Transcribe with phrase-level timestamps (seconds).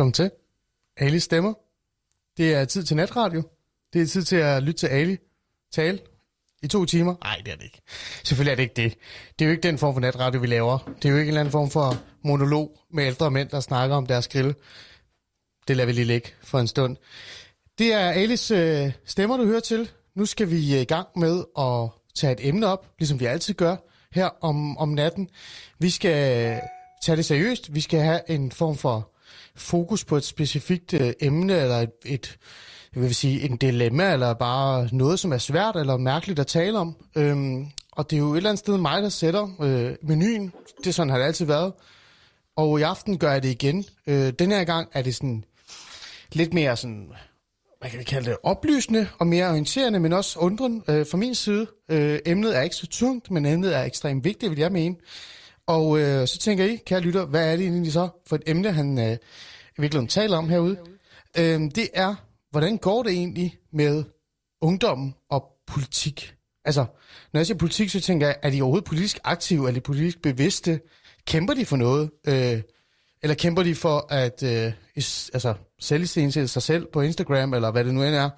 [0.00, 0.30] Velkommen til.
[0.96, 1.54] Ali stemmer.
[2.36, 3.42] Det er tid til natradio.
[3.92, 5.16] Det er tid til at lytte til Ali
[5.72, 5.98] tale
[6.62, 7.14] i to timer.
[7.22, 7.82] Nej, det er det ikke.
[8.24, 8.98] Selvfølgelig er det ikke det.
[9.38, 10.78] Det er jo ikke den form for natradio, vi laver.
[11.02, 13.96] Det er jo ikke en eller anden form for monolog med ældre mænd, der snakker
[13.96, 14.54] om deres grill.
[15.68, 16.96] Det lader vi lige ligge for en stund.
[17.78, 19.90] Det er Alis øh, stemmer, du hører til.
[20.14, 23.54] Nu skal vi øh, i gang med at tage et emne op, ligesom vi altid
[23.54, 23.76] gør
[24.12, 25.28] her om, om natten.
[25.78, 26.58] Vi skal øh,
[27.02, 27.74] tage det seriøst.
[27.74, 29.09] Vi skal have en form for
[29.60, 32.38] fokus på et specifikt øh, emne, eller et, et
[32.94, 36.78] jeg vil sige, en dilemma, eller bare noget, som er svært eller mærkeligt at tale
[36.78, 36.96] om.
[37.16, 40.52] Øhm, og det er jo et eller andet sted mig, der sætter øh, menuen.
[40.78, 41.72] Det er sådan, har det altid været.
[42.56, 43.84] Og i aften gør jeg det igen.
[44.06, 45.44] Øh, den her gang er det sådan
[46.32, 47.10] lidt mere sådan,
[47.80, 51.34] hvad kan vi kalde det, oplysende og mere orienterende, men også undren øh, fra min
[51.34, 51.66] side.
[51.90, 54.96] Øh, emnet er ikke så tungt, men emnet er ekstremt vigtigt, vil jeg mene.
[55.70, 58.72] Og øh, så tænker I, kære lytter, hvad er det egentlig så for et emne,
[58.72, 59.16] han øh,
[59.78, 60.76] virkelig taler om herude?
[61.38, 62.14] Øh, det er,
[62.50, 64.04] hvordan går det egentlig med
[64.62, 66.34] ungdommen og politik?
[66.64, 66.84] Altså,
[67.32, 69.68] når jeg siger politik, så tænker jeg, er de overhovedet politisk aktive?
[69.68, 70.80] Er de politisk bevidste?
[71.26, 72.10] Kæmper de for noget?
[72.26, 72.62] Øh,
[73.22, 76.06] eller kæmper de for at øh, is, altså, sælge
[76.48, 78.30] sig selv på Instagram, eller hvad det nu end er?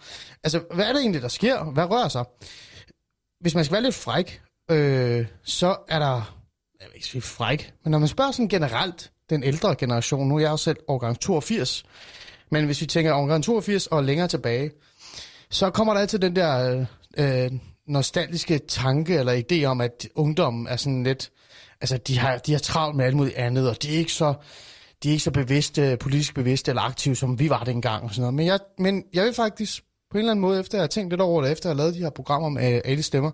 [0.45, 1.65] Altså, hvad er det egentlig, der sker?
[1.65, 2.25] Hvad rører sig?
[3.41, 6.42] Hvis man skal være lidt fræk, øh, så er der
[6.83, 10.37] jeg vil ikke sige fræk, men når man spørger sådan generelt den ældre generation, nu
[10.37, 11.85] er jeg jo selv årgang 82,
[12.51, 14.71] men hvis vi tænker årgang 82 og længere tilbage,
[15.51, 16.87] så kommer der altid den der
[17.19, 17.51] øh,
[17.87, 21.31] nostalgiske tanke eller idé om, at ungdommen er sådan lidt,
[21.81, 24.35] altså de har, de har travlt med alt muligt andet, og de er ikke så,
[25.03, 28.21] de er ikke så bevidste, politisk bevidste eller aktive, som vi var dengang og sådan
[28.21, 28.35] noget.
[28.35, 31.13] Men jeg, men jeg vil faktisk på en eller anden måde, efter jeg har tænkt
[31.13, 33.31] lidt over det, efter jeg har lavet de her programmer med alle stemmer,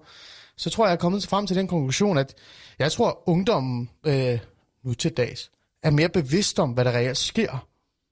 [0.59, 2.35] så tror jeg, jeg er kommet frem til den konklusion, at
[2.79, 4.39] jeg tror, at ungdommen øh,
[4.83, 5.51] nu til dags
[5.83, 7.67] er mere bevidst om, hvad der reelt sker,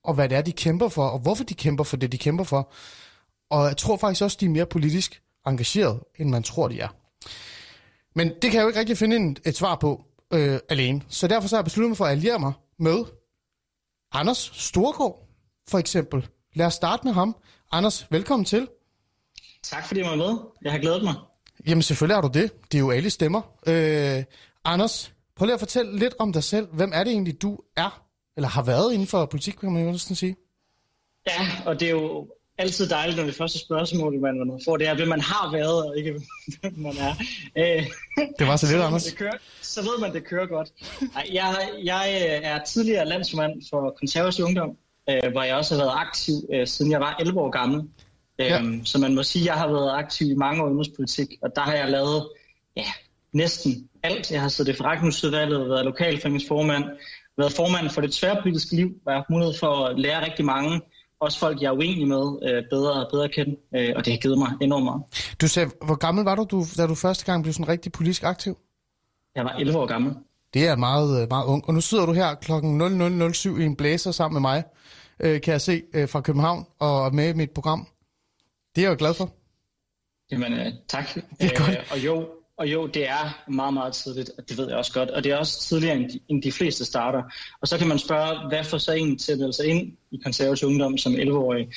[0.05, 2.45] og hvad det er, de kæmper for, og hvorfor de kæmper for det, de kæmper
[2.45, 2.73] for.
[3.51, 6.89] Og jeg tror faktisk også, de er mere politisk engageret, end man tror, de er.
[8.15, 11.03] Men det kan jeg jo ikke rigtig finde en, et svar på øh, alene.
[11.09, 13.05] Så derfor så har jeg besluttet mig for at alliere mig med
[14.13, 15.29] Anders Storgård,
[15.69, 16.29] for eksempel.
[16.55, 17.37] Lad os starte med ham.
[17.73, 18.69] Anders, velkommen til.
[19.63, 20.39] Tak fordi jeg var med.
[20.63, 21.15] Jeg har glædet mig.
[21.67, 22.53] Jamen selvfølgelig har du det.
[22.73, 23.43] Det er jo alle stemmer.
[23.67, 24.25] Øh,
[24.65, 26.69] Anders, prøv lige at fortælle lidt om dig selv.
[26.73, 28.03] Hvem er det egentlig, du er,
[28.37, 30.37] eller har været inden for politik, kan man jo sådan sige?
[31.27, 32.29] Ja, og det er jo
[32.59, 35.99] altid dejligt, når det første spørgsmål, man får, det er, hvem man har været, og
[35.99, 36.21] ikke
[36.61, 37.15] hvem man er.
[37.57, 37.87] Øh,
[38.39, 39.05] det var så lidt, Anders.
[39.11, 40.69] Det kører, så ved man, det kører godt.
[41.33, 44.77] Jeg, jeg er tidligere landsmand for konservativ ungdom,
[45.11, 47.83] øh, hvor jeg også har været aktiv, øh, siden jeg var 11 år gammel.
[48.39, 48.59] Ja.
[48.59, 51.29] Øhm, så man må sige, at jeg har været aktiv i mange år i udenrigspolitik,
[51.43, 52.29] og der har jeg lavet
[52.77, 52.87] ja,
[53.33, 54.31] næsten alt.
[54.31, 56.85] Jeg har siddet i forretningsudvalget, været lokalforeningsformand,
[57.39, 60.81] været formand for det tværpolitiske liv, hvor jeg har mulighed for at lære rigtig mange,
[61.21, 64.13] også folk, jeg er uenig med, øh, bedre og bedre at kende, øh, og det
[64.13, 65.03] har givet mig enormt meget.
[65.41, 68.23] Du sagde, hvor gammel var du, du, da du første gang blev sådan rigtig politisk
[68.23, 68.59] aktiv?
[69.35, 70.15] Jeg var 11 år gammel.
[70.55, 71.69] Det er meget, øh, meget ung.
[71.69, 72.81] Og nu sidder du her klokken
[73.33, 74.65] 00.07 i en blæser sammen med mig,
[75.21, 77.87] øh, kan jeg se, øh, fra København, og med i mit program.
[78.77, 79.33] Det er jeg jo glad for.
[80.33, 81.15] Jamen, øh, tak.
[81.15, 81.71] Det er godt.
[81.71, 82.29] Øh, og jo,
[82.59, 85.11] og jo, det er meget, meget tidligt, og det ved jeg også godt.
[85.11, 87.23] Og det er også tidligere, end de, end de fleste starter.
[87.61, 90.21] Og så kan man spørge, hvad får så en til at melde sig ind i
[90.25, 91.69] konservativ ungdom som 11-årig?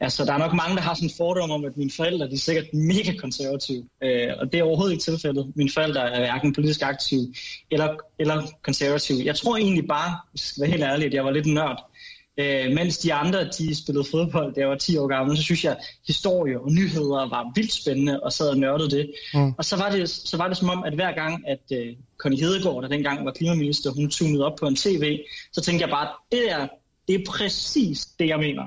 [0.00, 2.34] Altså, der er nok mange, der har sådan en fordom om, at mine forældre de
[2.34, 3.84] er sikkert mega konservative.
[4.02, 5.52] Øh, og det er overhovedet ikke tilfældet.
[5.56, 7.34] Mine forældre er hverken politisk aktive
[7.70, 9.24] eller, eller konservative.
[9.24, 11.91] Jeg tror egentlig bare, hvis jeg skal være helt ærlig, at jeg var lidt nørd.
[12.38, 15.64] Øh, mens de andre, de spillede fodbold, da jeg var 10 år gammel, så synes
[15.64, 15.76] jeg,
[16.06, 19.10] historie og nyheder var vildt spændende, og sad og nørdede det.
[19.34, 19.52] Mm.
[19.58, 21.86] Og så var det, så var det som om, at hver gang, at uh,
[22.18, 25.20] Connie Hedegaard, der dengang var klimaminister, hun tunede op på en tv,
[25.52, 26.68] så tænkte jeg bare, det der,
[27.08, 28.62] det er præcis det, jeg mener.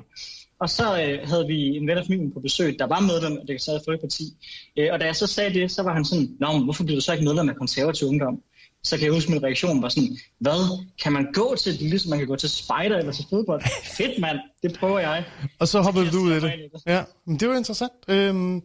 [0.59, 3.47] Og så øh, havde vi en ven af familien på besøg, der var medlem af
[3.47, 4.23] det konservative folkeparti.
[4.77, 7.01] Øh, og da jeg så sagde det, så var han sådan, Nå, hvorfor bliver du
[7.01, 8.41] så ikke medlem af konservativ ungdom?
[8.85, 12.09] Så kan jeg huske, min reaktion var sådan, hvad, kan man gå til det, ligesom
[12.09, 13.61] man kan gå til spider eller til fodbold?
[13.97, 15.23] Fedt mand, det prøver jeg.
[15.59, 16.53] Og så hoppede du ud af det.
[16.87, 17.91] Ja, men det var interessant.
[18.07, 18.61] Øhm,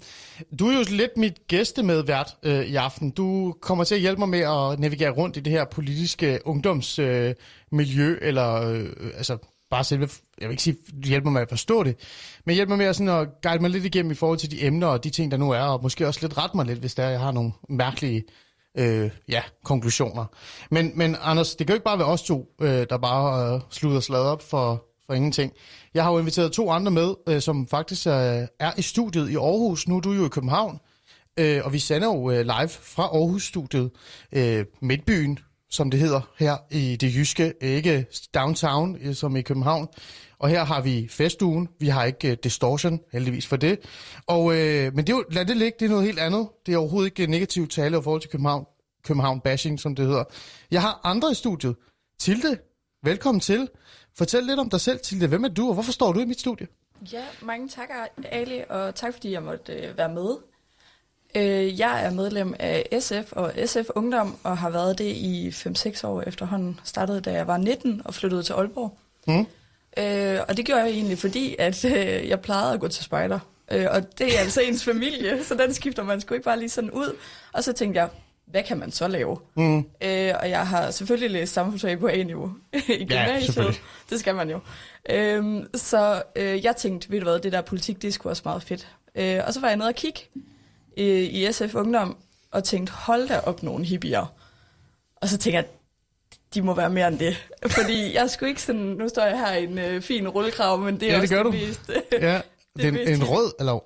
[0.58, 3.11] du er jo lidt mit gæstemedvært øh, i aften.
[3.11, 8.11] Du kommer til at hjælpe mig med at navigere rundt i det her politiske ungdomsmiljø,
[8.11, 8.87] øh, eller øh,
[9.17, 9.38] altså
[9.70, 10.08] bare selve,
[10.40, 11.96] jeg vil ikke sige, hjælpe mig med at forstå det,
[12.44, 14.67] men hjælpe mig med at, sådan at guide mig lidt igennem i forhold til de
[14.67, 16.94] emner og de ting, der nu er, og måske også lidt rette mig lidt, hvis
[16.94, 18.25] der jeg har nogle mærkelige
[18.78, 20.25] øh, ja, konklusioner.
[20.70, 23.61] Men, men Anders, det kan jo ikke bare være os to, øh, der bare øh,
[23.70, 25.52] slutter slaget op for, for ingenting.
[25.94, 28.12] Jeg har jo inviteret to andre med, øh, som faktisk øh,
[28.58, 29.88] er i studiet i Aarhus.
[29.88, 30.81] Nu er du jo i København,
[31.37, 33.90] øh, og vi sender jo øh, live fra Aarhus-studiet,
[34.32, 35.38] øh, Midtbyen,
[35.70, 39.88] som det hedder her i det jyske, ikke downtown, øh, som i København.
[40.41, 41.69] Og her har vi festugen.
[41.79, 43.79] Vi har ikke uh, distortion, heldigvis for det.
[44.27, 46.49] Og, uh, men det er jo, lad det ligge, det er noget helt andet.
[46.67, 48.67] Det er overhovedet ikke negativt tale i forhold til København.
[49.05, 50.25] København bashing, som det hedder.
[50.71, 51.77] Jeg har andre i studiet.
[52.19, 52.59] Tilde,
[53.03, 53.69] velkommen til.
[54.19, 55.27] Fortæl lidt om dig selv, Tilde.
[55.27, 56.67] Hvem er du, og hvorfor står du i mit studie?
[57.13, 57.89] Ja, mange tak,
[58.25, 60.37] Ali, og tak fordi jeg måtte øh, være med.
[61.35, 66.07] Øh, jeg er medlem af SF og SF Ungdom, og har været det i 5-6
[66.07, 66.81] år efterhånden.
[66.85, 68.99] Startede da jeg var 19 og flyttede til Aalborg.
[69.27, 69.47] Mm.
[69.99, 73.39] Øh, og det gjorde jeg egentlig, fordi at øh, jeg plejede at gå til spejder.
[73.73, 76.69] Øh, og det er altså ens familie, så den skifter man sgu ikke bare lige
[76.69, 77.17] sådan ud.
[77.53, 78.09] Og så tænkte jeg,
[78.47, 79.39] hvad kan man så lave?
[79.57, 79.79] Mm.
[79.79, 82.51] Øh, og jeg har selvfølgelig læst samfundsfag på A-niveau
[82.89, 83.65] i gymnasiet.
[83.65, 83.73] Ja,
[84.11, 84.61] det skal man jo.
[85.11, 88.63] Øh, så øh, jeg tænkte, ved du hvad, det der politik, det skulle også meget
[88.63, 88.89] fedt.
[89.15, 90.21] Øh, og så var jeg nede og kigge
[90.97, 92.17] i, i SF Ungdom,
[92.51, 94.35] og tænkte, hold da op nogle hippier.
[95.17, 95.65] Og så tænkte jeg,
[96.55, 97.49] de må være mere end det.
[97.67, 101.00] Fordi jeg skulle ikke sådan, nu står jeg her i en øh, fin rullekrav, men
[101.00, 101.50] det er ja, også det gør du.
[101.50, 102.41] Vist, ja,
[102.76, 103.85] det er en, en rød, eller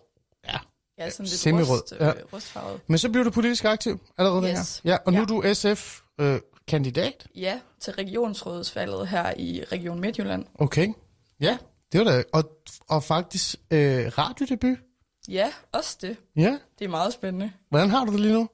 [0.49, 0.59] ja,
[0.99, 1.81] ja sådan lidt semirød.
[1.81, 2.09] Rust, ja.
[2.09, 2.81] Øh, rustfarvet.
[2.87, 4.81] Men så blev du politisk aktiv allerede yes.
[4.85, 4.93] her.
[4.93, 5.23] Ja, og nu ja.
[5.23, 7.27] er du SF-kandidat?
[7.35, 10.45] Øh, ja, til regionsrådsvalget her i Region Midtjylland.
[10.55, 10.89] Okay,
[11.41, 11.59] ja,
[11.93, 12.23] det var da.
[12.33, 12.45] Og,
[12.89, 14.79] og faktisk øh, radiodebut?
[15.29, 16.17] Ja, også det.
[16.37, 16.59] Ja.
[16.79, 17.53] Det er meget spændende.
[17.71, 18.49] Hvordan har du det lige nu?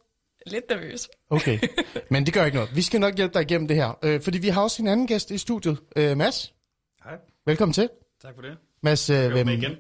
[0.47, 1.09] Lidt nervøs.
[1.31, 1.59] Okay,
[2.11, 2.77] men det gør ikke noget.
[2.77, 3.99] Vi skal nok hjælpe dig igennem det her.
[4.03, 5.79] Øh, fordi vi har også en anden gæst i studiet.
[5.97, 6.55] Øh, Mads?
[7.05, 7.15] Hej.
[7.47, 7.89] Velkommen til.
[8.23, 8.57] Tak for det.
[8.83, 9.49] Mads, øh, hvem...
[9.49, 9.77] igen.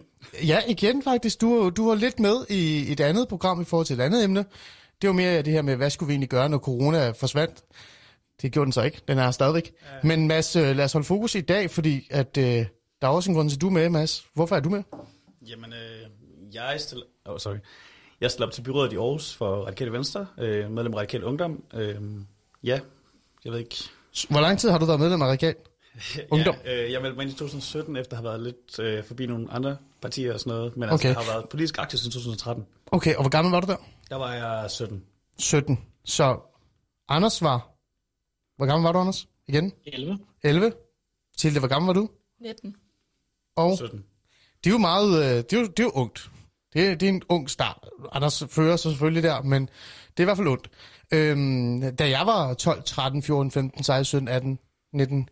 [0.47, 1.41] Ja, igen faktisk.
[1.41, 4.45] Du, du var lidt med i et andet program i forhold til et andet emne.
[5.03, 7.63] Det var mere det her med, hvad skulle vi egentlig gøre, når corona forsvandt.
[8.43, 9.01] Det gjorde den så ikke.
[9.09, 9.73] Den er stadigvæk.
[9.83, 10.09] Ja.
[10.09, 12.67] Men Mads, øh, lad os holde fokus i dag, fordi at, øh, der
[13.03, 14.25] er også en grund til, at du er med, Mads.
[14.35, 14.83] Hvorfor er du med?
[15.49, 17.05] Jamen, øh, jeg stiller...
[17.25, 17.57] Oh, sorry.
[18.21, 21.65] Jeg stiller op til byrådet i Aarhus for Radikale Venstre, øh, medlem af Radikale Ungdom.
[21.75, 21.97] Øh,
[22.65, 22.81] ja,
[23.45, 23.77] jeg ved ikke...
[24.31, 25.55] Hvor lang tid har du været medlem af Radikale
[26.31, 26.55] Ungdom?
[26.65, 29.27] ja, øh, jeg meldte mig ind i 2017, efter at have været lidt øh, forbi
[29.27, 30.77] nogle andre partier og sådan noget.
[30.77, 31.09] Men altså, okay.
[31.09, 32.67] altså, jeg har været politisk aktiv siden 2013.
[32.87, 33.77] Okay, og hvor gammel var du der?
[34.11, 35.05] Der var jeg 17.
[35.39, 35.81] 17.
[36.05, 36.41] Så
[37.09, 37.71] Anders var...
[38.57, 39.29] Hvor gammel var du, Anders?
[39.47, 39.73] Igen?
[39.87, 40.19] 11.
[40.43, 40.73] 11.
[41.37, 42.09] Tilde, hvor gammel var du?
[42.41, 42.77] 19.
[43.57, 44.05] Og 17.
[44.65, 45.23] Det er jo meget...
[45.23, 46.31] Øh, det er jo, det er jo ungt.
[46.73, 47.89] Det, det er en ung start.
[48.13, 50.71] Anders fører sig selvfølgelig der, men det er i hvert fald ondt.
[51.13, 54.59] Øhm, da jeg var 12, 13, 14, 15, 16, 17, 18,
[54.93, 55.29] 19,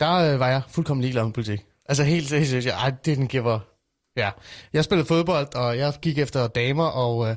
[0.00, 1.64] der øh, var jeg fuldkommen ligeglad med politik.
[1.88, 3.58] Altså helt seriøst, ej, det den giver...
[4.16, 4.30] Ja,
[4.72, 7.36] jeg spillede fodbold, og jeg gik efter damer, og øh,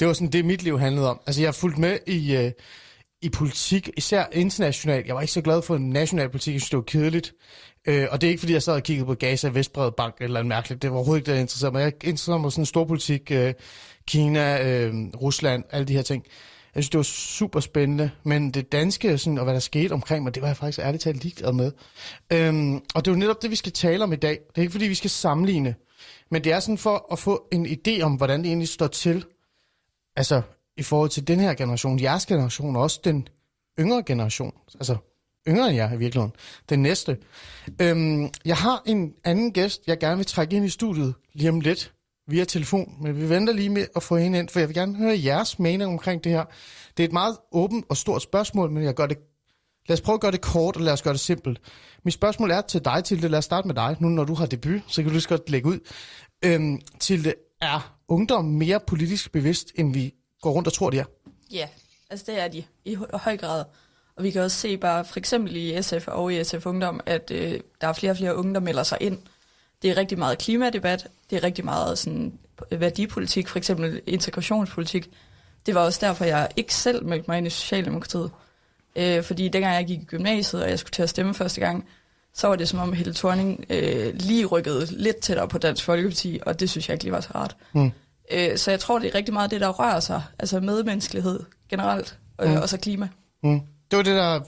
[0.00, 1.20] det var sådan det, mit liv handlede om.
[1.26, 2.52] Altså jeg har fulgt med i, øh,
[3.22, 5.06] i politik, især internationalt.
[5.06, 7.32] Jeg var ikke så glad for national politik, jeg synes, det var kedeligt.
[7.88, 10.40] Øh, og det er ikke, fordi jeg sad og kiggede på Gaza, Vestbred Bank eller
[10.40, 10.82] en mærkeligt.
[10.82, 11.80] Det var overhovedet ikke det, jeg interesserede mig.
[11.80, 13.54] Jeg interesserede mig sådan storpolitik, øh,
[14.06, 16.24] Kina, øh, Rusland, alle de her ting.
[16.74, 20.24] Jeg synes, det var super spændende, men det danske, sådan, og hvad der skete omkring
[20.24, 21.72] mig, det var jeg faktisk ærligt talt ligeglad med.
[22.32, 24.30] Øhm, og det er jo netop det, vi skal tale om i dag.
[24.30, 25.74] Det er ikke, fordi vi skal sammenligne,
[26.30, 29.24] men det er sådan for at få en idé om, hvordan det egentlig står til,
[30.16, 30.42] altså
[30.76, 33.28] i forhold til den her generation, jeres generation, og også den
[33.78, 34.54] yngre generation.
[34.74, 34.96] Altså
[35.48, 36.32] yngre end jeg i virkeligheden.
[36.68, 37.18] Den næste.
[37.82, 41.60] Øhm, jeg har en anden gæst, jeg gerne vil trække ind i studiet lige om
[41.60, 41.92] lidt
[42.28, 44.96] via telefon, men vi venter lige med at få hende ind, for jeg vil gerne
[44.96, 46.44] høre jeres mening omkring det her.
[46.96, 49.18] Det er et meget åbent og stort spørgsmål, men jeg gør det
[49.88, 51.60] Lad os prøve at gøre det kort, og lad os gøre det simpelt.
[52.04, 53.28] Mit spørgsmål er til dig, Tilde.
[53.28, 53.96] Lad os starte med dig.
[54.00, 55.78] Nu når du har debut, så kan du lige godt lægge ud.
[56.44, 61.04] Øhm, Tilde, er ungdom mere politisk bevidst, end vi går rundt og tror, de er?
[61.50, 61.68] Ja,
[62.10, 63.64] altså det er de i høj grad.
[64.16, 67.30] Og vi kan også se bare for eksempel i SF og i SF Ungdom, at
[67.30, 69.18] øh, der er flere og flere unge, der melder sig ind.
[69.82, 72.38] Det er rigtig meget klimadebat, det er rigtig meget sådan,
[72.70, 75.10] værdipolitik, for eksempel integrationspolitik.
[75.66, 78.30] Det var også derfor, jeg ikke selv meldte mig ind i Socialdemokratiet.
[78.96, 81.84] Øh, fordi dengang jeg gik i gymnasiet, og jeg skulle til at stemme første gang,
[82.34, 86.40] så var det som om Helle Thorning øh, lige rykkede lidt tættere på Dansk Folkeparti,
[86.46, 87.56] og det synes jeg ikke lige var så rart.
[87.72, 87.92] Mm.
[88.32, 92.18] Øh, så jeg tror, det er rigtig meget det, der rører sig, altså medmenneskelighed generelt,
[92.42, 92.56] øh, mm.
[92.56, 93.08] og så klima.
[93.42, 93.60] Mm.
[93.90, 94.40] Det var det, der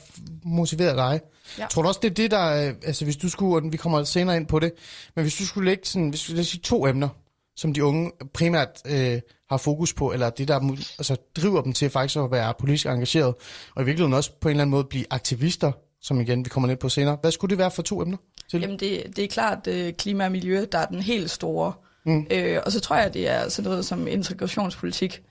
[0.45, 1.21] motiverede dig.
[1.59, 1.67] Ja.
[1.71, 2.69] Tror du også, det er det, der...
[2.69, 3.57] Øh, altså, hvis du skulle...
[3.57, 4.73] Og vi kommer senere ind på det.
[5.17, 6.09] Men hvis du skulle lægge sådan...
[6.09, 7.09] Hvis du sige to emner,
[7.57, 9.21] som de unge primært øh,
[9.51, 13.35] har fokus på, eller det, der altså, driver dem til faktisk at være politisk engageret,
[13.75, 15.73] og i virkeligheden også på en eller anden måde blive aktivister,
[16.03, 17.19] som igen vi kommer lidt på senere.
[17.21, 18.17] Hvad skulle det være for to emner?
[18.51, 18.61] Til?
[18.61, 21.73] Jamen det, det er klart øh, klima og miljø, der er den helt store.
[22.07, 22.27] Mm.
[22.31, 25.23] Øh, og så tror jeg, det er sådan noget som integrationspolitik.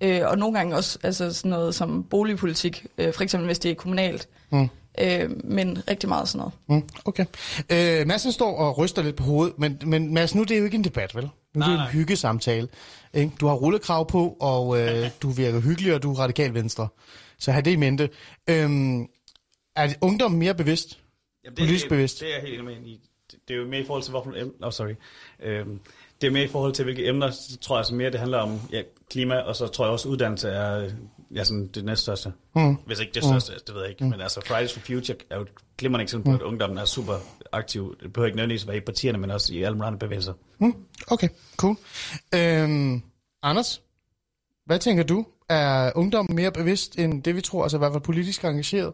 [0.00, 3.70] Øh, og nogle gange også altså sådan noget som boligpolitik, øh, for eksempel hvis det
[3.70, 4.28] er kommunalt.
[4.50, 4.68] Mm.
[5.00, 6.38] Øh, men rigtig meget sådan
[6.68, 6.82] noget.
[6.84, 7.24] Mm, okay.
[7.72, 10.64] Øh, Madsen står og ryster lidt på hovedet, men, men Mads, nu det er jo
[10.64, 11.24] ikke en debat, vel?
[11.24, 12.68] Nu nej, er det en hyggesamtale.
[13.14, 13.32] Ikke?
[13.40, 16.88] Du har rullekrav på, og øh, du virker hyggelig, og du er radikal venstre.
[17.38, 18.08] Så have det i mente.
[18.50, 18.70] Øh,
[19.76, 20.98] er ungdom mere bevidst?
[21.44, 22.20] Jamen, det er, politisk bevidst?
[22.20, 23.00] Det er jeg helt enig med i.
[23.48, 24.34] det er jo mere i forhold til, hvorfor...
[24.62, 24.94] Oh, sorry.
[25.42, 25.80] Øhm,
[26.20, 28.38] det er mere i forhold til, hvilke emner, så tror jeg altså mere, det handler
[28.38, 30.90] om ja, klima, og så tror jeg også, uddannelse er
[31.34, 32.32] ja, sådan det næststørste.
[32.54, 32.76] Mm.
[32.86, 33.58] Hvis ikke det største, mm.
[33.66, 34.04] det ved jeg ikke.
[34.04, 34.10] Mm.
[34.10, 36.36] Men altså, Fridays for Future er jo et glimrende eksempel på, mm.
[36.36, 37.14] at ungdommen er super
[37.52, 37.96] aktiv.
[38.02, 40.32] Det behøver ikke nødvendigvis være i partierne, men også i alle andre bevægelser.
[40.58, 40.74] Mm.
[41.08, 41.76] Okay, cool.
[42.34, 43.02] Øhm,
[43.42, 43.82] Anders,
[44.66, 45.26] hvad tænker du?
[45.48, 48.92] Er ungdommen mere bevidst end det, vi tror, altså i hvert fald politisk engageret?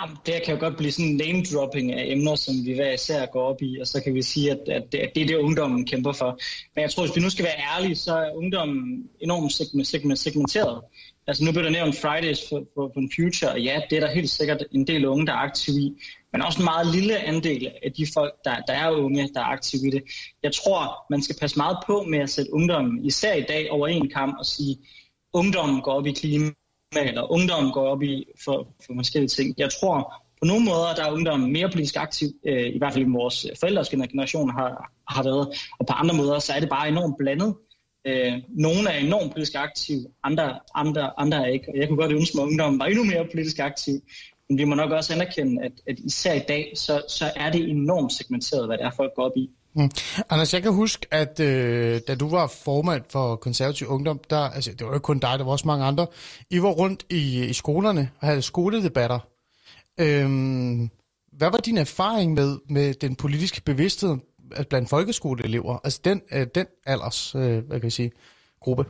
[0.00, 3.26] Jamen, det kan jo godt blive sådan en name-dropping af emner, som vi hver især
[3.26, 5.36] går op i, og så kan vi sige, at, at, det, at det er det,
[5.36, 6.38] ungdommen kæmper for.
[6.74, 9.52] Men jeg tror, hvis vi nu skal være ærlige, så er ungdommen enormt
[9.86, 10.82] segment, segmenteret.
[11.26, 14.14] Altså nu bliver der nævnt Fridays for, for, for Future, og ja, det er der
[14.14, 15.92] helt sikkert en del unge, der er aktive i,
[16.32, 19.44] men også en meget lille andel af de folk, der, der er unge, der er
[19.44, 20.02] aktive i det.
[20.42, 23.88] Jeg tror, man skal passe meget på med at sætte ungdommen, især i dag, over
[23.88, 24.76] en kamp og sige,
[25.32, 26.50] ungdommen går op i klima,
[26.94, 29.54] eller ungdom går op i for, for forskellige ting.
[29.58, 33.06] Jeg tror, på nogle måder der er ungdommen mere politisk aktiv, øh, i hvert fald
[33.06, 36.68] i vores øh, forældres generation har, har været, og på andre måder så er det
[36.68, 37.54] bare enormt blandet.
[38.06, 41.66] Øh, nogle er enormt politisk aktive, andre, andre, andre er ikke.
[41.68, 43.94] Og jeg kunne godt ønske mig, at ungdommen var endnu mere politisk aktiv.
[44.48, 47.68] Men vi må nok også anerkende, at, at især i dag, så, så er det
[47.70, 49.50] enormt segmenteret, hvad det er, folk går op i.
[49.76, 49.90] Mm.
[50.30, 54.70] Anders, jeg kan huske, at øh, da du var formand for konservativ ungdom, der, altså,
[54.70, 56.06] det var jo ikke kun dig, der var også mange andre,
[56.50, 59.18] I var rundt i, i skolerne og havde skoledebatter.
[60.00, 60.90] Øhm,
[61.32, 64.16] hvad var din erfaring med, med den politiske bevidsthed
[64.58, 68.12] øh, blandt folkeskoleelever, altså den, øh, den alders, øh, hvad kan jeg sige,
[68.60, 68.84] gruppe?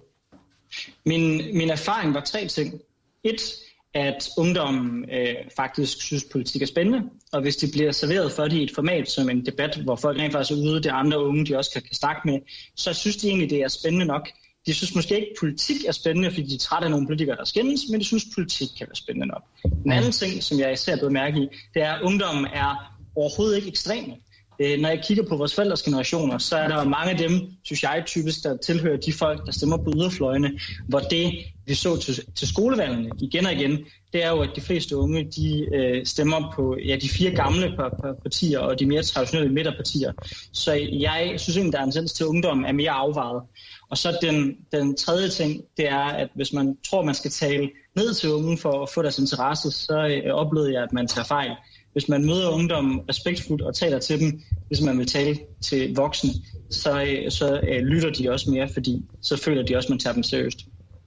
[1.07, 2.81] Min, min erfaring var tre ting.
[3.25, 3.55] Et,
[3.97, 7.01] at ungdommen øh, faktisk synes, politik er spændende,
[7.33, 10.19] og hvis det bliver serveret for det i et format som en debat, hvor folk
[10.19, 12.39] rent faktisk er ude, det andre unge, de også kan, kan snakke med,
[12.77, 14.29] så synes de egentlig, det er spændende nok.
[14.67, 17.37] De synes måske ikke, at politik er spændende, fordi de er trætte af nogle politikere,
[17.37, 19.43] der skændes, men de synes, at politik kan være spændende nok.
[19.87, 23.57] En anden ting, som jeg især blevet mærke i, det er, at ungdommen er overhovedet
[23.57, 24.13] ikke ekstreme.
[24.61, 27.31] Øh, når jeg kigger på vores forældres generationer, så er der mange af dem,
[27.65, 30.59] synes jeg typisk, der tilhører de folk, der stemmer på yderfløjene,
[30.89, 31.33] hvor det,
[31.67, 33.79] vi så til, til skolevalgene igen og igen,
[34.13, 37.77] det er jo, at de fleste unge, de øh, stemmer på ja, de fire gamle
[38.23, 40.13] partier og de mere traditionelle midterpartier.
[40.53, 43.43] Så jeg synes egentlig, der er en tendens til, at ungdom er mere afvejet.
[43.91, 47.71] Og så den, den tredje ting, det er, at hvis man tror, man skal tale
[47.97, 51.25] ned til unge for at få deres interesse, så øh, oplevede jeg, at man tager
[51.25, 51.51] fejl
[51.97, 56.31] hvis man møder ungdommen respektfuldt og taler til dem, hvis man vil tale til voksne,
[56.71, 59.99] så, øh, så øh, lytter de også mere, fordi så føler de også, at man
[59.99, 60.59] tager dem seriøst.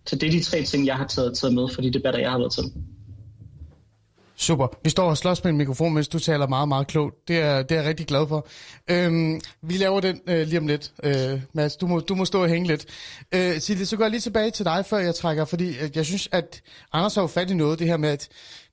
[0.06, 2.32] Så det er de tre ting, jeg har taget, taget med for de debatter, jeg
[2.32, 2.64] har været til.
[4.40, 4.68] Super.
[4.84, 7.28] Vi står og slås med en mikrofon, mens du taler meget, meget klogt.
[7.28, 8.48] Det er, det er jeg rigtig glad for.
[8.88, 10.94] Øhm, vi laver den øh, lige om lidt.
[11.04, 12.86] Øh, Mads, du må, du må stå og hænge lidt.
[13.32, 16.06] Øh, Silje, så går jeg lige tilbage til dig, før jeg trækker, fordi øh, jeg
[16.06, 16.62] synes, at
[16.94, 18.28] Anders har jo fat i noget, det her med, at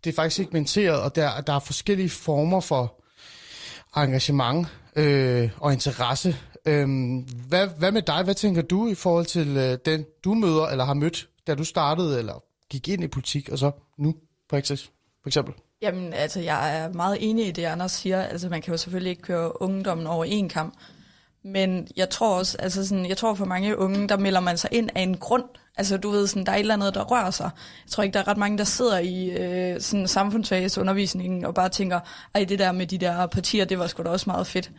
[0.04, 3.02] det er faktisk segmenteret, og der, der er forskellige former for
[3.96, 6.36] engagement øh, og interesse.
[6.66, 6.88] Øh,
[7.48, 8.22] hvad, hvad med dig?
[8.24, 11.64] Hvad tænker du i forhold til øh, den, du møder eller har mødt, da du
[11.64, 14.14] startede eller gik ind i politik, og så nu,
[14.50, 14.90] praksis,
[15.26, 15.54] for eksempel?
[15.82, 18.22] Jamen, altså, jeg er meget enig i det, Anders siger.
[18.22, 20.74] Altså, man kan jo selvfølgelig ikke køre ungdommen over en kamp.
[21.44, 24.70] Men jeg tror også, altså sådan, jeg tror for mange unge, der melder man sig
[24.72, 25.44] ind af en grund.
[25.76, 27.50] Altså du ved, sådan, der er et eller andet, der rører sig.
[27.84, 31.68] Jeg tror ikke, der er ret mange, der sidder i øh, sådan samfundsfagsundervisningen og bare
[31.68, 32.00] tænker,
[32.34, 34.70] ej det der med de der partier, det var sgu da også meget fedt.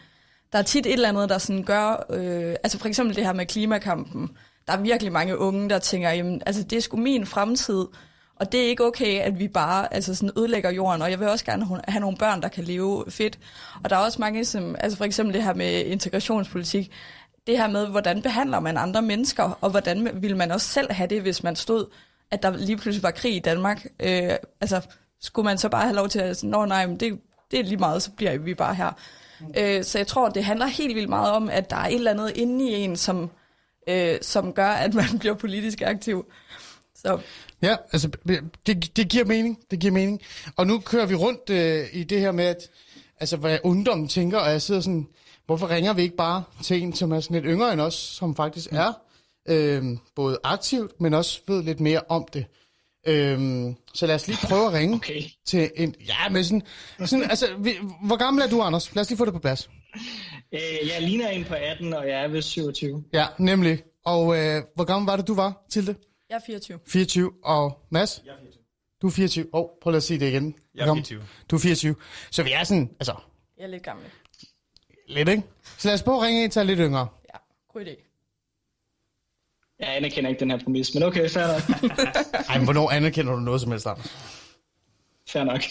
[0.51, 3.33] Der er tit et eller andet, der sådan gør, øh, altså for eksempel det her
[3.33, 4.29] med klimakampen.
[4.67, 7.85] Der er virkelig mange unge, der tænker, jamen altså det er sgu min fremtid.
[8.39, 11.27] Og det er ikke okay, at vi bare altså sådan ødelægger jorden, og jeg vil
[11.27, 13.39] også gerne have nogle børn, der kan leve fedt.
[13.83, 16.91] Og der er også mange, som, altså for eksempel det her med integrationspolitik,
[17.47, 21.07] det her med, hvordan behandler man andre mennesker, og hvordan ville man også selv have
[21.07, 21.85] det, hvis man stod,
[22.31, 23.85] at der lige pludselig var krig i Danmark.
[23.99, 24.81] Øh, altså,
[25.21, 27.19] skulle man så bare have lov til at sige, nej, men det,
[27.51, 28.91] det er lige meget, så bliver vi bare her.
[29.57, 32.11] Øh, så jeg tror, det handler helt vildt meget om, at der er et eller
[32.11, 33.29] andet inde i en, som,
[33.87, 36.25] øh, som gør, at man bliver politisk aktiv.
[37.01, 37.19] Så.
[37.61, 38.09] Ja, altså,
[38.67, 40.21] det, det giver mening, det giver mening.
[40.55, 42.69] Og nu kører vi rundt øh, i det her med, at,
[43.19, 45.07] altså, hvad ungdommen tænker, og jeg sidder sådan,
[45.45, 48.35] hvorfor ringer vi ikke bare til en, som er sådan lidt yngre end os, som
[48.35, 48.77] faktisk mm.
[48.77, 48.93] er
[49.49, 49.83] øh,
[50.15, 52.45] både aktivt, men også ved lidt mere om det.
[53.07, 55.21] Øhm, så lad os lige prøve at ringe okay.
[55.45, 55.95] til en...
[56.07, 56.61] Ja, men sådan...
[57.05, 57.73] sådan altså, vi,
[58.03, 58.95] hvor gammel er du, Anders?
[58.95, 59.69] Lad os lige få det på plads.
[60.53, 63.03] Øh, jeg ligner en på 18, og jeg er ved 27.
[63.13, 63.83] Ja, nemlig.
[64.05, 65.95] Og øh, hvor gammel var det, du var til det?
[66.29, 66.79] Jeg er 24.
[66.87, 68.21] 24, og Mads?
[68.25, 68.63] Jeg er 24.
[69.01, 69.45] Du er 24.
[69.53, 70.55] Åh, oh, prøv lige at sige det igen.
[70.75, 71.23] Jeg er 24.
[71.51, 71.95] Du er 24.
[72.31, 73.15] Så vi er sådan, altså...
[73.57, 74.05] Jeg er lidt gammel.
[75.07, 75.43] Lidt, ikke?
[75.77, 77.07] Så lad os prøve at ringe en, der er lidt yngre.
[77.33, 78.03] Ja, god idé.
[79.79, 81.61] Jeg anerkender ikke den her præmis, men okay, fair nok.
[82.49, 84.07] Ej, men hvornår anerkender du noget som helst, Anders?
[85.29, 85.61] Fair nok.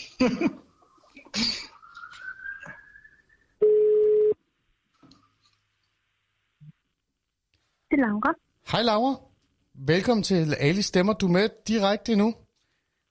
[7.91, 8.35] det er Laura.
[8.73, 9.36] Hej Laura.
[9.79, 11.13] Velkommen til Ali Stemmer.
[11.13, 12.35] Du er med direkte nu.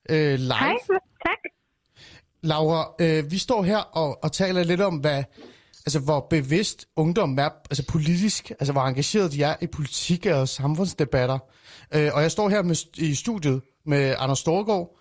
[0.10, 0.53] Øh, live.
[0.53, 0.75] Hej,
[1.25, 1.38] tak.
[2.41, 5.24] Laura, øh, vi står her og, og taler lidt om, hvad,
[5.86, 10.50] altså, hvor bevidst ungdom er altså, politisk, altså hvor engageret de er i politik og
[10.50, 11.39] samfundsdebatter.
[11.93, 15.00] Øh, og jeg står her med, i studiet med Anders Storgård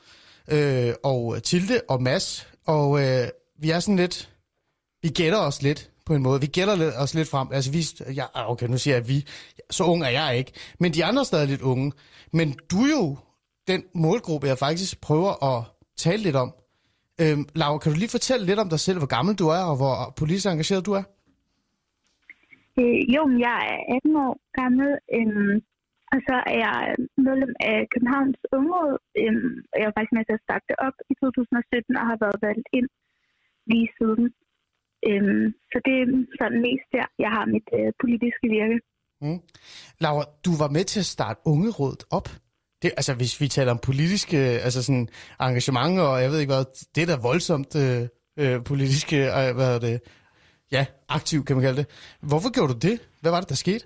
[0.48, 3.28] øh, og Tilde og Mads, og øh,
[3.58, 4.30] vi er sådan lidt,
[5.02, 6.40] vi gætter os lidt på en måde.
[6.40, 7.48] Vi gælder os lidt frem.
[7.52, 7.80] Altså, vi,
[8.20, 9.18] ja, ah, okay, nu siger jeg, at vi,
[9.70, 10.52] så ung er jeg ikke.
[10.80, 11.92] Men de andre er stadig lidt unge.
[12.32, 13.16] Men du er jo
[13.70, 15.64] den målgruppe, jeg faktisk prøver at
[15.96, 16.50] tale lidt om.
[17.22, 19.76] Øhm, Laura, kan du lige fortælle lidt om dig selv, hvor gammel du er, og
[19.80, 21.04] hvor politisk engageret du er?
[22.80, 25.56] Øh, jo, jeg er 18 år gammel, øhm,
[26.12, 26.78] og så er jeg
[27.26, 28.96] medlem af Københavns Ungeråd.
[29.22, 32.38] Øhm, og jeg var faktisk med til at starte op i 2017 og har været
[32.46, 32.88] valgt ind
[33.70, 34.24] lige siden.
[35.08, 36.06] Øhm, så det er
[36.40, 38.76] sådan mest der, jeg har mit øh, politiske virke.
[39.24, 39.40] Mm.
[40.04, 42.28] Laura, du var med til at starte Ungerådet op.
[42.82, 45.08] Det, altså, hvis vi taler om politiske altså sådan,
[45.40, 48.02] engagement, og jeg ved ikke hvad, det er da voldsomt øh,
[48.42, 49.96] øh, politiske, øh, hvad er det,
[50.76, 51.88] ja, aktiv kan man kalde det.
[52.30, 52.96] Hvorfor gjorde du det?
[53.20, 53.84] Hvad var det, der skete?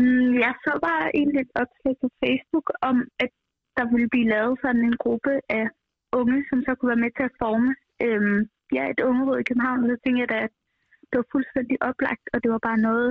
[0.00, 3.30] Mm, jeg så bare egentlig et opslag på Facebook om, at
[3.76, 5.66] der ville blive lavet sådan en gruppe af
[6.20, 7.70] unge, som så kunne være med til at forme
[8.06, 8.40] øhm,
[8.76, 9.80] ja, et ungeråd i København.
[9.90, 10.52] Så tænkte jeg da, at
[11.08, 13.10] det var fuldstændig oplagt, og det var bare noget,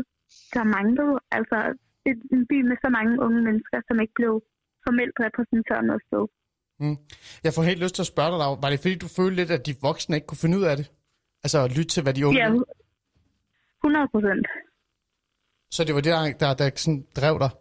[0.56, 1.14] der manglede.
[1.38, 1.58] Altså
[2.36, 4.34] en by med så mange unge mennesker, som ikke blev
[4.86, 6.24] formelt repræsenteret noget sted.
[6.82, 6.98] Mm.
[7.46, 8.40] Jeg får helt lyst til at spørge dig.
[8.64, 10.88] Var det fordi, du følte lidt, at de voksne ikke kunne finde ud af det?
[11.44, 12.40] Altså at lytte til, hvad de unge...
[12.40, 12.50] Ja,
[13.84, 14.46] 100 procent.
[15.76, 17.52] Så det var det, der, der, der sådan drev dig?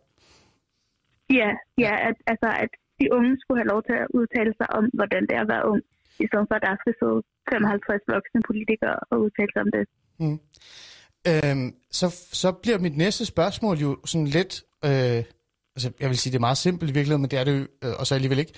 [1.41, 1.51] Ja,
[1.85, 2.71] ja at, altså at
[3.01, 5.65] de unge skulle have lov til at udtale sig om, hvordan det er at være
[5.73, 5.83] ung,
[6.25, 7.19] i stedet for at der skal sidde
[7.53, 9.85] 55 voksne politikere og udtale sig om det.
[10.23, 10.39] Mm.
[11.31, 12.07] Øhm, så,
[12.43, 14.53] så bliver mit næste spørgsmål jo sådan lidt,
[14.85, 15.21] øh,
[15.75, 17.67] altså jeg vil sige, det er meget simpelt i virkeligheden, men det er det jo
[17.85, 18.53] øh, også alligevel ikke.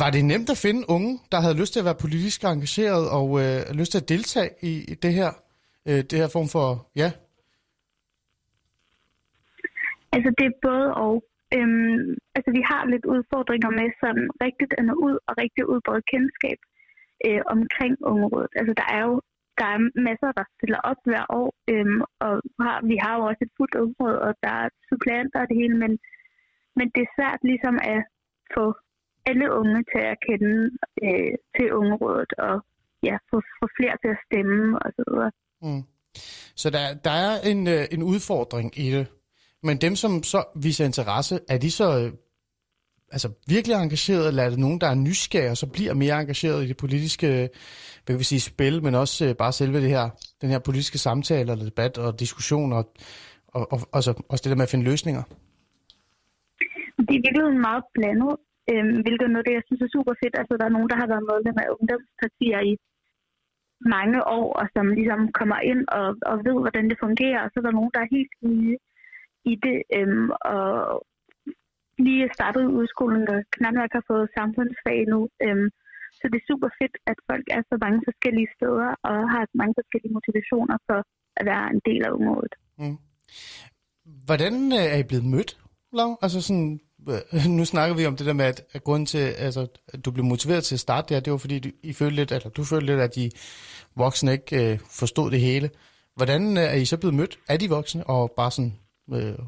[0.00, 3.28] Var det nemt at finde unge, der havde lyst til at være politisk engageret og
[3.42, 5.30] øh, lyst til at deltage i, i det her,
[5.88, 7.10] øh, det her form for, ja?
[10.12, 11.24] Altså det er både og.
[11.56, 12.00] Øhm,
[12.36, 16.58] altså vi har lidt udfordringer med sådan rigtigt at nå ud og rigtig udbrede kendskab
[17.26, 18.52] øh, omkring ungerådet.
[18.60, 19.14] Altså der er jo
[19.60, 22.32] der er masser, der stiller op hver år, øhm, og
[22.64, 25.76] har, vi har jo også et fuldt område, og der er supplanter og det hele,
[25.84, 25.92] men,
[26.78, 28.00] men det er svært ligesom at
[28.54, 28.64] få
[29.30, 30.56] alle unge til at kende
[31.06, 32.54] øh, til ungerådet, og
[33.08, 35.32] ja, få, få flere til at stemme og så videre.
[35.64, 35.82] Mm.
[36.62, 39.06] Så der, der er en, øh, en udfordring i det.
[39.62, 42.12] Men dem, som så viser interesse, er de så øh,
[43.12, 46.64] altså virkelig engageret, eller er det nogen, der er nysgerrige, og så bliver mere engageret
[46.64, 47.48] i det politiske øh,
[48.08, 50.04] hvad vil sige, spil, men også øh, bare selve det her,
[50.42, 52.84] den her politiske samtale, eller debat og diskussion, og,
[53.56, 55.22] og, og også, også det der med at finde løsninger?
[57.06, 58.32] Det er virkelig meget blandet,
[58.70, 60.34] øh, hvilket er noget, det jeg synes er super fedt.
[60.40, 62.72] Altså, der er nogen, der har været medlem af ungdomspartier i
[63.96, 67.56] mange år, og som ligesom kommer ind og, og ved, hvordan det fungerer, og så
[67.60, 68.76] er der nogen, der er helt nye
[69.52, 70.68] i det, Øhm, og
[72.06, 75.20] lige startet i udskolen og knap nok har fået samfundsfag nu.
[75.44, 75.68] Øhm,
[76.18, 79.74] så det er super fedt, at folk er så mange forskellige steder og har mange
[79.80, 80.98] forskellige motivationer for
[81.38, 82.54] at være en del af området.
[82.78, 82.98] Mm.
[84.26, 85.50] Hvordan øh, er I blevet mødt,
[85.92, 86.10] Lav?
[86.22, 86.80] Altså sådan,
[87.12, 90.10] øh, nu snakker vi om det der med, at, at grunden til, altså, at du
[90.10, 92.64] blev motiveret til at starte der, det var fordi, du, I følte lidt, eller du
[92.64, 93.30] følte lidt, at de
[93.96, 95.70] voksne ikke øh, forstod det hele.
[96.16, 98.78] Hvordan øh, er I så blevet mødt af de voksne, og bare sådan,
[99.16, 99.38] øh,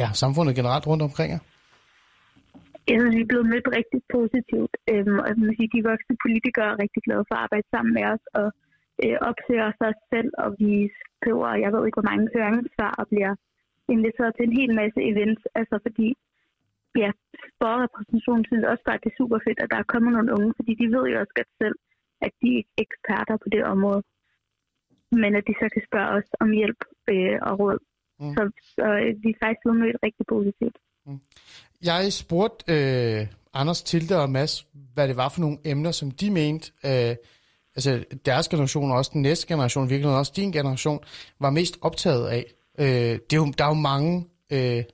[0.00, 1.42] ja, samfundet generelt rundt omkring jer?
[2.88, 4.74] Jeg synes, vi er blevet mødt rigtig positivt.
[4.92, 8.24] Øhm, og sige, de voksne politikere er rigtig glade for at arbejde sammen med os
[8.40, 8.48] og
[9.04, 9.78] øh, opsøger os
[10.12, 10.72] selv, og vi
[11.16, 13.32] skriver, jeg ved ikke, hvor mange høringssvar og bliver
[13.94, 15.42] inviteret til en hel masse events.
[15.60, 16.08] Altså fordi,
[17.02, 17.10] ja,
[17.60, 20.52] borgerrepræsentationen synes også bare, at det er super fedt, at der er kommet nogle unge,
[20.58, 21.76] fordi de ved jo også godt selv,
[22.26, 24.02] at de er eksperter på det område.
[25.22, 26.80] Men at de så kan spørge os om hjælp
[27.12, 27.78] øh, og råd.
[28.20, 28.34] Mm.
[28.34, 30.76] Så, så øh, vi er faktisk blevet mødt rigtig positivt.
[31.06, 31.20] Mm.
[31.82, 36.30] Jeg spurgte øh, Anders, Tilde og Mads, hvad det var for nogle emner, som de
[36.30, 37.16] mente, øh,
[37.76, 41.00] altså deres generation og også den næste generation, virkelig også din generation,
[41.40, 42.44] var mest optaget af.
[42.78, 44.84] Øh, det er jo, der er jo mange øh,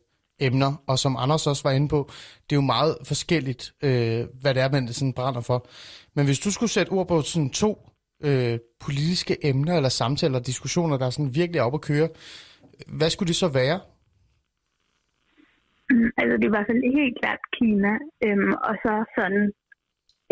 [0.40, 2.10] emner, og som Anders også var inde på,
[2.50, 5.66] det er jo meget forskelligt, øh, hvad det er, man sådan brænder for.
[6.14, 7.88] Men hvis du skulle sætte ord på sådan to
[8.22, 12.08] øh, politiske emner, eller samtaler, diskussioner, der er sådan virkelig op at køre,
[12.98, 13.78] hvad skulle det så være?
[15.90, 17.94] Mm, altså det var sådan helt klart Kina,
[18.26, 19.44] øhm, og så sådan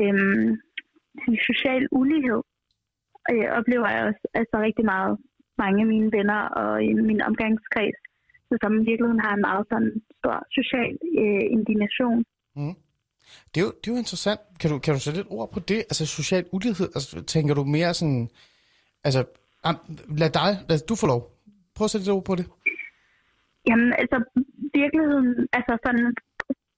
[0.02, 0.48] øhm,
[1.48, 2.40] social ulighed.
[3.26, 5.18] Og jeg oplever jeg også altså rigtig meget
[5.58, 8.00] mange af mine venner og i min omgangskreds
[8.62, 12.18] som i virkeligheden har en meget sådan stor social øh, indignation.
[12.56, 12.74] Mm.
[13.50, 14.40] Det er, jo, det er jo interessant.
[14.60, 15.78] Kan du, kan du sætte lidt ord på det?
[15.90, 18.30] Altså social ulighed, altså, tænker du mere sådan...
[19.04, 19.24] Altså,
[20.08, 21.33] lad dig, lad du få lov.
[21.76, 22.46] Prøv at sætte lidt ord på det.
[23.68, 24.16] Jamen, altså,
[24.80, 26.06] virkeligheden, altså sådan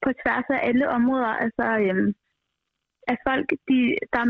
[0.04, 2.08] på tværs af alle områder, altså, øhm,
[3.10, 3.78] at folk, de,
[4.14, 4.24] der,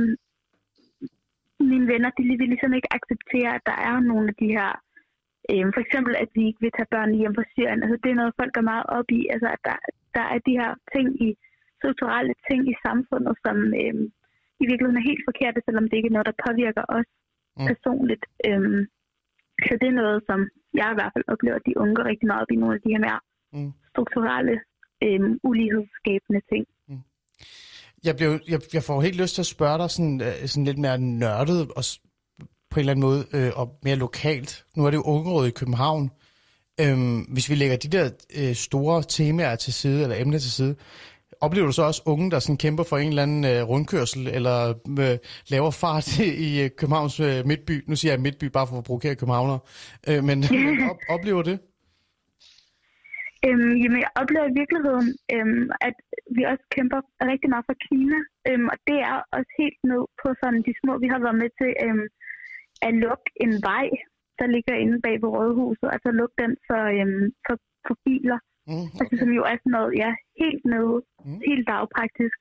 [1.73, 4.71] mine venner, de vil ligesom ikke acceptere, at der er nogle af de her,
[5.51, 7.83] øhm, for eksempel, at vi ikke vil tage børn hjem fra Syrien.
[7.83, 9.79] Altså, det er noget, folk går meget op i, altså, at der,
[10.17, 11.29] der er de her ting i,
[11.79, 14.07] strukturelle ting i samfundet, som øhm,
[14.63, 17.09] i virkeligheden er helt forkerte, selvom det ikke er noget, der påvirker os
[17.59, 17.67] mm.
[17.71, 18.25] personligt.
[18.49, 18.81] Øhm,
[19.65, 20.39] så det er noget, som
[20.81, 22.93] jeg i hvert fald oplever, at de unge rigtig meget op i nogle af de
[22.95, 23.21] her mere
[23.57, 23.73] mm.
[23.93, 24.57] strukturelle,
[25.07, 26.65] øhm, ulighedsskabende ting.
[26.89, 27.03] Mm.
[28.07, 30.81] Jeg, blev, jeg, jeg får helt lyst til at spørge dig sådan, øh, sådan lidt
[30.85, 31.85] mere nørdet og
[32.71, 34.65] på en eller anden måde øh, og mere lokalt.
[34.77, 36.11] Nu er det jo ungerådet i København.
[36.81, 38.07] Øhm, hvis vi lægger de der
[38.41, 40.77] øh, store temaer til side, eller emner til side,
[41.47, 44.57] Oplever du så også unge, der sådan kæmper for en eller anden øh, rundkørsel, eller
[45.05, 45.17] øh,
[45.53, 46.09] laver fart
[46.49, 47.75] i øh, Københavns øh, midtby?
[47.89, 49.59] Nu siger jeg midtby bare for at provokere københavner.
[50.09, 50.39] Øh, men
[50.91, 51.57] op, oplever det?
[53.47, 55.97] Øhm, jamen, jeg oplever i virkeligheden, øhm, at
[56.37, 57.01] vi også kæmper
[57.33, 58.19] rigtig meget for Kina.
[58.49, 61.51] Øhm, og det er også helt ned på sådan de små, vi har været med
[61.61, 62.07] til øhm,
[62.87, 63.87] at lukke en vej,
[64.39, 65.89] der ligger inde bag på Rådhuset.
[65.95, 67.57] Altså lukke den for, øhm, for,
[67.87, 68.39] for biler.
[68.69, 68.99] Mm, okay.
[69.01, 70.11] Altså som jo er sådan noget, ja,
[70.43, 71.41] helt nede, mm.
[71.49, 72.39] helt dagpraktisk.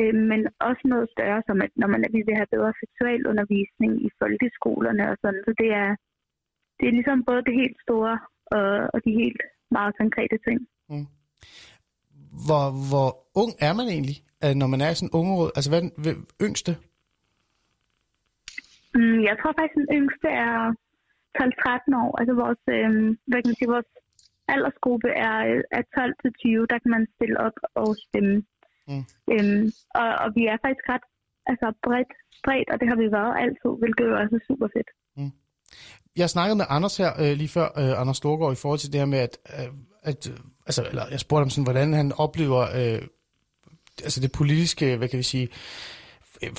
[0.00, 4.08] Øh, men også noget større, som at når man vi vil have bedre seksualundervisning i
[4.20, 5.42] folkeskolerne og sådan.
[5.46, 5.90] Så det er,
[6.78, 8.14] det er ligesom både det helt store
[8.56, 9.42] og, og de helt
[9.76, 10.58] meget konkrete ting.
[10.90, 11.06] Mm.
[12.46, 13.08] Hvor, hvor
[13.42, 15.50] ung er man egentlig, øh, når man er i sådan en ungeråd?
[15.56, 16.72] Altså hvad er den yngste?
[18.98, 20.56] Mm, jeg tror faktisk, den yngste er
[21.38, 22.10] 12-13 år.
[22.20, 22.90] Altså vores, øh,
[23.28, 23.90] hvad kan man sige, vores
[24.52, 25.36] aldersgruppe er,
[25.78, 28.36] er 12 til 20, der kan man stille op og stemme.
[28.88, 29.04] Mm.
[29.32, 29.66] Øhm,
[30.00, 31.06] og, og vi er faktisk ret
[31.50, 32.12] altså bredt,
[32.44, 34.90] bredt, og det har vi været altid, hvilket jo også er super fedt.
[35.18, 35.32] Mm.
[36.16, 39.00] Jeg snakkede med Anders her øh, lige før, øh, Anders Storgård, i forhold til det
[39.00, 39.70] her med, at, øh,
[40.02, 43.02] at øh, altså, eller jeg spurgte ham sådan, hvordan han oplever øh,
[44.06, 45.48] altså det politiske, hvad kan vi sige,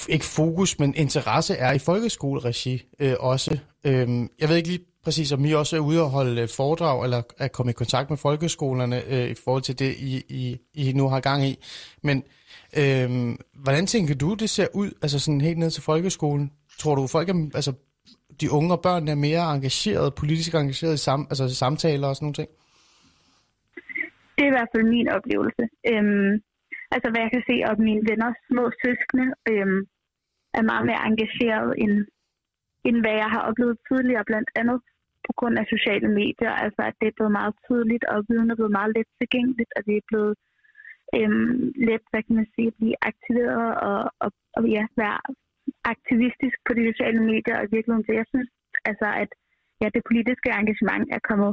[0.09, 3.59] ikke fokus, men interesse er i folkeskoleregi øh, også.
[3.85, 4.07] Øh,
[4.39, 7.51] jeg ved ikke lige Præcis, og I også er ude og holde foredrag, eller at
[7.51, 10.43] komme i kontakt med folkeskolerne øh, i forhold til det, I, I,
[10.83, 11.53] I nu har gang i.
[12.07, 12.17] Men
[12.81, 13.09] øh,
[13.63, 16.51] hvordan tænker du, det ser ud, altså sådan helt ned til folkeskolen?
[16.81, 17.71] Tror du, folk er, altså
[18.41, 22.25] de unge og børn er mere engageret, politisk engageret i sam, altså samtaler og sådan
[22.25, 22.49] nogle ting?
[24.35, 25.63] Det er i hvert fald min oplevelse.
[25.91, 26.31] Øhm,
[26.95, 29.79] altså hvad jeg kan se, at mine venner, små søskende, øhm,
[30.57, 31.93] er meget mere engageret end,
[32.87, 34.79] end hvad jeg har oplevet tidligere, blandt andet
[35.27, 38.57] på grund af sociale medier, altså at det er blevet meget tydeligt, og viden er
[38.59, 40.33] blevet meget let tilgængeligt, og det er blevet
[41.17, 41.57] øhm,
[41.87, 45.19] let, hvad kan man sige, at blive aktiveret og, og, og ja, være
[45.93, 48.49] aktivistisk på de sociale medier, og i virkeligheden, så jeg synes
[48.89, 49.31] altså, at
[49.81, 51.51] ja, det politiske engagement er kommet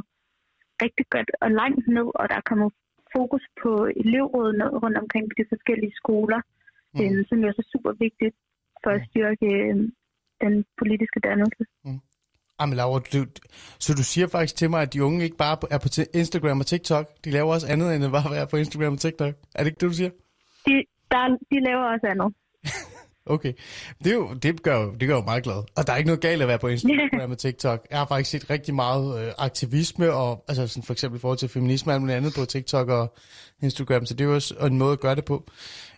[0.83, 2.69] rigtig godt og langt ned, og der er kommet
[3.15, 3.71] fokus på
[4.03, 6.41] elevrådet ned rundt omkring på de forskellige skoler,
[6.93, 6.99] mm.
[7.01, 8.35] øhm, som er også super vigtigt
[8.83, 9.87] for at styrke øhm,
[10.43, 11.63] den politiske dannelse.
[11.85, 12.01] Mm.
[12.63, 13.25] Jamen Laura, du,
[13.79, 16.65] så du siger faktisk til mig, at de unge ikke bare er på Instagram og
[16.65, 19.33] TikTok, de laver også andet end at bare være på Instagram og TikTok.
[19.55, 20.09] Er det ikke det, du siger?
[20.65, 20.71] De,
[21.11, 22.33] der, de laver også andet.
[23.35, 23.53] okay.
[24.03, 25.63] Det, er jo, det, gør jo, det gør jo meget glad.
[25.75, 27.87] Og der er ikke noget galt at være på Instagram og TikTok.
[27.91, 31.37] Jeg har faktisk set rigtig meget øh, aktivisme, og altså sådan for eksempel i forhold
[31.37, 33.15] til feminisme og andet på TikTok og
[33.61, 35.43] Instagram, så det er jo også en måde at gøre det på.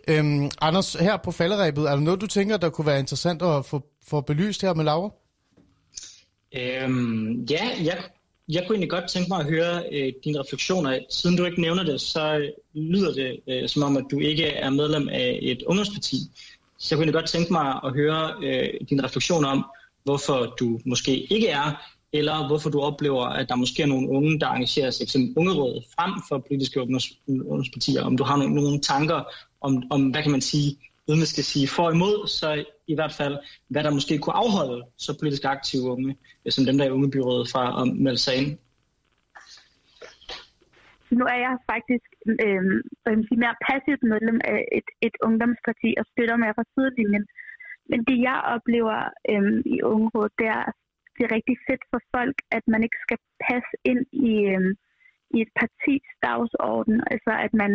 [0.08, 3.66] Øhm, Anders, her på falderæbet, er der noget, du tænker, der kunne være interessant at
[3.66, 5.25] få, få belyst her med Laura?
[6.54, 8.04] Øhm, ja, jeg,
[8.50, 11.00] jeg kunne egentlig godt tænke mig at høre øh, dine refleksioner.
[11.10, 14.46] Siden du ikke nævner det, så øh, lyder det øh, som om, at du ikke
[14.46, 16.18] er medlem af et ungdomsparti.
[16.78, 19.66] Så jeg kunne egentlig godt tænke mig at høre øh, dine refleksioner om,
[20.04, 24.40] hvorfor du måske ikke er, eller hvorfor du oplever, at der måske er nogle unge,
[24.40, 26.82] der engagerer sig som ungeråd frem for politiske
[27.28, 28.04] ungdomspartier.
[28.04, 29.24] Om du har nogle, nogle tanker
[29.62, 32.50] om, om, hvad kan man sige, uden at skal sige for imod, så
[32.88, 33.36] i hvert fald,
[33.72, 36.12] hvad der måske kunne afholde så politisk aktive unge,
[36.46, 38.52] øh, som dem der i ungebyrådet fra at melde sig ind.
[41.18, 42.10] Nu er jeg faktisk
[42.46, 42.64] øh,
[43.28, 47.26] sige, mere passivt medlem af et, et ungdomsparti og støtter mig fra sidelinjen.
[47.90, 48.98] Men det jeg oplever
[49.32, 50.66] øh, i ungerådet, det er,
[51.16, 54.64] det er rigtig fedt for folk, at man ikke skal passe ind i, øh,
[55.36, 56.98] i et partis dagsorden.
[57.14, 57.72] Altså at man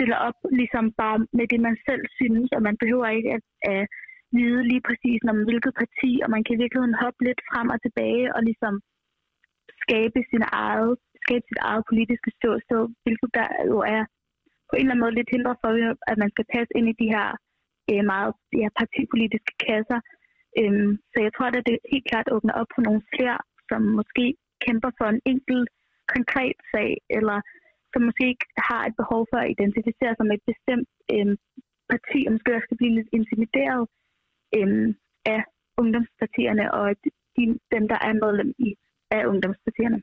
[0.00, 3.82] stiller op ligesom bare med det, man selv synes, og man behøver ikke at, at
[4.38, 7.78] vide lige præcis, om hvilket parti, og man kan i virkeligheden hoppe lidt frem og
[7.82, 8.74] tilbage og ligesom
[9.82, 10.92] skabe sin eget
[11.24, 14.02] skabe sit eget politiske ståsted, hvilket der jo er
[14.68, 15.70] på en eller anden måde lidt hindret for,
[16.10, 17.28] at man skal passe ind i de her
[17.90, 20.00] øh, meget de her partipolitiske kasser.
[20.60, 24.26] Øhm, så jeg tror, at det helt klart åbner op for nogle flere, som måske
[24.64, 25.68] kæmper for en enkelt
[26.14, 27.38] konkret sag, eller
[27.92, 31.36] som måske ikke har et behov for at identificere sig med et bestemt øhm,
[31.92, 33.82] parti, og måske også skal blive lidt intimideret
[34.58, 34.88] øhm,
[35.34, 35.42] af
[35.80, 36.84] ungdomspartierne og
[37.36, 38.68] de, dem, der er medlem i,
[39.16, 39.98] af ungdomspartierne.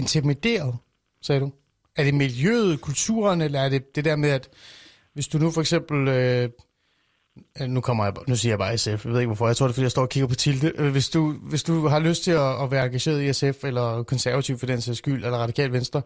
[0.00, 0.74] Intimideret,
[1.26, 1.50] sagde du?
[1.98, 4.46] Er det miljøet, kulturen, eller er det det der med, at
[5.14, 5.98] hvis du nu for eksempel...
[6.08, 6.50] Øh,
[7.60, 9.66] Øh, nu kommer jeg, nu siger jeg bare SF, jeg ved ikke hvorfor, jeg tror
[9.66, 10.68] det er, fordi jeg står og kigger på Tilde.
[10.80, 13.86] Øh, hvis du, hvis du har lyst til at, at være engageret i SF, eller
[14.12, 16.00] konservativ for den sags skyld, eller radikal venstre,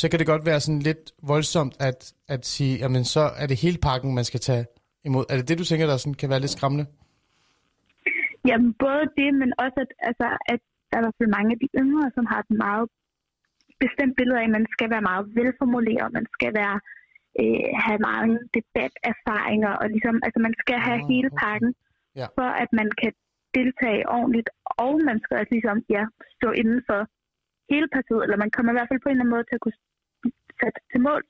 [0.00, 3.56] så kan det godt være sådan lidt voldsomt at, at sige, jamen så er det
[3.64, 4.64] hele pakken, man skal tage
[5.08, 5.24] imod.
[5.30, 6.86] Er det det, du tænker, der sådan kan være lidt skræmmende?
[8.48, 11.58] Jamen både det, men også at, altså, at der er i hvert fald mange af
[11.62, 12.86] de yngre, som har et meget
[13.84, 16.76] bestemt billede af, at man skal være meget velformuleret, man skal være
[17.40, 21.70] øh, have mange debaterfaringer, og ligesom, altså man skal have oh, hele pakken,
[22.20, 22.26] ja.
[22.36, 23.12] for at man kan
[23.58, 24.50] deltage ordentligt,
[24.84, 26.04] og man skal også ligesom, ja,
[26.36, 27.00] stå inden for
[27.72, 29.64] hele partiet, eller man kommer i hvert fald på en eller anden måde til at
[29.64, 29.78] kunne
[30.60, 31.22] sætte til mål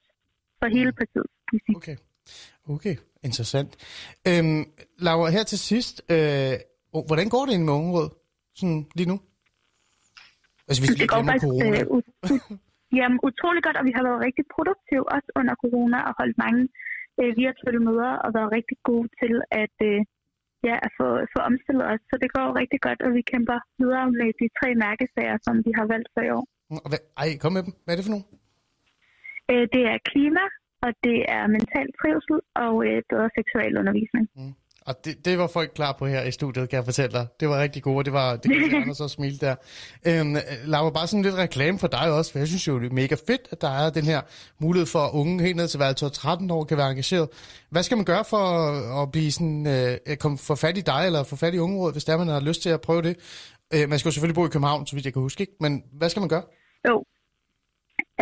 [0.61, 0.99] for hele mm.
[1.01, 1.29] partiet.
[1.79, 1.97] Okay.
[2.75, 3.71] Okay, interessant.
[4.29, 4.63] Øhm,
[4.99, 6.55] Laura, her til sidst, øh,
[7.09, 8.09] hvordan går det med ungeråd
[8.55, 9.21] sådan lige nu?
[10.69, 11.81] Altså, hvis det går faktisk corona.
[11.81, 12.41] Øh,
[12.99, 16.63] jamen, utrolig godt, og vi har været rigtig produktive også under corona og holdt mange
[17.21, 20.01] øh, virtuelle møder og været rigtig gode til at, øh,
[20.69, 22.03] ja, at få, få omstillet os.
[22.11, 25.73] Så det går rigtig godt, og vi kæmper videre med de tre mærkesager, som vi
[25.79, 26.45] har valgt for i år.
[27.23, 27.73] Ej, kom med dem.
[27.83, 28.27] Hvad er det for nogle?
[29.53, 30.45] Øh, det er klima,
[30.85, 34.27] og det er mental trivsel og øh, bedre seksualundervisning.
[34.37, 34.55] Mm.
[34.87, 37.27] Og det, det var folk klar på her i studiet, kan jeg fortælle dig.
[37.41, 39.55] Det var rigtig gode, det var det kan Anders så smile der.
[40.09, 42.95] Øhm, Laura, bare sådan lidt reklame for dig også, for jeg synes jo, det er
[42.95, 44.21] mega fedt, at der er den her
[44.61, 47.29] mulighed for, at unge helt ned til hvad, 13 år kan være engageret.
[47.71, 48.45] Hvad skal man gøre for
[49.03, 52.05] at blive sådan, øh, komme for fat i dig, eller få fat i ungerådet, hvis
[52.05, 53.15] der man har lyst til at prøve det?
[53.75, 55.57] Øh, man skal jo selvfølgelig bo i København, så vidt jeg kan huske, ikke?
[55.61, 56.45] men hvad skal man gøre?
[56.89, 57.05] Jo,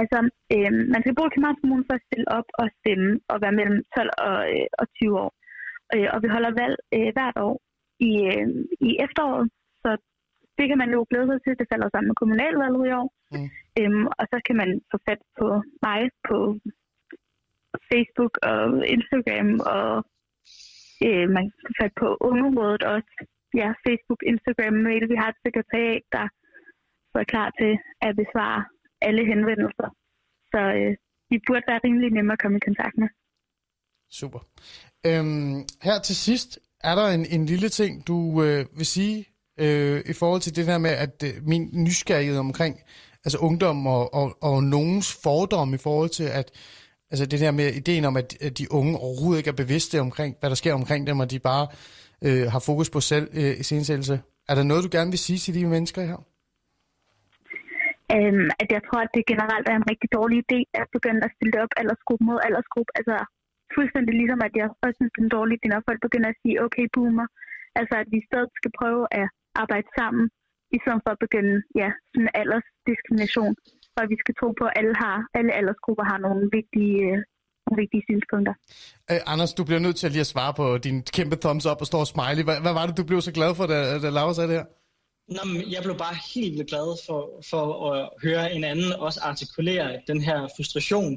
[0.01, 0.19] Altså,
[0.55, 3.59] øh, man skal bo i Københavns Kommune for at stille op og stemme og være
[3.61, 5.31] mellem 12 og, øh, og 20 år.
[5.95, 7.57] Øh, og vi holder valg øh, hvert år
[8.09, 8.49] i, øh,
[8.89, 9.47] i efteråret,
[9.83, 9.91] så
[10.59, 11.59] det kan man jo glæde sig til.
[11.61, 13.09] Det falder sammen med kommunalvalget i år.
[13.35, 13.49] Mm.
[13.81, 15.49] Øhm, og så kan man få fat på
[15.87, 16.39] mig på
[17.91, 18.61] Facebook og
[18.95, 19.93] Instagram, og
[21.07, 23.13] øh, man kan få fat på Ungerådet også.
[23.61, 25.05] Ja, Facebook, Instagram, mail.
[25.13, 26.27] Vi har et sekretariat, der
[27.23, 27.73] er klar til
[28.07, 28.61] at besvare
[29.07, 29.89] alle henvendelser.
[30.53, 30.95] Så øh,
[31.31, 33.09] vi burde være rimelig nemme at komme i kontakt med.
[34.13, 34.39] Super.
[35.07, 39.27] Øhm, her til sidst, er der en, en lille ting, du øh, vil sige
[39.61, 42.77] øh, i forhold til det der med, at øh, min nysgerrighed omkring
[43.25, 46.51] altså ungdom og, og, og nogens fordom i forhold til, at
[47.11, 50.37] altså det der med ideen om, at, at de unge overhovedet ikke er bevidste omkring,
[50.41, 51.67] hvad der sker omkring dem, og de bare
[52.27, 54.21] øh, har fokus på selv øh, i sindsættelse.
[54.49, 56.21] Er der noget, du gerne vil sige til de mennesker her?
[58.17, 61.33] Øhm, at jeg tror, at det generelt er en rigtig dårlig idé at begynde at
[61.37, 62.91] stille op aldersgruppe mod aldersgruppe.
[62.99, 63.17] Altså
[63.77, 66.41] fuldstændig ligesom, at jeg også synes, det er en dårlig idé, når folk begynder at
[66.43, 67.27] sige, okay, boomer.
[67.79, 69.27] Altså, at vi stadig skal prøve at
[69.63, 70.25] arbejde sammen,
[70.77, 73.53] i stedet for at begynde, ja, sådan aldersdiskrimination.
[73.99, 77.19] Og vi skal tro på, at alle, har, alle aldersgrupper har nogle vigtige, øh,
[77.65, 78.55] nogle vigtige synspunkter.
[79.11, 81.81] Øh, Anders, du bliver nødt til at lige at svare på din kæmpe thumbs up
[81.83, 82.45] og står smiley.
[82.49, 84.69] Hvad, hvad var det, du blev så glad for, da, da Laura sagde det her?
[85.37, 89.21] Nå, men jeg blev bare helt vildt glad for, for at høre en anden også
[89.31, 91.13] artikulere den her frustration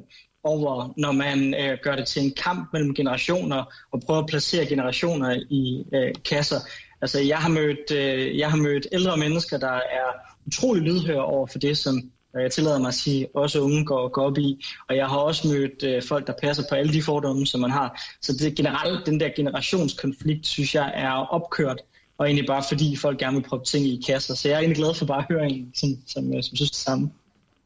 [0.45, 4.65] over, når man øh, gør det til en kamp mellem generationer og prøver at placere
[4.65, 6.59] generationer i øh, kasser.
[7.01, 10.07] Altså, jeg har, mødt, øh, jeg har mødt ældre mennesker, der er
[10.47, 11.95] utrolig lydhøre over for det, som
[12.35, 14.65] øh, jeg tillader mig at sige, også unge går, går op i.
[14.89, 17.71] Og jeg har også mødt øh, folk, der passer på alle de fordomme, som man
[17.71, 18.01] har.
[18.21, 21.81] Så det generelt, den der generationskonflikt, synes jeg, er opkørt.
[22.17, 24.35] Og egentlig bare fordi folk gerne vil proppe ting i kasser.
[24.35, 26.71] Så jeg er egentlig glad for bare at høre en, som, som, som, som synes
[26.71, 27.11] det samme.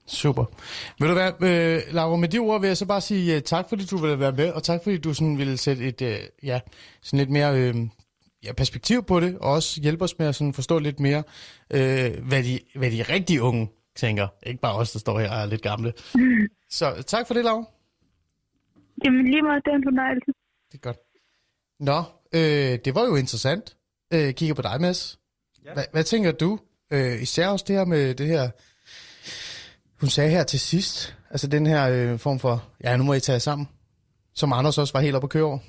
[0.09, 0.45] Super.
[0.99, 3.69] Vil du være, øh, Laura, med de ord vil jeg så bare sige uh, tak,
[3.69, 6.59] fordi du ville være med, og tak, fordi du sådan ville sætte et, uh, ja,
[7.01, 7.75] sådan lidt mere øh,
[8.43, 11.23] ja, perspektiv på det, og også hjælpe os med at sådan forstå lidt mere,
[11.71, 14.27] øh, hvad, de, hvad de rigtige unge tænker.
[14.43, 15.93] Ikke bare os, der står her og er lidt gamle.
[16.15, 16.47] Mm.
[16.69, 17.65] Så tak for det, Laura.
[19.05, 20.31] Jamen lige meget, det er en fornøjelse.
[20.71, 20.97] Det er godt.
[21.79, 23.77] Nå, øh, det var jo interessant.
[24.13, 25.19] Øh, kigger på dig, Mads.
[25.65, 25.73] Ja.
[25.73, 26.59] Hva, hvad tænker du?
[26.93, 28.49] Øh, især også det her med det her
[29.99, 33.19] hun sagde her til sidst, altså den her øh, form for, ja, nu må I
[33.19, 33.69] tage sammen,
[34.33, 35.59] som Anders også var helt oppe at køre over.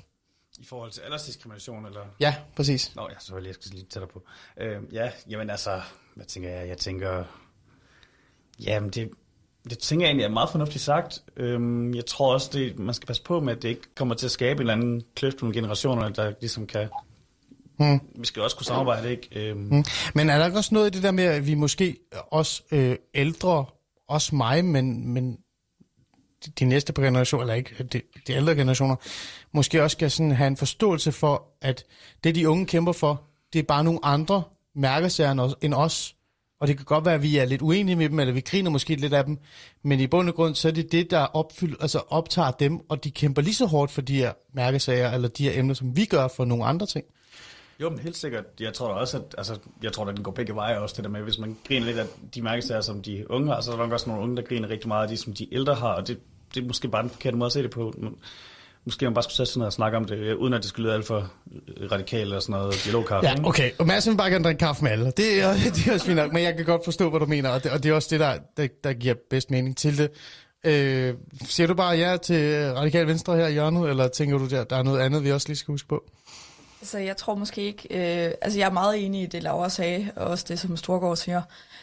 [0.59, 2.01] I forhold til aldersdiskrimination, eller?
[2.19, 2.95] Ja, præcis.
[2.95, 4.23] Nå ja, så jeg skal lige tage dig på.
[4.57, 5.81] Øh, ja, jamen altså,
[6.15, 6.67] hvad tænker jeg?
[6.67, 7.23] Jeg tænker,
[8.65, 9.09] Jamen, det,
[9.69, 11.19] det tænker jeg egentlig er meget fornuftigt sagt.
[11.37, 14.25] Øhm, jeg tror også, det, man skal passe på med, at det ikke kommer til
[14.25, 16.87] at skabe en eller anden kløft mellem generationerne, der ligesom kan...
[17.77, 17.99] Hmm.
[18.15, 19.49] Vi skal også kunne samarbejde, ikke?
[19.49, 19.59] Øhm.
[19.59, 19.83] Hmm.
[20.15, 21.97] Men er der ikke også noget i det der med, at vi måske
[22.31, 23.65] også øh, ældre,
[24.11, 25.37] også mig, men, men
[26.59, 28.95] de næste generationer, eller ikke, de, de ældre generationer,
[29.51, 31.83] måske også skal sådan have en forståelse for, at
[32.23, 33.21] det, de unge kæmper for,
[33.53, 34.43] det er bare nogle andre
[34.75, 36.15] mærkesager end os.
[36.59, 38.69] Og det kan godt være, at vi er lidt uenige med dem, eller vi griner
[38.69, 39.37] måske lidt af dem,
[39.83, 43.03] men i bund og grund, så er det det, der opfylder, altså optager dem, og
[43.03, 46.05] de kæmper lige så hårdt for de her mærkesager, eller de her emner, som vi
[46.05, 47.05] gør for nogle andre ting.
[47.81, 48.43] Jo, men helt sikkert.
[48.59, 51.09] Jeg tror også, at altså, jeg tror, at den går begge veje også, det der
[51.09, 53.83] med, hvis man griner lidt af de mærkesager, som de unge har, så er der
[53.83, 56.07] nok også nogle unge, der griner rigtig meget af de, som de ældre har, og
[56.07, 56.19] det,
[56.55, 57.93] det er måske bare den forkerte måde at se det på.
[58.85, 60.69] Måske man bare skulle sætte sig ned og snakke om det, øh, uden at det
[60.69, 61.31] skulle lyde alt for
[61.77, 63.29] øh, radikalt eller sådan noget dialogkaffe.
[63.29, 63.71] Ja, okay.
[63.79, 65.05] Og Mads vil bare gerne drikke kaffe med alle.
[65.17, 67.49] Det er, det er også fint nok, men jeg kan godt forstå, hvad du mener,
[67.49, 70.09] og det, og det er også det, der, der, der giver bedst mening til det.
[70.63, 71.13] Øh,
[71.45, 74.75] siger du bare ja til radikal venstre her i hjørnet, eller tænker du, der, der
[74.75, 76.03] er noget andet, vi også lige skal huske på?
[76.81, 77.87] Altså, jeg tror måske ikke...
[77.91, 81.17] Øh, altså, jeg er meget enig i det, Laura sagde, og også det, som Storgård
[81.17, 81.41] siger.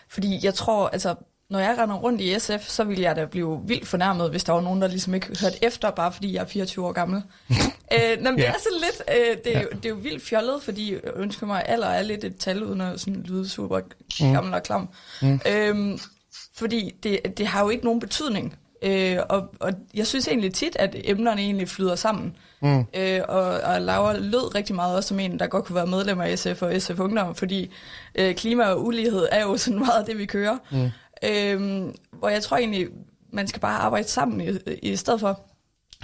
[0.08, 1.14] Fordi jeg tror, altså,
[1.50, 4.52] når jeg render rundt i SF, så ville jeg da blive vildt fornærmet, hvis der
[4.52, 7.22] var nogen, der ligesom ikke hørte efter, bare fordi jeg er 24 år gammel.
[7.94, 8.48] øh, nå, det ja.
[8.48, 11.62] er sådan lidt, øh, det, er jo, det er jo vildt fjollet, fordi ønsker mig
[11.66, 13.80] alder er lidt et tal, uden at sådan lyde super
[14.20, 14.32] mm.
[14.32, 14.88] gammel og klam.
[15.22, 15.40] Mm.
[15.48, 15.98] Øhm,
[16.54, 18.58] fordi det, det har jo ikke nogen betydning.
[18.82, 22.36] Øh, og, og jeg synes egentlig tit, at emnerne egentlig flyder sammen.
[22.60, 22.84] Mm.
[22.96, 26.20] Øh, og, og Laura lød rigtig meget også som en, der godt kunne være medlem
[26.20, 27.70] af SF og SF Ungdom, fordi
[28.14, 30.58] øh, klima og ulighed er jo sådan meget det, vi kører.
[30.70, 30.90] Mm.
[31.22, 32.88] Øhm, hvor jeg tror egentlig,
[33.32, 35.40] man skal bare arbejde sammen i, i stedet for.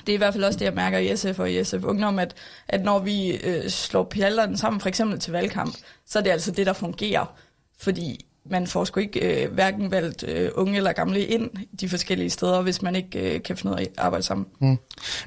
[0.06, 2.18] Det er i hvert fald også det, jeg mærker i SF og i SF Ungdom,
[2.18, 2.34] at,
[2.68, 5.74] at når vi øh, slår pjallerne sammen, for eksempel til valgkamp,
[6.06, 7.34] så er det altså det, der fungerer.
[7.78, 12.30] Fordi man får sgu ikke øh, hverken valgt øh, unge eller gamle ind de forskellige
[12.30, 14.46] steder, hvis man ikke øh, kan finde ud af at arbejde sammen.
[14.58, 14.78] Mm.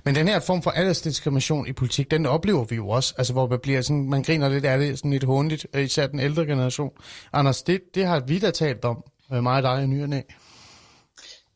[0.04, 3.48] Men den her form for aldersdiskrimination i politik, den oplever vi jo også, altså hvor
[3.48, 6.46] man bliver sådan, man griner lidt af det, sådan lidt håndligt, øh, især den ældre
[6.46, 6.92] generation.
[7.34, 9.04] Anders, det, det har vi da talt om
[9.34, 10.24] øh, mig og dig i nyerne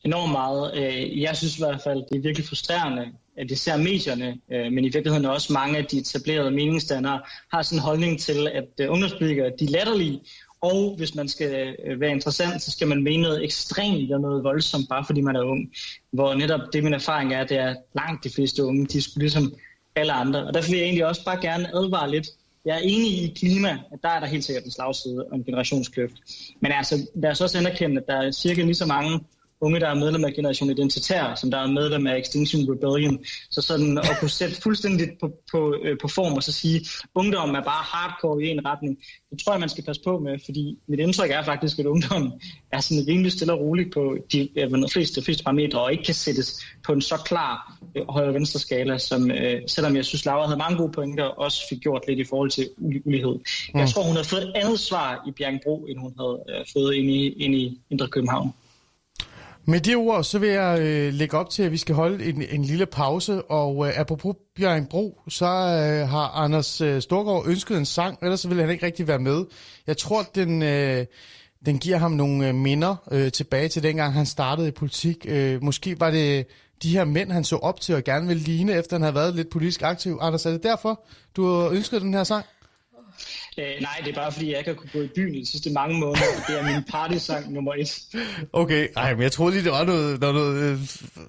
[0.06, 0.72] Enormt meget.
[0.76, 3.06] Øh, jeg synes i hvert fald, det er virkelig frustrerende,
[3.38, 7.22] at det ser medierne, øh, men i virkeligheden også mange af de etablerede meningsdannere,
[7.54, 10.20] har sådan en holdning til, at ungdomspolitikere de er latterlige,
[10.62, 14.44] og hvis man skal øh, være interessant, så skal man mene noget ekstremt eller noget
[14.44, 15.72] voldsomt, bare fordi man er ung.
[16.12, 19.54] Hvor netop det, min erfaring er, det er langt de fleste unge, de skulle ligesom
[19.96, 20.48] alle andre.
[20.48, 22.28] Og derfor vil jeg egentlig også bare gerne advare lidt
[22.66, 25.44] jeg er enig i klima, at der er der helt sikkert en slagside og en
[25.44, 26.14] generationskløft.
[26.60, 29.20] Men altså, lad os også anerkende, at der er cirka lige så mange
[29.62, 33.20] unge, der er medlem af Generation Identitær, som der er medlem af Extinction Rebellion.
[33.52, 37.50] Så sådan at kunne sætte fuldstændig på, på, øh, på form og så sige, ungdom
[37.50, 38.98] er bare hardcore i en retning,
[39.32, 42.34] det tror jeg, man skal passe på med, fordi mit indtryk er faktisk, at ungdom
[42.72, 46.14] er sådan rimelig stille og roligt på de de fleste, fleste parametre, og ikke kan
[46.14, 50.58] sættes på en så klar øh, højre-venstre skala, som øh, selvom jeg synes, Laura havde
[50.58, 53.40] mange gode pointer, også fik gjort lidt i forhold til ulighed.
[53.74, 53.80] Mm.
[53.80, 56.94] Jeg tror, hun havde fået et andet svar i Bjergbro, end hun havde øh, fået
[56.96, 58.54] ind i, ind i Indre København.
[59.72, 62.44] Med de ord, så vil jeg øh, lægge op til, at vi skal holde en,
[62.52, 63.42] en lille pause.
[63.42, 68.40] Og øh, apropos Bjørn Bro, så øh, har Anders øh, Storgård ønsket en sang, ellers
[68.40, 69.46] så vil han ikke rigtig være med.
[69.88, 71.06] Jeg tror, den, øh,
[71.66, 75.26] den giver ham nogle øh, minder øh, tilbage til dengang, han startede i politik.
[75.30, 76.48] Øh, måske var det
[76.84, 79.36] de her mænd, han så op til og gerne ville ligne, efter han havde været
[79.36, 80.18] lidt politisk aktiv.
[80.22, 81.04] Anders, er det derfor,
[81.36, 82.46] du har ønsket den her sang?
[83.58, 85.46] Øh, nej, det er bare fordi, jeg ikke har kunnet gå i byen i de
[85.46, 86.26] sidste mange måneder.
[86.48, 88.02] Det er min partysang nummer et.
[88.54, 90.80] Okay, ej, men jeg troede lige, det var noget, noget, noget øh,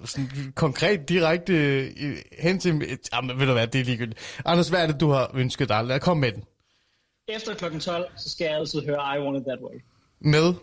[0.05, 2.99] sådan konkret, direkte øh, hen til...
[3.13, 4.41] Jamen, ved du hvad, det er ligegyldigt.
[4.45, 5.83] Anders, hvad er det, du har ønsket dig?
[5.83, 6.43] Lad kom med den.
[7.27, 9.79] Efter klokken 12, så skal jeg altid høre I Want It That Way.
[10.21, 10.53] Med?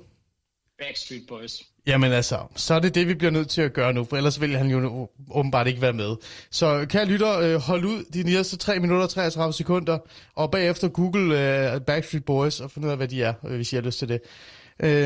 [0.78, 1.62] Backstreet Boys.
[1.86, 4.40] Jamen altså, så er det det, vi bliver nødt til at gøre nu, for ellers
[4.40, 6.16] vil han jo åbenbart ikke være med.
[6.50, 9.98] Så kære lytter, øh, hold ud de næste 3 minutter og 33 sekunder,
[10.36, 11.34] og bagefter google
[11.74, 13.98] uh, Backstreet Boys og finde ud af, hvad de er, øh, hvis I har lyst
[13.98, 14.20] til det.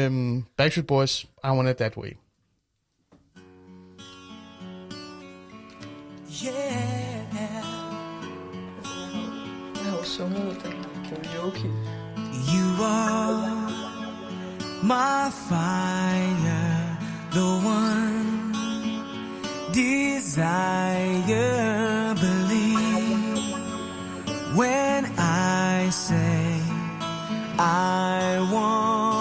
[0.09, 2.11] Um, Backstreet Boys, I Want It That Way.
[6.47, 6.95] Yeah.
[9.75, 10.73] Jeg har jo sunget den
[11.05, 11.69] karaoke.
[12.55, 13.84] You are
[14.85, 16.99] my fire,
[17.33, 18.53] the one
[19.73, 20.95] desire.
[22.15, 23.55] Believe
[24.55, 26.61] when I say
[27.59, 29.14] I want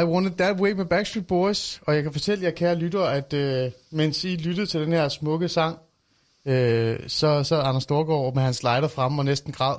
[0.00, 1.80] I Want It That Way med Backstreet Boys.
[1.86, 5.08] Og jeg kan fortælle jer, kære lytter, at øh, mens I lyttede til den her
[5.08, 5.78] smukke sang,
[6.46, 9.76] øh, så, så Anders Storgård med hans slider frem og næsten græd.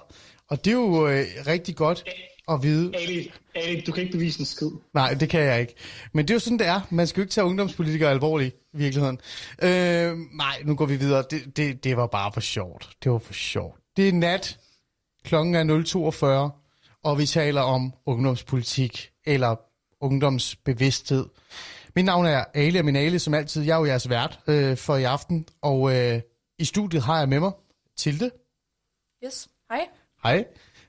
[0.47, 2.03] Og det er jo øh, rigtig godt
[2.49, 2.91] at vide.
[2.95, 4.71] Ali, Ali, du kan ikke bevise en skid.
[4.93, 5.75] Nej, det kan jeg ikke.
[6.13, 6.81] Men det er jo sådan, det er.
[6.89, 9.19] Man skal jo ikke tage ungdomspolitikere alvorligt i virkeligheden.
[9.63, 11.23] Øh, nej, nu går vi videre.
[11.31, 12.89] Det, det, det var bare for sjovt.
[13.03, 13.79] Det var for sjovt.
[13.97, 14.57] Det er nat.
[15.23, 15.63] Klokken er
[16.51, 16.61] 0.42
[17.03, 19.55] og vi taler om ungdomspolitik eller
[20.01, 21.25] ungdomsbevidsthed.
[21.95, 23.63] Mit navn er Ali og min Ali, som altid.
[23.63, 26.21] Jeg er jo jeres vært øh, for i aften, og øh,
[26.59, 27.51] i studiet har jeg med mig
[27.97, 28.31] Tilde.
[29.25, 29.87] Yes, hej.
[30.23, 30.45] Hej.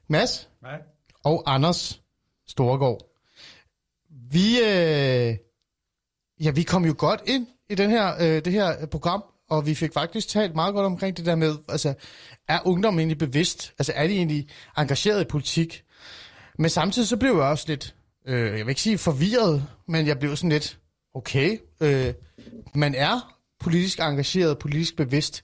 [0.08, 0.48] Mads.
[0.60, 0.82] Hej.
[1.24, 2.02] Og Anders
[2.46, 3.00] Storgård.
[4.30, 5.36] Vi, øh,
[6.40, 9.74] ja, vi kom jo godt ind i den her, øh, det her program, og vi
[9.74, 11.94] fik faktisk talt meget godt omkring det der med, altså,
[12.48, 13.72] er ungdom egentlig bevidst?
[13.78, 14.48] Altså, er de egentlig
[14.78, 15.84] engageret i politik?
[16.58, 17.94] Men samtidig så blev jeg også lidt,
[18.26, 20.78] øh, jeg vil ikke sige forvirret, men jeg blev sådan lidt,
[21.14, 22.14] okay, øh,
[22.74, 25.42] man er politisk engageret, politisk bevidst,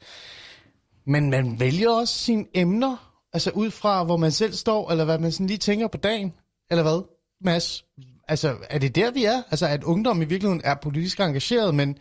[1.06, 5.18] men man vælger også sine emner, altså ud fra, hvor man selv står, eller hvad
[5.18, 6.32] man sådan lige tænker på dagen,
[6.70, 7.02] eller hvad,
[7.40, 7.84] Mads?
[8.28, 9.42] Altså, er det der, vi er?
[9.50, 11.98] Altså, at ungdom i virkeligheden er politisk engageret, men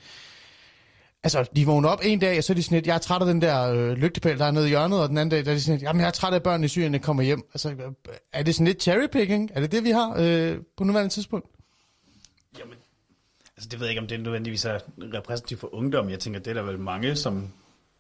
[1.24, 3.22] Altså, de vågner op en dag, og så er de sådan lidt, jeg er træt
[3.22, 5.51] af den der øh, lygtepæl, der er nede i hjørnet, og den anden dag, der
[5.51, 7.43] er de sådan lidt, jamen jeg er træt af børnene i Syrien, der kommer hjem.
[7.53, 7.76] Altså,
[8.34, 9.51] er det sådan lidt cherrypicking?
[9.53, 11.47] Er det det, vi har øh, på nuværende tidspunkt?
[12.59, 12.76] Jamen,
[13.57, 14.80] altså det ved jeg ikke, om det er nødvendigvis er
[15.13, 16.09] repræsentativt for ungdom.
[16.09, 17.51] Jeg tænker, det er der vel mange, som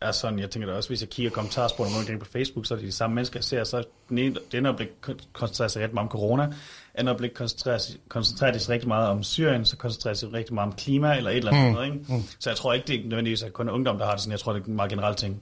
[0.01, 2.73] er sådan, jeg tænker da også, hvis jeg kigger kommentarsporene rundt omkring på Facebook, så
[2.73, 4.89] er det de samme mennesker, jeg ser, så den ene, den ene øjeblik
[5.33, 6.53] koncentrerer sig rigtig meget om corona,
[6.95, 7.79] andet øjeblik koncentrerer,
[8.09, 11.37] koncentrerer sig rigtig meget om Syrien, så koncentrerer sig rigtig meget om klima eller et
[11.37, 11.67] eller andet.
[11.67, 11.73] Mm.
[11.73, 12.13] Noget, ikke?
[12.13, 12.23] Mm.
[12.39, 14.31] Så jeg tror ikke, det er nødvendigvis at kun ungdom, der har det sådan.
[14.31, 15.41] Jeg tror, det er en meget generelt ting.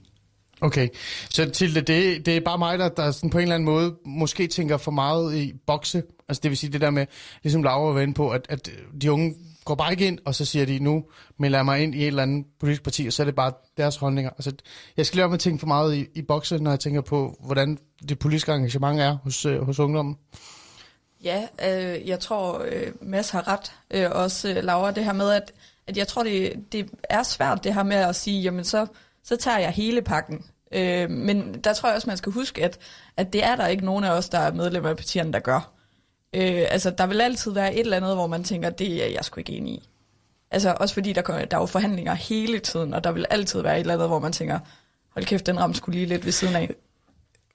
[0.61, 0.89] Okay,
[1.29, 3.65] så til det, det, det er bare mig, der, der sådan på en eller anden
[3.65, 6.03] måde måske tænker for meget i bokse.
[6.29, 7.05] Altså det vil sige det der med,
[7.43, 8.69] ligesom Laura var inde på, at, at
[9.01, 9.35] de unge
[9.65, 11.05] går bare ikke ind, og så siger de, nu
[11.37, 13.51] melder jeg mig ind i et eller andet politisk parti, og så er det bare
[13.77, 14.31] deres holdninger.
[14.31, 14.51] Altså,
[14.97, 17.37] jeg skal lade med at tænke for meget i, i bokse, når jeg tænker på,
[17.39, 17.77] hvordan
[18.09, 20.17] det politiske engagement er hos, øh, hos ungdommen.
[21.23, 23.71] Ja, øh, jeg tror, øh, Mads har ret.
[23.91, 25.53] Øh, også øh, Laura, det her med, at,
[25.87, 28.87] at jeg tror, det, det er svært det her med at sige, jamen så,
[29.23, 30.45] så tager jeg hele pakken.
[30.71, 32.77] Øh, men der tror jeg også, man skal huske, at,
[33.17, 35.74] at det er der ikke nogen af os, der er medlemmer af partierne, der gør.
[36.35, 39.25] Øh, altså, der vil altid være et eller andet, hvor man tænker, det er jeg
[39.25, 39.89] sgu ikke enig i.
[40.51, 43.75] Altså, også fordi der, der er jo forhandlinger hele tiden, og der vil altid være
[43.75, 44.59] et eller andet, hvor man tænker,
[45.09, 46.69] hold kæft, den ramte skulle lige lidt ved siden af.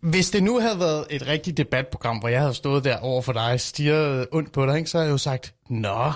[0.01, 3.33] Hvis det nu havde været et rigtigt debatprogram, hvor jeg havde stået der over for
[3.33, 6.12] dig og stirret ondt på dig, ikke, så havde jeg jo sagt, Nå,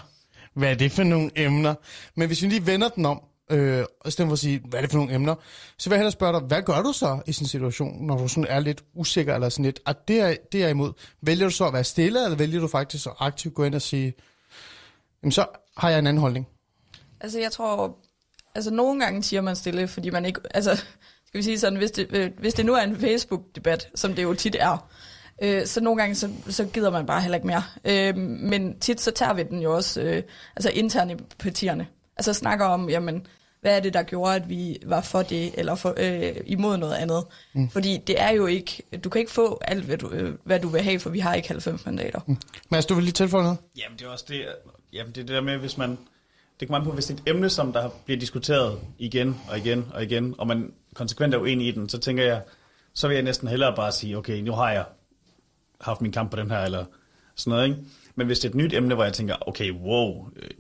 [0.55, 1.75] hvad er det for nogle emner?
[2.15, 4.83] Men hvis vi lige vender den om, øh, og stedet for at sige, hvad er
[4.83, 5.35] det for nogle emner,
[5.79, 8.19] så vil jeg hellere spørge dig, hvad gør du så i sådan en situation, når
[8.19, 10.93] du sådan er lidt usikker eller sådan lidt, at det er, det er imod.
[11.21, 13.83] Vælger du så at være stille, eller vælger du faktisk at aktivt gå ind og
[13.83, 14.15] sige,
[15.23, 16.49] jamen så har jeg en anden holdning?
[17.21, 17.97] Altså jeg tror,
[18.55, 20.77] altså nogle gange siger man stille, fordi man ikke, altså
[21.27, 24.23] skal vi sige sådan, hvis det, øh, hvis det nu er en Facebook-debat, som det
[24.23, 24.89] jo tit er,
[25.43, 27.63] øh, så nogle gange, så, så gider man bare heller ikke mere.
[27.85, 30.23] Øh, men tit så tager vi den jo også, øh,
[30.57, 31.87] altså internt i partierne.
[32.17, 33.27] Altså snakker om, jamen,
[33.65, 36.95] hvad er det, der gjorde, at vi var for det, eller for, øh, imod noget
[36.95, 37.25] andet.
[37.53, 37.71] Mm.
[37.71, 40.69] Fordi det er jo ikke, du kan ikke få alt, hvad du, øh, hvad du
[40.69, 42.21] vil have, for vi har ikke 90 mandater.
[42.27, 42.37] Mm.
[42.69, 43.59] Mads, du vil lige tilføje noget?
[43.77, 44.47] Jamen, det er også det,
[44.93, 45.99] jamen, det, er det der med, hvis man,
[46.61, 49.59] det kommer an på, hvis det er et emne, som der bliver diskuteret igen og
[49.59, 52.43] igen og igen, og man konsekvent er uenig i den, så tænker jeg,
[52.95, 54.85] så vil jeg næsten hellere bare sige, okay, nu har jeg
[55.81, 56.85] haft min kamp på den her, eller
[57.35, 57.81] sådan noget, ikke?
[58.15, 60.51] Men hvis det er et nyt emne, hvor jeg tænker, okay, wow, øh,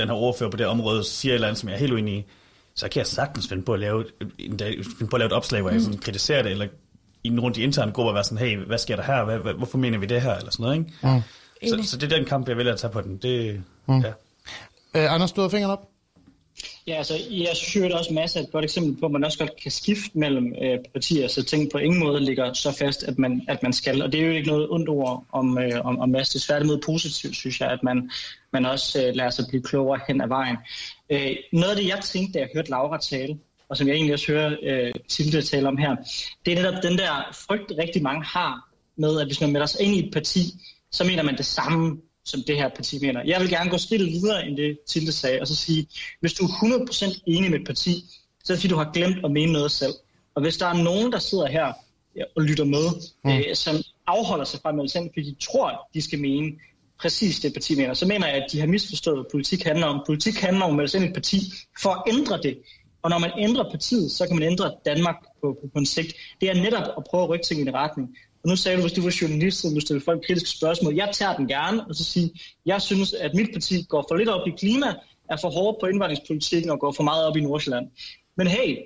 [0.00, 2.14] den her overfører på det område siger et eller andet, som jeg er helt uenig
[2.14, 2.24] i,
[2.74, 4.04] så kan jeg sagtens finde på at lave,
[4.38, 6.66] en dag, finde på at lave et opslag, hvor jeg sådan kritiserer det, eller
[7.24, 9.24] i en rundt i interne grupper være sådan, hey, hvad sker der her?
[9.24, 10.34] Hvad, hvad, hvorfor mener vi det her?
[10.34, 10.92] Eller sådan noget, ikke?
[11.02, 11.82] Mm.
[11.82, 13.16] Så, så, det er den kamp, jeg vælger at tage på den.
[13.16, 14.00] Det, mm.
[14.00, 14.12] ja.
[14.94, 15.89] Øh, Anders, du har fingeren op.
[16.86, 19.12] Ja, altså, jeg synes jo, der er også masser af et godt eksempel på, at
[19.12, 22.72] man også godt kan skifte mellem øh, partier, så ting på ingen måde ligger så
[22.72, 24.02] fast, at man, at man skal.
[24.02, 26.28] Og det er jo ikke noget ondt ord om, øh, om, om Mads.
[26.28, 28.10] Det er tværtimod positivt, synes jeg, at man,
[28.52, 30.56] man også øh, lærer sig at blive klogere hen ad vejen.
[31.10, 33.38] Øh, noget af det, jeg tænkte, da jeg hørte Laura tale,
[33.68, 35.96] og som jeg egentlig også hører øh, Tilde tale om her,
[36.46, 39.80] det er netop den der frygt, rigtig mange har med, at hvis man melder sig
[39.80, 40.40] ind i et parti,
[40.90, 42.00] så mener man det samme
[42.30, 43.22] som det her parti mener.
[43.26, 45.86] Jeg vil gerne gå skridt videre end det Tilde sagde, og så sige,
[46.20, 48.04] hvis du er 100% enig med et parti,
[48.44, 49.92] så er det fordi, du har glemt at mene noget selv.
[50.34, 51.72] Og hvis der er nogen, der sidder her
[52.36, 52.86] og lytter med,
[53.24, 53.30] mm.
[53.30, 53.76] øh, som
[54.06, 56.52] afholder sig fra at melde fordi de tror, de skal mene
[57.00, 60.02] præcis det parti mener, så mener jeg, at de har misforstået, hvad politik handler om.
[60.06, 61.40] Politik handler om at melde i et parti
[61.82, 62.58] for at ændre det.
[63.02, 66.14] Og når man ændrer partiet, så kan man ændre Danmark på, på, på en sigt.
[66.40, 68.16] Det er netop at prøve at rykke ting i en retning.
[68.42, 70.94] Og nu sagde du, hvis du var journalist, og du stillede folk kritiske spørgsmål.
[70.94, 72.30] Jeg tager den gerne, og så sige,
[72.66, 74.86] jeg synes, at mit parti går for lidt op i klima,
[75.30, 77.86] er for hårdt på indvandringspolitikken og går for meget op i Nordsjælland.
[78.36, 78.76] Men hey,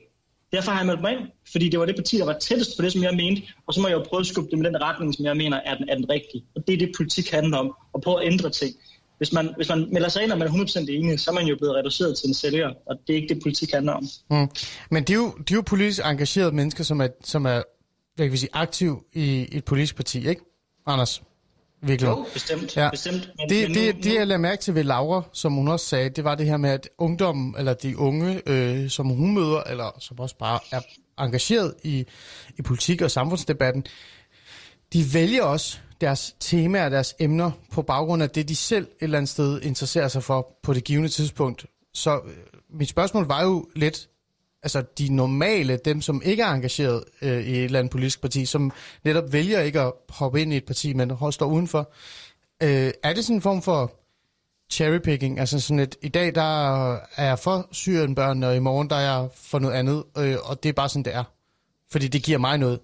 [0.53, 1.21] derfor har jeg meldt mig ind,
[1.53, 3.81] fordi det var det parti, der var tættest på det, som jeg mente, og så
[3.81, 5.89] må jeg jo prøve at skubbe det med den retning, som jeg mener er den,
[5.89, 6.45] er den rigtige.
[6.57, 8.75] Og det er det, politik handler om, at prøve at ændre ting.
[9.19, 11.47] Hvis man, hvis man melder sig ind, og man er 100% enig, så er man
[11.47, 14.07] jo blevet reduceret til en sælger, og det er ikke det, politik handler om.
[14.31, 14.49] Mm.
[14.91, 17.63] Men det er, jo, det er jo politisk engagerede mennesker, som er, som er
[18.15, 20.43] hvad kan vi sige, aktiv i et politisk parti, ikke?
[20.87, 21.23] Anders?
[21.87, 22.09] Virkelig.
[22.09, 22.77] Jo, bestemt.
[22.77, 22.91] Ja.
[22.91, 25.69] bestemt men, det, men det, nu, det, jeg lader mærke til ved Laura, som hun
[25.69, 29.35] også sagde, det var det her med, at ungdom, eller de unge, øh, som hun
[29.35, 30.81] møder, eller som også bare er
[31.19, 32.07] engageret i,
[32.59, 33.85] i politik og samfundsdebatten,
[34.93, 39.19] de vælger også deres temaer, deres emner, på baggrund af det, de selv et eller
[39.19, 41.67] andet sted interesserer sig for på det givende tidspunkt.
[41.95, 42.33] Så øh,
[42.79, 44.09] mit spørgsmål var jo lidt,
[44.65, 48.47] altså de normale, dem som ikke er engageret øh, i et eller andet politisk parti,
[48.47, 48.73] som
[49.05, 51.93] netop vælger ikke at hoppe ind i et parti, men står udenfor.
[52.63, 53.93] Øh, er det sådan en form for
[54.73, 55.41] cherrypicking?
[55.41, 59.21] Altså sådan et, i dag der er jeg for Syrienbørn, og i morgen der er
[59.21, 61.25] jeg for noget andet, øh, og det er bare sådan, det er.
[61.91, 62.81] Fordi det giver mig noget.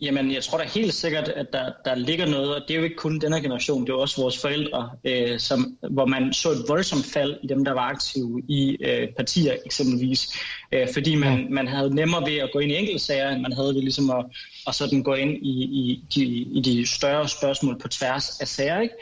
[0.00, 2.84] Jamen, jeg tror da helt sikkert, at der, der ligger noget, og det er jo
[2.84, 6.64] ikke kun denne generation, det er også vores forældre, øh, som, hvor man så et
[6.68, 10.28] voldsomt fald i dem, der var aktive i øh, partier eksempelvis,
[10.72, 13.74] øh, fordi man, man havde nemmere ved at gå ind i enkeltsager, end man havde
[13.74, 14.24] ved ligesom at,
[14.66, 18.80] at sådan gå ind i, i, de, i de større spørgsmål på tværs af sager.
[18.80, 18.94] Ikke?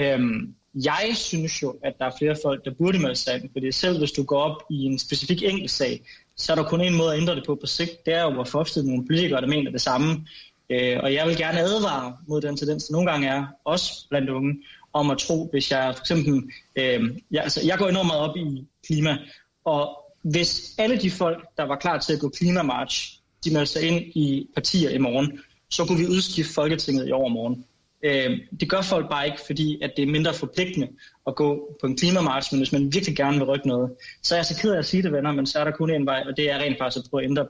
[0.00, 3.72] Øhm, jeg synes jo, at der er flere folk, der burde melde sig ind, fordi
[3.72, 6.00] selv hvis du går op i en specifik enkeltsag,
[6.42, 8.06] så er der kun en måde at ændre det på på sigt.
[8.06, 10.26] Det er jo at få opstillet nogle politikere, der mener det samme.
[10.70, 14.30] Øh, og jeg vil gerne advare mod den tendens, der nogle gange er, også blandt
[14.30, 14.62] unge,
[14.92, 18.36] om at tro, hvis jeg for eksempel, øh, jeg, altså, jeg går enormt meget op
[18.36, 19.18] i klima,
[19.64, 23.82] og hvis alle de folk, der var klar til at gå klimamarch, de melder sig
[23.82, 25.40] ind i partier i morgen,
[25.70, 27.64] så kunne vi udskifte Folketinget i overmorgen.
[28.02, 30.88] Øh, det gør folk bare ikke, fordi at det er mindre forpligtende
[31.26, 33.90] at gå på en klimamarsch, men hvis man virkelig gerne vil rykke noget,
[34.22, 35.90] så er jeg så ked af at sige det, venner, men så er der kun
[35.90, 37.46] en vej, og det er rent faktisk at prøve at ændre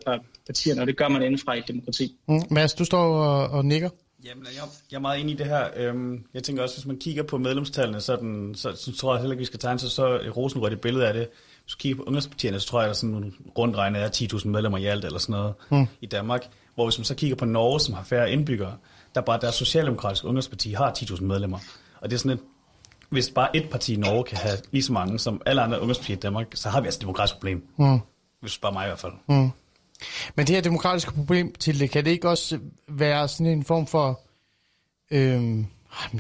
[0.46, 2.16] partierne, og det gør man indenfra i et demokrati.
[2.28, 2.42] Mm.
[2.50, 3.88] Mads, du står og, og nikker.
[4.24, 5.68] Jamen, jeg, jeg er meget enig i det her.
[5.76, 9.20] Øhm, jeg tænker også, hvis man kigger på medlemstallene, så, den, så, så tror jeg
[9.20, 11.28] heller ikke, vi skal tegne sig så rosenrødt et billede af det.
[11.64, 14.48] Hvis du kigger på ungdomspartierne, så tror jeg, at der sådan rundt regnet er 10.000
[14.48, 15.86] medlemmer i alt, eller sådan noget, mm.
[16.00, 16.46] i Danmark.
[16.74, 18.76] Hvor hvis man så kigger på Norge, som har færre indbyggere,
[19.14, 21.58] der bare deres socialdemokratiske ungdomsparti har 10.000 medlemmer.
[22.00, 22.40] Og det er sådan et,
[23.08, 26.16] hvis bare et parti i Norge kan have lige så mange som alle andre ungdomspartier
[26.16, 27.66] i Danmark, så har vi altså et demokratisk problem.
[27.76, 27.98] Mm.
[28.40, 29.12] Hvis bare mig i hvert fald.
[29.28, 29.50] Mm.
[30.34, 32.58] Men det her demokratiske problem til det, kan det ikke også
[32.88, 34.20] være sådan en form for...
[35.10, 35.66] Øhm,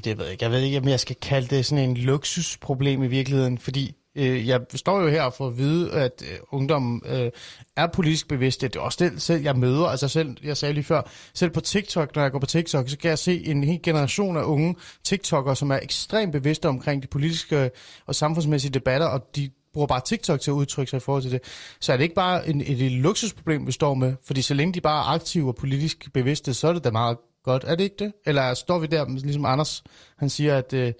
[0.04, 0.44] det ved jeg ikke.
[0.44, 4.48] Jeg ved ikke, om jeg skal kalde det sådan en luksusproblem i virkeligheden, fordi øh,
[4.48, 7.30] jeg står jo her for at vide, at øh, ungdommen øh,
[7.76, 8.68] er politisk bevidste.
[8.68, 9.86] Det er også det, selv jeg møder.
[9.86, 11.02] Altså selv, jeg sagde lige før,
[11.34, 14.36] selv på TikTok, når jeg går på TikTok, så kan jeg se en hel generation
[14.36, 17.70] af unge TikTokere, som er ekstremt bevidste omkring de politiske
[18.06, 21.32] og samfundsmæssige debatter, og de bruger bare TikTok til at udtrykke sig i forhold til
[21.32, 21.40] det.
[21.80, 24.14] Så er det ikke bare en, et, et luksusproblem, vi står med?
[24.24, 27.18] Fordi så længe de bare er aktive og politisk bevidste, så er det da meget
[27.44, 27.64] godt.
[27.66, 28.12] Er det ikke det?
[28.26, 29.84] Eller står vi der, ligesom Anders,
[30.18, 30.92] han siger, at øh,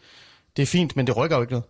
[0.57, 1.65] det er fint, men det rykker jo ikke noget?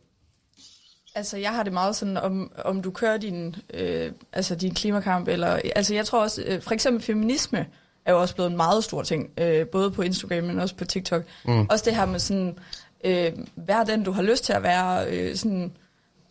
[1.14, 5.28] Altså, jeg har det meget sådan, om, om du kører din, øh, altså din klimakamp,
[5.28, 7.66] eller, altså jeg tror også, øh, for eksempel feminisme
[8.04, 10.84] er jo også blevet en meget stor ting, øh, både på Instagram, men også på
[10.84, 11.22] TikTok.
[11.44, 11.66] Mm.
[11.70, 12.58] Også det her med sådan,
[13.04, 15.72] øh, vær den, du har lyst til at være, øh, sådan,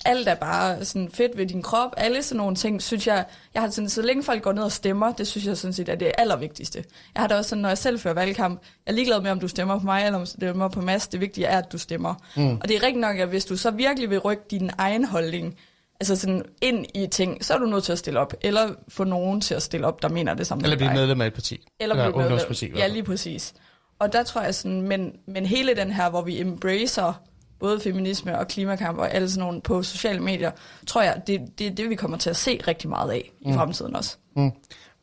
[0.05, 3.61] alt er bare sådan fedt ved din krop, alle sådan nogle ting, synes jeg, jeg
[3.61, 5.95] har sådan, så længe folk går ned og stemmer, det synes jeg sådan set er
[5.95, 6.83] det allervigtigste.
[7.15, 9.39] Jeg har det også sådan, når jeg selv fører valgkamp, jeg er ligeglad med, om
[9.39, 11.77] du stemmer på mig, eller om du stemmer på Mads, det vigtige er, at du
[11.77, 12.15] stemmer.
[12.35, 12.57] Mm.
[12.61, 15.57] Og det er rigtigt nok, at hvis du så virkelig vil rykke din egen holdning,
[15.99, 19.03] altså sådan ind i ting, så er du nødt til at stille op, eller få
[19.03, 21.67] nogen til at stille op, der mener det samme Eller blive medlem af et parti.
[21.79, 22.37] Eller blive medlem.
[22.77, 23.53] Ja, lige præcis.
[23.99, 27.21] Og der tror jeg sådan, men, men hele den her, hvor vi embracer
[27.61, 30.51] både feminisme og klimakamp og alle sådan nogle på sociale medier,
[30.87, 33.51] tror jeg, det er det, det, vi kommer til at se rigtig meget af mm.
[33.51, 34.17] i fremtiden også.
[34.35, 34.51] Mm.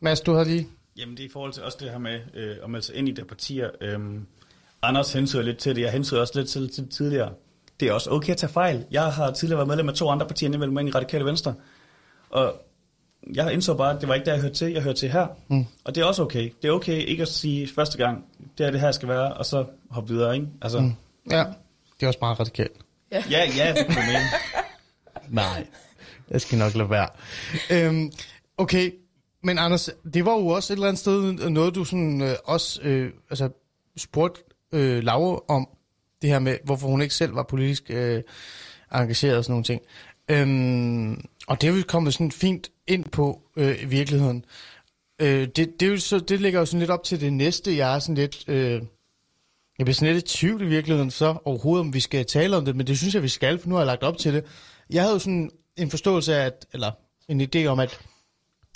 [0.01, 0.69] Mads, du har lige...
[0.97, 3.09] Jamen, det er i forhold til også det her med øh, at melde sig ind
[3.09, 3.71] i de partier.
[3.81, 4.27] Øhm,
[4.83, 5.83] Anders hensyder lidt til det.
[5.83, 7.33] Jeg hensyder også lidt til, det tidligere.
[7.81, 8.85] Det er også okay at tage fejl.
[8.91, 11.55] Jeg har tidligere været medlem af to andre partier, nemlig ind i Radikale Venstre.
[12.31, 12.55] Og
[13.35, 14.73] jeg indså bare, at det var ikke der, jeg hørte til.
[14.73, 15.27] Jeg hørte til her.
[15.49, 15.67] Mm.
[15.85, 16.53] Og det er også okay.
[16.63, 18.25] Det er okay ikke at sige første gang,
[18.59, 20.49] det er det her skal være, og så hoppe videre, ikke?
[20.63, 20.93] Altså, mm.
[21.31, 21.45] Ja.
[22.01, 22.77] Det er også meget radikalt.
[23.13, 24.05] Ja, ja, ja det kan
[25.29, 25.67] Nej,
[26.29, 27.09] det skal nok lade være.
[27.71, 28.13] Øhm,
[28.57, 28.93] okay,
[29.43, 32.83] men Anders, det var jo også et eller andet sted noget, du sådan øh, også
[32.83, 33.49] øh, altså,
[33.97, 34.43] spurgte
[34.73, 35.69] øh, Laura om,
[36.23, 38.23] det her med, hvorfor hun ikke selv var politisk øh,
[38.95, 39.83] engageret og sådan nogle ting.
[40.29, 44.45] Øhm, og det er jo kommet sådan fint ind på øh, i virkeligheden.
[45.21, 47.77] Øh, det, det, er jo så, det ligger jo sådan lidt op til det næste,
[47.77, 48.45] jeg er sådan lidt...
[48.49, 48.83] Øh,
[49.79, 52.65] jeg bliver sådan lidt i tvivl i virkeligheden så overhovedet, om vi skal tale om
[52.65, 54.45] det, men det synes jeg, vi skal, for nu har jeg lagt op til det.
[54.91, 56.93] Jeg havde jo sådan en forståelse af, at, eller
[57.29, 58.01] en idé om, at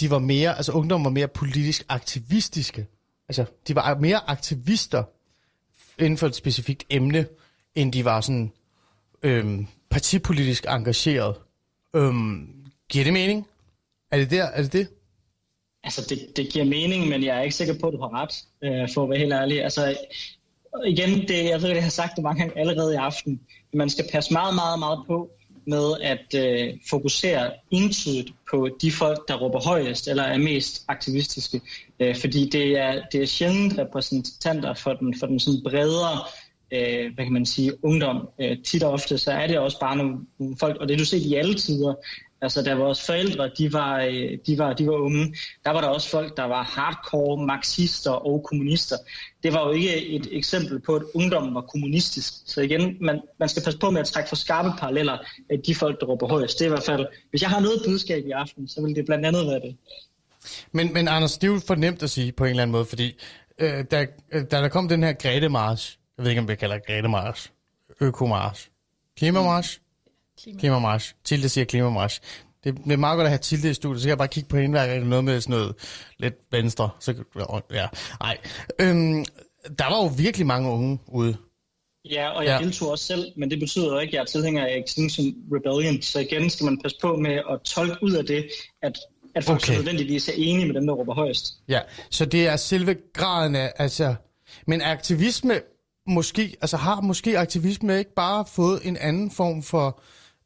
[0.01, 2.87] de var mere, altså ungdommen var mere politisk aktivistiske.
[3.29, 5.05] Altså, de var mere aktivister
[5.99, 7.27] inden for et specifikt emne,
[7.75, 8.53] end de var sådan
[9.23, 11.37] øhm, partipolitisk engageret.
[11.95, 12.49] Øhm,
[12.89, 13.47] giver det mening?
[14.11, 14.45] Er det der?
[14.45, 14.89] Er det det?
[15.85, 18.45] Altså, det, det giver mening, men jeg er ikke sikker på, at du har ret,
[18.65, 19.65] øh, for at være helt ærlig.
[19.65, 19.97] Altså,
[20.87, 23.41] igen, det, jeg ved, at jeg har sagt det mange gange allerede i aften,
[23.75, 25.31] man skal passe meget, meget, meget på
[25.67, 31.61] med at øh, fokusere entydigt på de folk, der råber højest eller er mest aktivistiske.
[32.01, 36.19] Øh, fordi det er, det er sjældent repræsentanter for den, for den sådan bredere
[36.73, 38.29] øh, hvad kan man sige, ungdom.
[38.41, 41.05] Øh, tit og ofte, så er det også bare nogle, nogle folk, og det du
[41.05, 41.95] set i alle tider,
[42.43, 45.89] Altså, da vores forældre de var, øh, de, var, de var unge, der var der
[45.89, 48.97] også folk, der var hardcore marxister og kommunister.
[49.43, 52.33] Det var jo ikke et eksempel på, at ungdommen var kommunistisk.
[52.47, 55.19] Så igen, man, man skal passe på med at trække for skarpe paralleller
[55.51, 56.59] af de folk, der råber højst.
[56.59, 59.07] Det er i hvert fald, hvis jeg har noget budskab i aften, så vil det
[59.07, 59.77] blandt andet være det.
[60.73, 62.85] Men, men Anders, det er jo for nemt at sige på en eller anden måde,
[62.85, 63.21] fordi
[63.59, 66.55] øh, da, øh, da der kom den her Grete Mars, jeg ved ikke, om vi
[66.55, 67.53] kalder Grete Mars,
[68.01, 68.71] Økomars,
[69.17, 69.82] Klimamarsch,
[70.41, 70.59] Klima.
[70.59, 71.15] Klimamarsch.
[71.25, 72.21] Tilde siger klimamarsch.
[72.65, 74.57] Det er meget godt at have Tilde i studiet, så kan jeg bare kigge på
[74.57, 75.75] hende, hver noget med sådan noget
[76.19, 76.91] lidt venstre.
[77.01, 77.15] Så,
[77.73, 77.87] ja,
[78.21, 78.39] nej.
[78.79, 79.25] Øhm,
[79.79, 81.37] der var jo virkelig mange unge ude.
[82.11, 82.65] Ja, og jeg ja.
[82.65, 86.03] deltog også selv, men det betyder jo ikke, at jeg er tilhænger af Extinction Rebellion.
[86.03, 88.49] Så igen skal man passe på med at tolke ud af det,
[88.83, 88.99] at,
[89.35, 89.75] at folk okay.
[89.75, 91.55] nødvendigvis er enige med dem, der råber højst.
[91.69, 91.81] Ja,
[92.11, 94.15] så det er selve graden af, altså...
[94.67, 95.61] Men aktivisme
[96.07, 100.03] måske, altså har måske aktivisme ikke bare fået en anden form for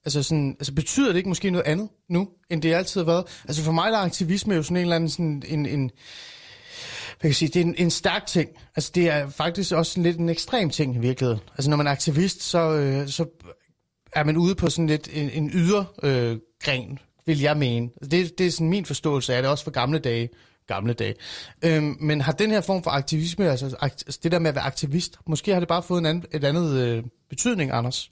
[0.07, 3.25] Altså, sådan, altså betyder det ikke måske noget andet nu, end det altid har været?
[3.45, 7.21] Altså for mig der er aktivisme jo sådan en eller anden sådan en, en hvad
[7.21, 8.51] kan jeg sige, det er en, en stærk ting.
[8.77, 11.41] Altså det er faktisk også sådan lidt en ekstrem ting i virkeligheden.
[11.51, 13.27] Altså når man er aktivist, så, øh, så
[14.13, 17.89] er man ude på sådan lidt en, en ydergren, øh, vil jeg mene.
[18.03, 20.29] Altså det, det er sådan min forståelse af det, også for gamle dage.
[20.67, 21.15] Gamle dage.
[21.65, 24.65] Øhm, men har den her form for aktivisme, altså, altså det der med at være
[24.65, 28.11] aktivist, måske har det bare fået en anden, et andet øh, betydning, Anders?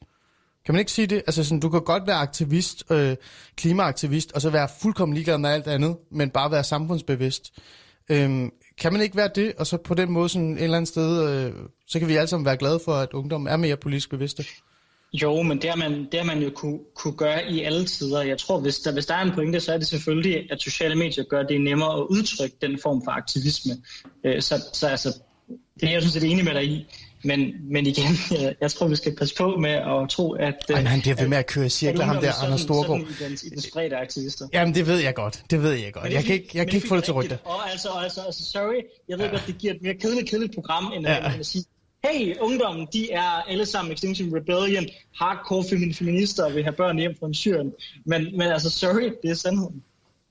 [0.66, 1.16] Kan man ikke sige det?
[1.16, 3.16] Altså sådan, du kan godt være aktivist, øh,
[3.56, 7.52] klimaaktivist, og så være fuldkommen ligeglad med alt andet, men bare være samfundsbevidst.
[8.08, 10.88] Øhm, kan man ikke være det, og så på den måde sådan et eller andet
[10.88, 11.52] sted, øh,
[11.86, 14.44] så kan vi alle sammen være glade for, at ungdommen er mere politisk bevidste?
[15.22, 18.22] Jo, men det har man, det har man jo kunne, kunne gøre i alle tider.
[18.22, 20.94] Jeg tror, hvis der, hvis der er en pointe, så er det selvfølgelig, at sociale
[20.94, 23.72] medier gør det nemmere at udtrykke den form for aktivisme.
[24.24, 25.08] Øh, så, så altså,
[25.80, 26.86] det er jeg sådan set enig med dig i.
[27.24, 30.54] Men, men igen, jeg, jeg tror, vi skal passe på med at tro, at...
[30.68, 33.00] Ej, han bliver ved med at køre cirkler, ham der, Anders Storgård.
[33.18, 34.48] Sådan i den, spredte aktivister.
[34.52, 35.42] Jamen, det ved jeg godt.
[35.50, 36.12] Det ved jeg godt.
[36.12, 37.38] Jeg kan ikke, jeg kan ikke få det til rygte.
[37.44, 39.30] Og altså, altså, altså, sorry, jeg ved ja.
[39.30, 41.16] godt, det giver et mere kedeligt, kedeligt program, end, ja.
[41.16, 41.64] end at sige,
[42.04, 44.86] hey, ungdommen, de er alle sammen Extinction Rebellion,
[45.20, 45.64] hardcore
[45.94, 47.72] feminister og vil have børn hjem fra Syrien.
[48.04, 49.82] Men, men altså, sorry, det er sandheden.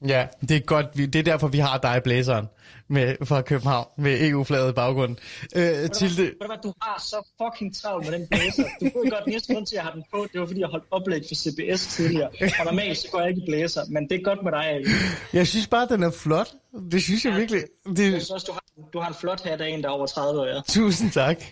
[0.07, 0.95] Ja, det er godt.
[0.95, 2.45] Det er derfor, vi har dig, blæseren,
[2.93, 5.17] med, fra København, med EU-flaget i baggrunden.
[5.55, 6.33] Øh, til det...
[6.37, 8.63] Hvad, du har så fucking travlt med den blæser.
[8.79, 10.67] Du ved godt, næste grund til, at jeg har den på, det var, fordi jeg
[10.67, 12.29] holdt oplæg for CBS tidligere.
[12.59, 14.85] Og normalt, så går jeg ikke i blæser, men det er godt med dig, Ali.
[15.33, 16.47] Jeg synes bare, den er flot.
[16.91, 17.63] Det synes jeg ja, virkelig.
[17.85, 17.99] Det...
[17.99, 18.63] Jeg synes også, du har,
[18.93, 20.45] du har en flot hat af en, der er over 30 år.
[20.45, 20.61] Ja.
[20.67, 21.43] Tusind tak.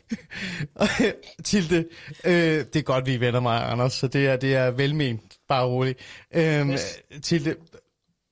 [1.43, 1.85] Tilde,
[2.25, 5.21] øh, det er godt, vi er venner mig, Anders, så det er, det er velment.
[5.47, 5.99] Bare roligt.
[6.35, 6.99] Øh, yes.
[7.21, 7.55] Tilde,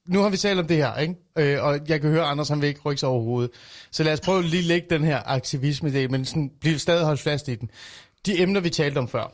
[0.10, 1.16] nu har vi talt om det her, ikke?
[1.38, 3.52] Øh, og jeg kan høre, at Anders han vil ikke rykke sig overhovedet.
[3.92, 7.06] Så lad os prøve lige at lægge den her aktivisme det, men sådan, blive stadig
[7.06, 7.72] holdt fast i den.
[8.26, 9.34] De emner, vi talte om før,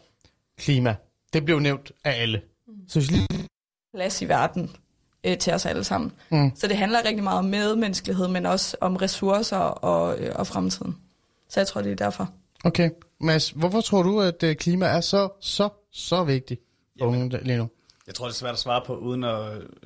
[0.58, 0.96] klima,
[1.34, 2.42] det blev nævnt af alle.
[2.88, 3.48] Så lige...
[3.94, 4.72] Plads i verden
[5.24, 6.12] øh, til os alle sammen.
[6.30, 6.52] Mm.
[6.56, 10.96] Så det handler rigtig meget om medmenneskelighed, men også om ressourcer og, øh, og fremtiden.
[11.50, 12.30] Så jeg tror, det er derfor.
[12.64, 12.90] Okay.
[13.22, 16.62] Mads, hvorfor tror du, at øh, klima er så, så, så vigtigt
[17.00, 17.70] for unge lige nu?
[18.08, 19.40] Jeg tror, det er svært at svare på, uden at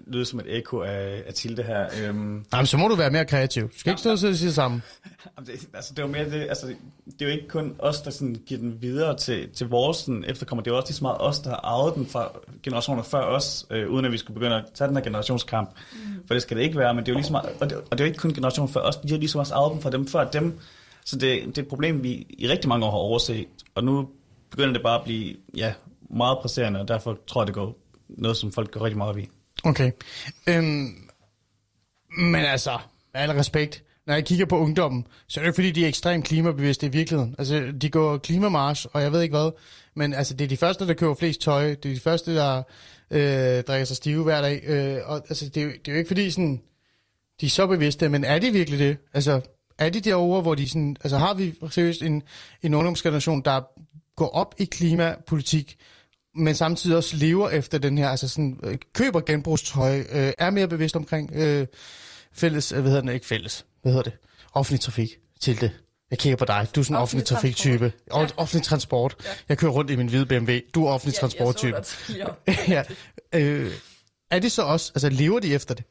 [0.08, 1.88] lyde som et ekko af, af Tilde her.
[2.02, 3.64] Øhm, Jamen, så må du være mere kreativ.
[3.64, 4.82] Du skal ikke stå og sige det samme.
[5.46, 6.68] det, altså, det er jo mere det, altså,
[7.06, 10.24] det er jo ikke kun os, der sådan, giver den videre til, til vores sådan,
[10.28, 10.64] efterkommer.
[10.64, 12.32] Det er jo også lige så meget os, der har arvet den fra
[12.64, 15.70] generationer før os, øh, uden at vi skulle begynde at tage den her generationskamp.
[15.94, 16.00] Mm.
[16.28, 17.78] For det skal det ikke være, men det er jo lige så meget, og det,
[17.78, 19.74] og det er jo ikke kun generationer før os, de har lige så meget arvet
[19.74, 20.60] den fra dem før dem.
[21.06, 24.10] Så det, det er et problem, vi i rigtig mange år har overset, og nu
[24.50, 25.74] begynder det bare at blive ja,
[26.10, 27.76] meget presserende, og derfor tror jeg, det går
[28.10, 29.30] noget, som folk går rigtig meget op i.
[29.64, 29.92] Okay.
[30.50, 31.10] Øhm,
[32.18, 32.80] men altså,
[33.14, 35.88] med al respekt, når jeg kigger på ungdommen, så er det ikke fordi, de er
[35.88, 37.36] ekstremt klimabevidste i virkeligheden.
[37.38, 39.52] Altså, de går klimamars, og jeg ved ikke hvad,
[39.96, 42.64] men altså, det er de første, der køber flest tøj, det er de første, der
[43.12, 45.98] øh, drikker sig stive hver dag, øh, og altså, det er, jo, det er jo
[45.98, 46.62] ikke fordi, sådan,
[47.42, 48.98] de er så bevidste, men er de virkelig det?
[49.14, 49.42] Altså,
[49.78, 52.24] er de derovre, hvor de sådan, altså har vi seriøst en,
[52.62, 53.62] en ungdomsgeneration, der
[54.16, 55.78] går op i klimapolitik,
[56.36, 60.68] men samtidig også lever efter den her, altså sådan, øh, køber genbrugstøj, øh, er mere
[60.68, 61.68] bevidst omkring øh,
[62.34, 64.20] fælles, øh, hvad hedder det, ikke fælles, hvad hedder det,
[64.54, 65.10] offentlig trafik
[65.40, 65.72] til det.
[66.12, 66.68] Jeg kigger på dig.
[66.76, 67.94] Du er sådan en offentlig, offentlig trafiktype.
[68.16, 68.28] Ja.
[68.38, 69.16] Offentlig transport.
[69.24, 69.30] Ja.
[69.50, 70.52] Jeg kører rundt i min hvide BMW.
[70.74, 71.78] Du er offentlig ja, transporttype.
[72.76, 72.84] ja.
[73.36, 73.72] øh,
[74.32, 75.86] er det så også, altså lever de efter det?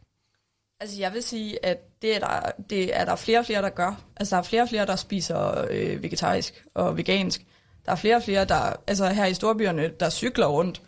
[0.81, 3.69] Altså jeg vil sige, at det er der, det er der flere og flere, der
[3.69, 4.01] gør.
[4.17, 7.45] Altså der er flere og flere, der spiser øh, vegetarisk og vegansk.
[7.89, 10.83] Der er flere og flere, der, altså her i storbyerne, der cykler rundt.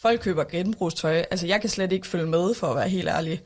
[0.00, 1.24] Folk køber genbrugstøj.
[1.30, 3.42] Altså jeg kan slet ikke følge med, for at være helt ærlig.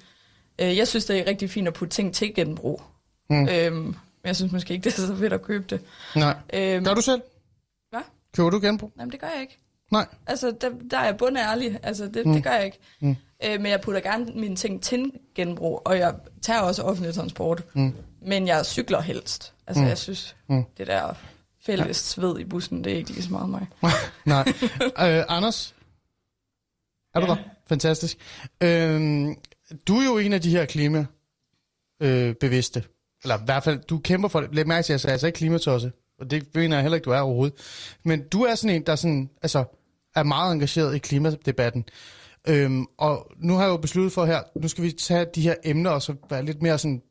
[0.59, 2.83] Øh, jeg synes, det er rigtig fint at putte ting til genbrug.
[3.31, 3.49] Mm.
[3.49, 5.81] Øhm, men jeg synes måske ikke, det er så fedt at købe det.
[6.17, 6.35] Nej.
[6.53, 7.23] Øhm, Gør du selv?
[7.91, 8.01] Hvad?
[8.37, 8.93] Køber du genbrug?
[8.97, 9.59] Nej, det gør jeg ikke.
[9.93, 10.07] Nej.
[10.27, 11.79] Altså, der, der er jeg bundet ærlig.
[11.83, 12.33] Altså, det, mm.
[12.33, 12.79] det gør jeg ikke.
[13.01, 13.17] Mm.
[13.45, 17.65] Øh, men jeg putter gerne mine ting til genbrug, og jeg tager også offentlig transport.
[17.75, 17.95] Mm.
[18.23, 19.55] Men jeg cykler helst.
[19.67, 19.89] Altså, mm.
[19.89, 20.65] jeg synes, mm.
[20.79, 21.15] det der
[21.69, 21.93] fælles ja.
[21.93, 23.67] sved i bussen, det er ikke lige så meget mig.
[24.25, 24.45] Nej.
[24.83, 25.75] øh, Anders?
[27.15, 27.33] Er du ja.
[27.33, 27.37] der?
[27.67, 28.19] Fantastisk.
[28.61, 29.27] Øh,
[29.89, 31.07] du er jo en af de her klima
[32.03, 32.85] øh, bevidste.
[33.23, 34.55] Eller i hvert fald, du kæmper for det.
[34.55, 35.93] Læg mærke til, at jeg sagde altså ikke klimatosse.
[36.19, 37.57] Og det mener jeg heller ikke, du er overhovedet.
[38.05, 39.65] Men du er sådan en, der sådan, altså,
[40.15, 41.85] er meget engageret i klimadebatten.
[42.49, 45.55] Øhm, og nu har jeg jo besluttet for her, nu skal vi tage de her
[45.65, 47.03] emner og så være lidt mere sådan,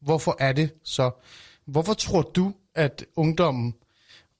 [0.00, 1.10] hvorfor er det så?
[1.66, 3.74] Hvorfor tror du, at ungdommen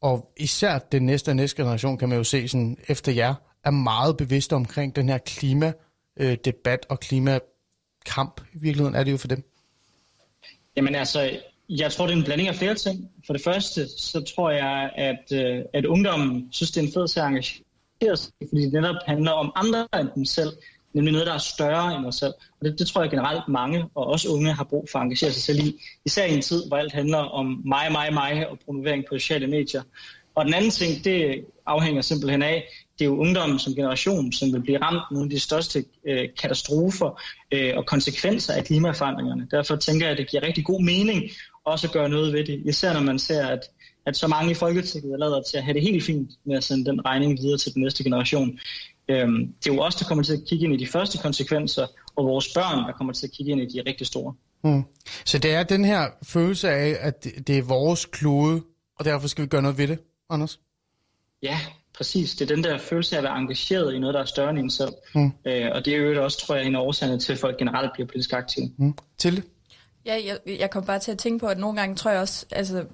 [0.02, 3.34] og især den næste og næste generation, kan man jo se sådan, efter jer,
[3.64, 8.40] er meget bevidste omkring den her klimadebat øh, og klimakamp.
[8.54, 9.52] I virkeligheden er det jo for dem.
[10.76, 11.30] Jamen altså,
[11.68, 13.10] jeg tror, det er en blanding af flere ting.
[13.26, 17.08] For det første, så tror jeg, at, øh, at ungdommen synes, det er en fed
[17.08, 20.52] sag at engagere sig, fordi det netop handler om andre end dem selv
[20.96, 22.34] nemlig noget, der er større end os selv.
[22.60, 25.32] Og det, det tror jeg generelt mange, og også unge, har brug for at engagere
[25.32, 25.74] sig selv i.
[26.04, 29.46] Især i en tid, hvor alt handler om mig, mig, mig og promovering på sociale
[29.46, 29.82] medier.
[30.34, 32.64] Og den anden ting, det afhænger simpelthen af,
[32.98, 36.28] det er jo ungdommen som generation, som vil blive ramt nogle af de største øh,
[36.40, 37.20] katastrofer
[37.52, 39.48] øh, og konsekvenser af klimaforandringerne.
[39.50, 41.22] Derfor tænker jeg, at det giver rigtig god mening
[41.64, 42.62] også at gøre noget ved det.
[42.66, 43.60] Især når man ser, at,
[44.06, 46.64] at så mange i Folketinget er lavet til at have det helt fint med at
[46.64, 48.58] sende den regning videre til den næste generation.
[49.08, 51.86] Øhm, det er jo os, der kommer til at kigge ind i de første konsekvenser,
[52.16, 54.34] og vores børn, der kommer til at kigge ind i de rigtig store.
[54.64, 54.82] Mm.
[55.24, 58.62] Så det er den her følelse af, at det er vores klode,
[58.98, 59.98] og derfor skal vi gøre noget ved det,
[60.30, 60.60] Anders?
[61.42, 61.58] Ja,
[61.96, 62.34] præcis.
[62.34, 64.58] Det er den der følelse af at være engageret i noget, der er større end
[64.58, 64.92] en selv.
[65.14, 65.32] Mm.
[65.46, 67.92] Øh, og det er jo også, tror jeg, en af årsagerne til, at folk generelt
[67.92, 68.70] bliver politisk aktive.
[68.78, 68.94] Mm.
[69.18, 69.44] Til
[70.06, 72.46] Ja, jeg, jeg kom bare til at tænke på, at nogle gange tror jeg også,
[72.52, 72.84] altså,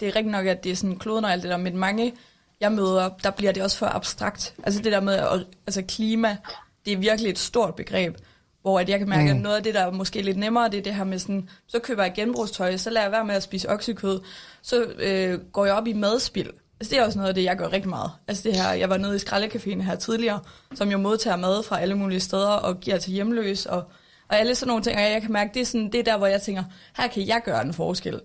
[0.00, 2.12] det er rigtigt nok, at det er sådan kloden og alt det der, men mange,
[2.60, 4.54] jeg møder, der bliver det også for abstrakt.
[4.62, 6.36] Altså det der med, at, altså klima,
[6.84, 8.16] det er virkelig et stort begreb,
[8.62, 9.36] hvor at jeg kan mærke, mm.
[9.36, 11.48] at noget af det, der er måske lidt nemmere, det er det her med sådan,
[11.66, 14.20] så køber jeg genbrugstøj, så lader jeg være med at spise oksekød,
[14.62, 16.50] så øh, går jeg op i madspild.
[16.80, 18.10] Altså, det er også noget af det, jeg gør rigtig meget.
[18.28, 20.40] Altså det her, jeg var nede i skraldecaféen her tidligere,
[20.74, 23.84] som jo modtager mad fra alle mulige steder og giver til hjemløs og,
[24.28, 24.96] og alle sådan nogle ting.
[24.96, 26.64] Og jeg kan mærke, det er, sådan, det er der, hvor jeg tænker,
[26.96, 28.20] her kan jeg gøre en forskel.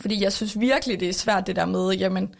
[0.00, 2.34] Fordi jeg synes virkelig, det er svært det der med, jamen,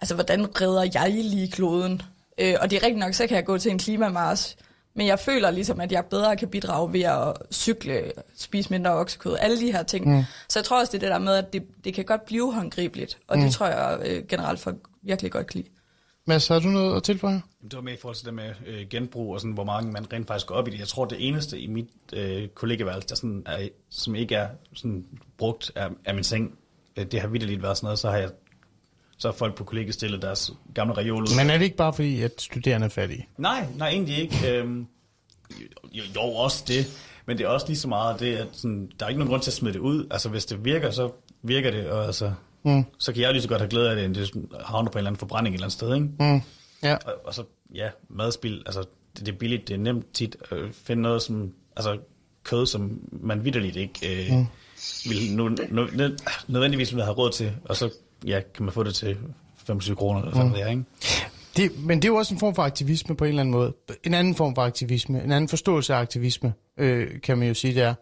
[0.00, 2.02] altså hvordan redder jeg lige kloden?
[2.38, 4.56] Øh, og det er rigtigt nok, så kan jeg gå til en klimamars,
[4.94, 9.36] men jeg føler ligesom, at jeg bedre kan bidrage ved at cykle, spise mindre oksekød,
[9.40, 10.16] alle de her ting.
[10.16, 10.22] Mm.
[10.48, 12.52] Så jeg tror også, det er det der med, at det, det kan godt blive
[12.52, 13.44] håndgribeligt, og mm.
[13.44, 15.68] det tror jeg øh, generelt folk virkelig godt kan lide.
[16.26, 17.42] Mads, har du noget at tilføje?
[17.62, 20.12] Det var med i forhold til det med øh, genbrug, og sådan, hvor mange man
[20.12, 20.78] rent faktisk går op i det.
[20.78, 25.04] Jeg tror, det eneste i mit øh, kollegeværelse, der sådan er, som ikke er sådan
[25.38, 26.58] brugt, er, er min seng.
[26.96, 28.30] Øh, det har vidderligt været sådan noget, så har jeg
[29.20, 31.36] så har folk på kollegiet stillet deres gamle reol ud.
[31.36, 33.28] Men er det ikke bare fordi, at studerende er fattige?
[33.38, 34.36] Nej, nej, egentlig ikke.
[34.48, 34.86] Øhm,
[35.92, 36.86] jo, jo, også det.
[37.26, 39.42] Men det er også lige så meget det, at sådan, der er ikke nogen grund
[39.42, 40.06] til at smide det ud.
[40.10, 41.10] Altså, hvis det virker, så
[41.42, 42.84] virker det, og altså, mm.
[42.98, 44.30] så kan jeg lige så godt have glæde af det, end det
[44.64, 46.06] havner på en eller anden forbrænding et eller andet sted, ikke?
[46.18, 46.40] Mm.
[46.82, 46.94] Ja.
[46.94, 47.44] Og, og, så,
[47.74, 48.80] ja, madspil, altså,
[49.16, 51.98] det, det er billigt, det er nemt tit at finde noget, som, altså,
[52.44, 54.46] kød, som man vidderligt ikke øh, mm.
[55.10, 55.88] vil nu, nu,
[56.48, 57.90] nødvendigvis vil have råd til, og så
[58.26, 59.16] ja, kan man få det til
[59.66, 60.54] 25 kroner, eller sådan mm.
[60.54, 60.84] det ikke?
[61.56, 63.72] Det, men det er jo også en form for aktivisme på en eller anden måde.
[64.04, 67.74] En anden form for aktivisme, en anden forståelse af aktivisme, øh, kan man jo sige,
[67.74, 67.94] det er.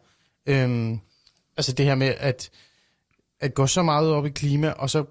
[0.46, 1.00] Øhm,
[1.56, 2.50] altså det her med at,
[3.40, 5.04] at gå så meget op i klima, og så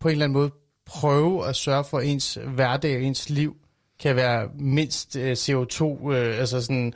[0.00, 0.50] på en eller anden måde
[0.86, 3.56] prøve at sørge for, at ens hverdag og ens liv
[4.00, 6.10] kan være mindst øh, CO2.
[6.12, 6.92] Øh, altså sådan,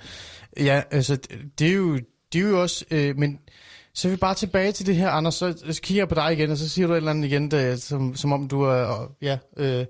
[0.56, 1.18] ja, altså
[1.58, 1.98] det er jo,
[2.32, 3.38] det er jo også, øh, men
[3.96, 5.34] så er vi bare tilbage til det her, Anders.
[5.34, 7.76] Så kigger jeg på dig igen, og så siger du et eller andet igen, der,
[7.76, 9.86] som, som om du er ja, øh,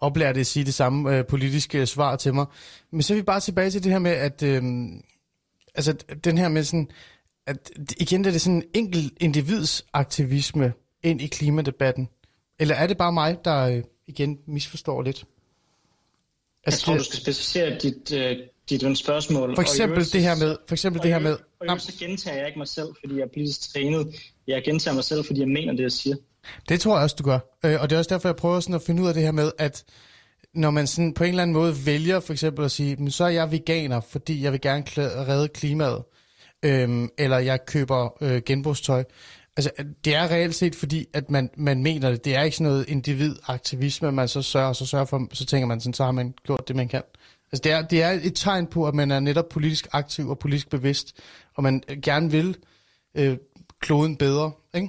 [0.00, 2.46] oplært at sige det samme øh, politiske svar til mig.
[2.90, 4.62] Men så er vi bare tilbage til det her med, at øh,
[5.74, 5.92] altså,
[6.24, 6.88] den her med sådan,
[7.46, 12.08] at igen det er det sådan en enkelt individs aktivisme ind i klimadebatten.
[12.58, 15.24] Eller er det bare mig, der øh, igen misforstår lidt?
[16.64, 18.36] Altså, jeg tror, det, du skal specificere dit, øh,
[18.70, 19.54] dit spørgsmål.
[19.54, 20.56] For eksempel og det her med...
[20.68, 23.22] For eksempel det her med og jo, så gentager jeg ikke mig selv, fordi jeg
[23.22, 24.14] er politisk trænet.
[24.46, 26.16] Jeg gentager mig selv, fordi jeg mener det, jeg siger.
[26.68, 27.38] Det tror jeg også, du gør.
[27.64, 29.32] Øh, og det er også derfor, jeg prøver sådan at finde ud af det her
[29.32, 29.84] med, at
[30.54, 33.24] når man sådan på en eller anden måde vælger for eksempel at sige, men så
[33.24, 36.02] er jeg veganer, fordi jeg vil gerne redde klimaet,
[36.62, 39.04] øhm, eller jeg køber øh, genbrugstøj.
[39.56, 39.70] Altså,
[40.04, 42.24] det er reelt set fordi, at man, man mener det.
[42.24, 45.80] Det er ikke sådan noget individaktivisme, man så sørger, så sørger for, så tænker man
[45.80, 47.02] sådan, så har man gjort det, man kan.
[47.52, 50.38] Altså, det er, det er et tegn på, at man er netop politisk aktiv og
[50.38, 51.20] politisk bevidst,
[51.54, 52.56] og man gerne vil
[53.14, 53.36] øh,
[53.80, 54.88] kloden bedre, ikke?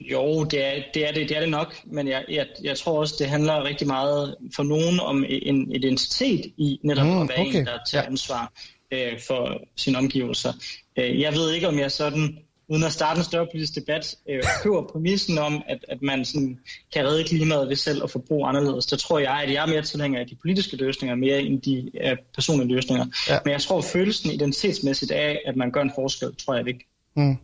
[0.00, 2.98] Jo, det er, det er det, det er det nok, men jeg, jeg, jeg tror
[2.98, 7.40] også, det handler rigtig meget for nogen om en identitet i netop mm, at være
[7.40, 7.58] okay.
[7.58, 8.10] en, der tager ja.
[8.10, 8.52] ansvar
[8.90, 10.52] øh, for sine omgivelser.
[10.96, 12.38] Øh, jeg ved ikke, om jeg sådan
[12.70, 16.58] uden at starte en større politisk debat, øh, køber præmissen om, at, at man sådan
[16.92, 18.86] kan redde klimaet ved selv at forbruge anderledes.
[18.86, 21.90] Der tror jeg, at jeg er mere tilhænger af de politiske løsninger, mere end de
[22.04, 23.06] uh, personlige løsninger.
[23.28, 23.38] Ja.
[23.44, 26.88] Men jeg tror, følelsen identitetsmæssigt af, at man gør en forskel, tror jeg vigtigt.
[27.16, 27.36] Mm.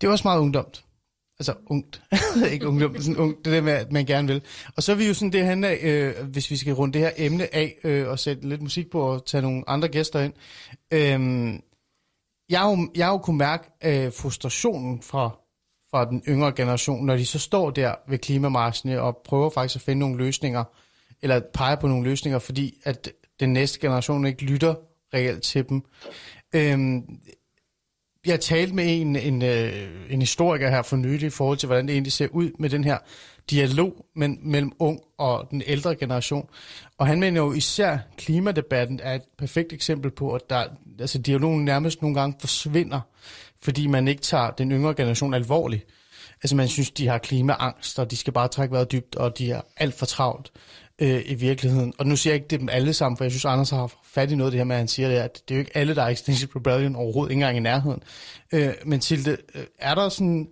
[0.00, 0.82] Det er også meget ungdomt.
[1.38, 2.02] Altså ungt.
[2.52, 3.44] ikke ungdom, sådan ungt.
[3.44, 4.42] Det der med, at man gerne vil.
[4.76, 7.10] Og så er vi jo sådan det af, øh, hvis vi skal runde det her
[7.16, 10.32] emne af, øh, og sætte lidt musik på og tage nogle andre gæster ind.
[10.90, 11.58] Øh,
[12.50, 15.30] jeg har jo, jeg har jo kunnet mærke øh, frustrationen fra,
[15.90, 19.82] fra den yngre generation, når de så står der ved klimamarsene og prøver faktisk at
[19.82, 20.64] finde nogle løsninger,
[21.22, 23.08] eller pege på nogle løsninger, fordi at
[23.40, 24.74] den næste generation ikke lytter
[25.14, 25.82] reelt til dem.
[26.54, 27.18] Øhm,
[28.26, 31.86] jeg talte med en, en, øh, en historiker her for nylig i forhold til, hvordan
[31.86, 32.98] det egentlig ser ud med den her
[33.50, 36.48] dialog men, mellem ung og den ældre generation.
[36.98, 40.64] Og han mener jo især, klimadebatten er et perfekt eksempel på, at der,
[41.00, 43.00] altså dialogen nærmest nogle gange forsvinder,
[43.62, 45.86] fordi man ikke tager den yngre generation alvorligt.
[46.42, 49.50] Altså man synes, de har klimaangst, og de skal bare trække vejret dybt, og de
[49.50, 50.52] er alt for travlt
[50.98, 51.92] øh, i virkeligheden.
[51.98, 54.30] Og nu siger jeg ikke det dem alle sammen, for jeg synes, Anders har fat
[54.30, 55.76] i noget af det her med, at han siger, det, at det er jo ikke
[55.76, 58.02] alle, der er Extinction Rebellion overhovedet, ikke engang i nærheden.
[58.52, 60.48] Øh, men til det, øh, er der sådan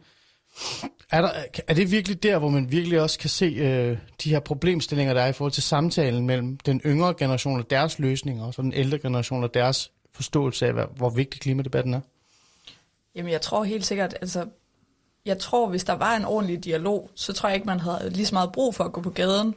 [1.11, 1.30] er, der,
[1.68, 5.20] er det virkelig der, hvor man virkelig også kan se øh, de her problemstillinger, der
[5.20, 8.72] er i forhold til samtalen mellem den yngre generation og deres løsninger, og så den
[8.72, 12.00] ældre generation og deres forståelse af, hvor vigtig klimadebatten er?
[13.14, 14.46] Jamen, jeg tror helt sikkert, altså,
[15.24, 18.26] jeg tror, hvis der var en ordentlig dialog, så tror jeg ikke, man havde lige
[18.26, 19.54] så meget brug for at gå på gaden.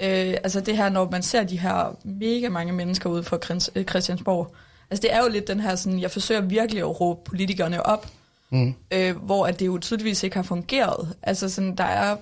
[0.00, 3.40] Øh, altså det her, når man ser de her mega mange mennesker ude for
[3.76, 4.54] øh, Christiansborg.
[4.90, 8.06] Altså det er jo lidt den her sådan, jeg forsøger virkelig at råbe politikerne op,
[8.50, 8.74] mm.
[8.90, 11.14] øh, hvor at det jo tydeligvis ikke har fungeret.
[11.22, 12.16] Altså sådan, der er,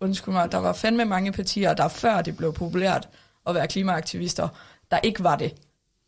[0.00, 3.08] undskyld mig, der var fandme mange partier, der før det blev populært
[3.46, 4.48] at være klimaaktivister,
[4.90, 5.54] der ikke var det.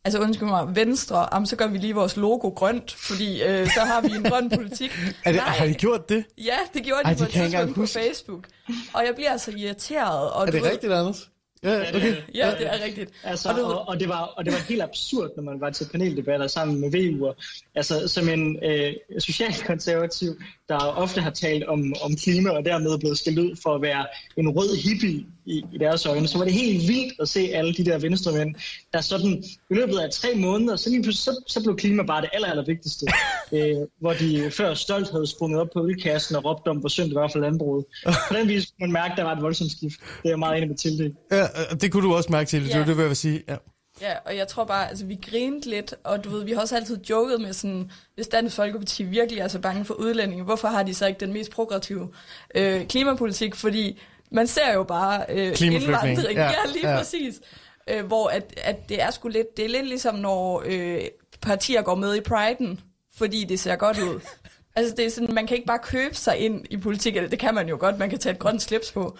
[0.05, 3.79] Altså undskyld mig, Venstre, jamen, så gør vi lige vores logo grønt, fordi øh, så
[3.79, 4.91] har vi en grøn politik.
[5.25, 5.57] er det, Nej.
[5.57, 6.25] Har de gjort det?
[6.37, 8.47] Ja, det gjorde Ej, de på et tidspunkt på Facebook.
[8.93, 10.31] Og jeg bliver så irriteret.
[10.31, 11.29] Og er det rigtigt, Anders?
[11.63, 12.15] Ja, okay.
[12.35, 13.11] ja, det er rigtigt.
[13.23, 13.63] Altså, og, du...
[13.63, 16.81] og, og, det var, og det var helt absurd, når man var til paneldebatter sammen
[16.81, 17.69] med VU'er.
[17.75, 23.17] Altså, som en øh, socialkonservativ, der ofte har talt om, om klima, og dermed blevet
[23.17, 24.05] skældt ud for at være
[24.37, 27.73] en rød hippie i, i deres øjne, så var det helt vildt at se alle
[27.73, 28.55] de der venstremænd,
[28.93, 32.29] der sådan i løbet af tre måneder, så, lige så, så blev klima bare det
[32.33, 33.05] aller, aller vigtigste.
[33.53, 37.07] øh, hvor de før stolt havde sprunget op på ølkassen og råbt om, hvor synd
[37.07, 37.85] det var for landbruget.
[38.05, 39.99] På den vis kunne man mærke, at der var et voldsomt skift.
[40.23, 41.15] Det er meget enig med til det.
[41.31, 41.47] Ja,
[41.81, 42.79] det kunne du også mærke til, ja.
[42.79, 43.43] det, det vil jeg sige.
[43.47, 43.55] Ja.
[44.01, 46.75] Ja, og jeg tror bare, altså vi grinede lidt, og du ved, vi har også
[46.75, 50.83] altid joket med sådan, hvis Dansk Folkeparti virkelig er så bange for udlændinge, hvorfor har
[50.83, 52.09] de så ikke den mest progressive
[52.55, 53.55] øh, klimapolitik?
[53.55, 54.01] Fordi
[54.33, 56.19] man ser jo bare øh, indvandring.
[56.33, 56.97] Ja, ja, lige ja.
[56.97, 57.41] præcis.
[57.89, 61.01] Øh, hvor at, at det er sgu lidt, det er lidt ligesom, når øh,
[61.41, 62.77] partier går med i Pride'en,
[63.17, 64.19] fordi det ser godt ud.
[64.75, 67.39] altså det er sådan, man kan ikke bare købe sig ind i politik, eller det
[67.39, 69.17] kan man jo godt, man kan tage et grønt slips på.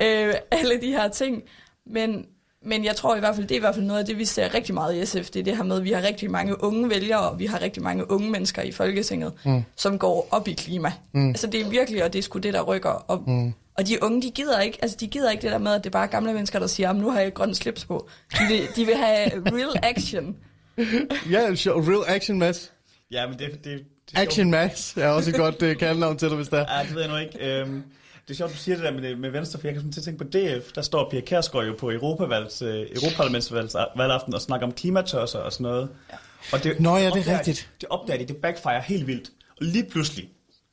[0.00, 1.42] Øh, alle de her ting.
[1.86, 2.26] Men
[2.66, 4.24] men jeg tror i hvert fald, det er i hvert fald noget af det, vi
[4.24, 5.30] ser rigtig meget i SF.
[5.30, 7.62] Det er det her med, at vi har rigtig mange unge vælgere, og vi har
[7.62, 9.64] rigtig mange unge mennesker i Folketinget, mm.
[9.76, 10.92] som går op i klima.
[11.12, 11.28] Mm.
[11.28, 13.26] Altså det er virkelig, og det er sgu det, der rykker op.
[13.26, 13.54] Mm.
[13.78, 15.86] Og de unge, de gider ikke, altså de gider ikke det der med, at det
[15.86, 18.08] er bare gamle mennesker, der siger, nu har jeg grøn slips på.
[18.32, 20.36] De vil, de vil have real action.
[21.30, 22.72] ja, yeah, real action, Mads.
[23.10, 26.36] Ja, men det, det, det Action Max er også et godt uh, kaldnavn til dig,
[26.36, 26.78] hvis det er.
[26.78, 27.62] Ja, det ved jeg nu ikke.
[27.62, 27.84] Um,
[28.22, 30.04] det er sjovt, du siger det der med, med Venstre, for jeg kan til at
[30.04, 30.72] tænke på DF.
[30.72, 35.62] Der står Pia Kærsgaard jo på Europavalgs, uh, Europaparlamentsvalgaften og snakker om klimatørser og sådan
[35.64, 35.88] noget.
[36.12, 36.16] Ja.
[36.52, 37.70] Og det, Nå ja, det er rigtigt.
[37.80, 39.30] Det opdager de, det backfire helt vildt.
[39.48, 40.28] Og lige pludselig,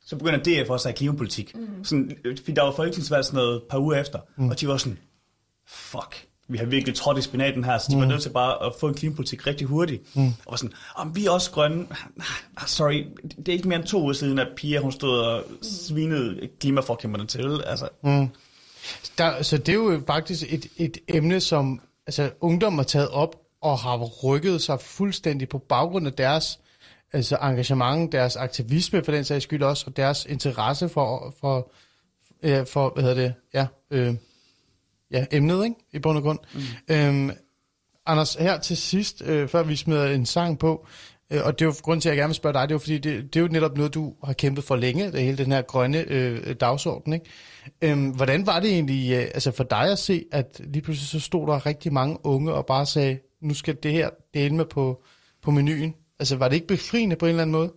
[0.06, 1.54] så begynder DF også at have klimapolitik.
[1.54, 1.84] Mm.
[1.84, 4.48] Sådan, fordi der var folketingsvalg sådan noget et par uger efter, mm.
[4.48, 4.98] og de var sådan,
[5.66, 8.00] fuck, vi har virkelig trådt i spinaten her, så de mm.
[8.00, 10.16] var nødt til bare at få en klimapolitik rigtig hurtigt.
[10.16, 10.32] Mm.
[10.46, 11.86] Og sådan, om vi er også grønne.
[12.56, 15.44] Ah, sorry, det er ikke mere end to uger siden, at Pia hun stod og
[15.62, 17.62] svinede klimaforkæmperne til.
[17.66, 17.88] Altså.
[18.04, 18.28] Mm.
[19.18, 23.36] Der, så det er jo faktisk et, et emne, som altså, ungdom har taget op
[23.60, 26.58] og har rykket sig fuldstændig på baggrund af deres
[27.12, 31.72] altså engagement, deres aktivisme for den sags skyld også, og deres interesse for, for,
[32.44, 34.14] for, for hvad hedder det, ja, øh,
[35.10, 35.76] ja, emnet, ikke?
[35.92, 36.38] I bund og grund.
[36.54, 36.94] Mm.
[36.94, 37.30] Øhm,
[38.06, 40.86] Anders, her til sidst, øh, før vi smider en sang på,
[41.30, 42.74] øh, og det er jo grund til, at jeg gerne vil spørge dig, det er
[42.74, 45.38] jo fordi, det, det er jo netop noget, du har kæmpet for længe, det hele
[45.38, 47.26] den her grønne øh, dagsorden, ikke?
[47.82, 51.20] Øhm, hvordan var det egentlig øh, altså for dig at se, at lige pludselig så
[51.20, 55.02] stod der rigtig mange unge og bare sagde, nu skal det her dele med på,
[55.42, 55.94] på menuen?
[56.18, 57.72] Altså var det ikke befriende på en eller anden måde?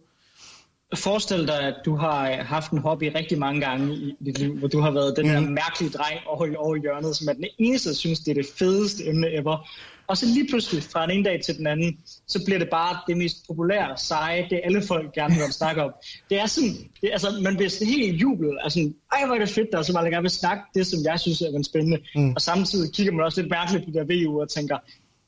[0.96, 4.68] Forestil dig, at du har haft en hobby rigtig mange gange i dit liv, hvor
[4.68, 5.34] du har været den mm.
[5.34, 8.46] der mærkelige dreng over, over hjørnet, som er den eneste, der synes, det er det
[8.60, 9.68] fedeste emne ever.
[10.08, 13.00] Og så lige pludselig, fra en ene dag til den anden, så bliver det bare
[13.08, 15.92] det mest populære, seje, det alle folk gerne vil snakke om.
[16.30, 18.80] Det er sådan, det, altså, man bliver sådan helt jubel, altså,
[19.14, 21.00] ej, hvor er det fedt, der er så meget, der gerne vil snakke det, som
[21.06, 22.00] jeg synes er spændende.
[22.16, 22.34] Mm.
[22.36, 24.78] Og samtidig kigger man også lidt mærkeligt på det der VU og tænker,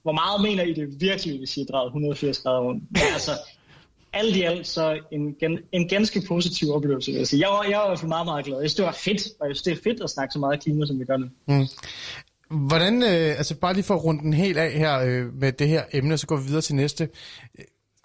[0.07, 2.83] hvor meget mener I det virkelig, hvis I er 180 grader rundt?
[2.91, 3.31] Men altså,
[4.13, 7.39] alt i alt så en, gen, en ganske positiv oplevelse, vil jeg sige.
[7.39, 8.61] Jeg var, jeg var meget, meget glad.
[8.61, 10.63] Jeg synes, det var fedt, og jeg synes, det er fedt at snakke så meget
[10.63, 11.27] klima, som vi gør nu.
[11.47, 11.67] Mm.
[12.67, 15.67] Hvordan, øh, altså bare lige for at runde den helt af her øh, med det
[15.67, 17.09] her emne, så går vi videre til næste.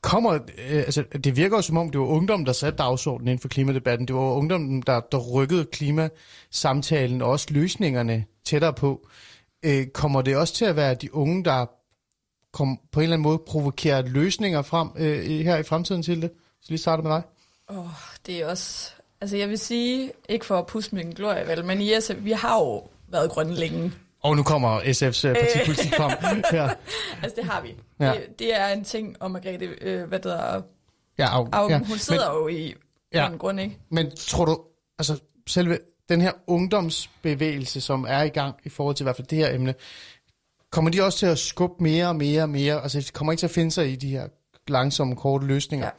[0.03, 3.41] Kommer, øh, altså det virker jo som om, det var ungdommen, der satte dagsordenen inden
[3.41, 4.09] for klimadebatten.
[4.09, 9.09] Det var ungdommen, der, der rykkede klimasamtalen og også løsningerne tættere på.
[9.65, 11.67] Øh, kommer det også til at være de unge, der
[12.53, 16.31] kom, på en eller anden måde provokere løsninger frem øh, her i fremtiden til det?
[16.63, 17.23] Så lige starte med dig.
[17.69, 17.87] Oh,
[18.27, 18.91] det er også...
[19.21, 22.33] Altså jeg vil sige, ikke for at puste min glorie, vel, men i SF, vi
[22.33, 23.93] har jo været grønne længe.
[24.23, 26.43] Og nu kommer SF's øh, partipolitik frem.
[26.53, 26.69] ja.
[27.23, 27.75] Altså det har vi.
[28.01, 28.13] Ja.
[28.13, 30.63] Det, det er en ting, og Margrethe, øh, hvad der
[31.19, 31.79] ja, af, af, ja.
[31.79, 32.75] hun sidder men, jo i
[33.15, 33.29] ja.
[33.29, 33.79] en grund, ikke?
[33.91, 34.61] Men tror du,
[34.99, 35.79] altså selve
[36.09, 39.55] den her ungdomsbevægelse, som er i gang i forhold til i hvert fald det her
[39.55, 39.75] emne,
[40.73, 42.83] Kommer de også til at skubbe mere og mere og mere?
[42.83, 44.29] Altså, de kommer ikke til at finde sig i de her
[44.69, 45.87] langsomme, korte løsninger?
[45.87, 45.93] Ja.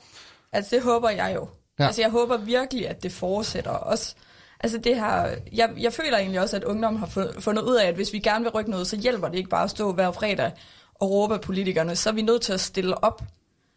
[0.57, 1.47] Altså, det håber jeg jo.
[1.79, 1.85] Ja.
[1.85, 4.15] Altså, jeg håber virkelig, at det fortsætter også.
[4.59, 5.35] Altså, det her...
[5.53, 8.43] Jeg, jeg føler egentlig også, at ungdommen har fundet ud af, at hvis vi gerne
[8.43, 10.51] vil rykke noget, så hjælper det ikke bare at stå hver fredag
[10.95, 11.95] og råbe politikerne.
[11.95, 13.21] Så er vi nødt til at stille op.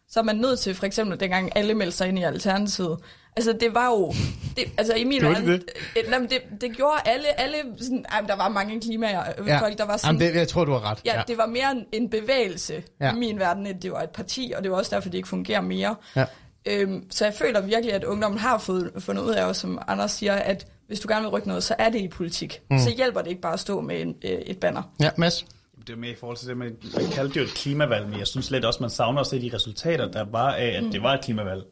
[0.09, 2.99] Så er man nødt til, for eksempel dengang alle meldte sig ind i Alternativet,
[3.37, 4.12] Altså, det var jo...
[4.57, 5.49] Det, altså, i min verden...
[5.49, 5.64] Det?
[6.12, 7.41] Jamen, det, det gjorde alle...
[7.41, 9.24] alle sådan, ej, der var mange klimaer.
[9.47, 9.61] Ja.
[9.61, 10.99] Folk, der var sådan, Jamen, det, jeg tror, du har ret.
[11.05, 13.07] Ja, det var mere en, en bevægelse Ja.
[13.07, 13.12] ja.
[13.12, 15.28] i min verden, end det var et parti, og det var også derfor, det ikke
[15.28, 15.95] fungerer mere.
[16.16, 16.24] Ja.
[16.66, 20.34] Øhm, så jeg føler virkelig, at ungdommen har fået, fundet ud af, som Anders siger,
[20.34, 22.61] at hvis du gerne vil rykke noget, så er det i politik.
[22.70, 22.78] Mm.
[22.78, 24.82] Så hjælper det ikke bare at stå med en, øh, et banner.
[25.01, 25.47] Ja, Mads?
[25.87, 28.18] Det er mere i forhold til det, man, man kaldte det jo et klimavalg, men
[28.18, 31.03] jeg synes lidt også, man savner at se de resultater, der var af, at det
[31.03, 31.62] var et klimavalg.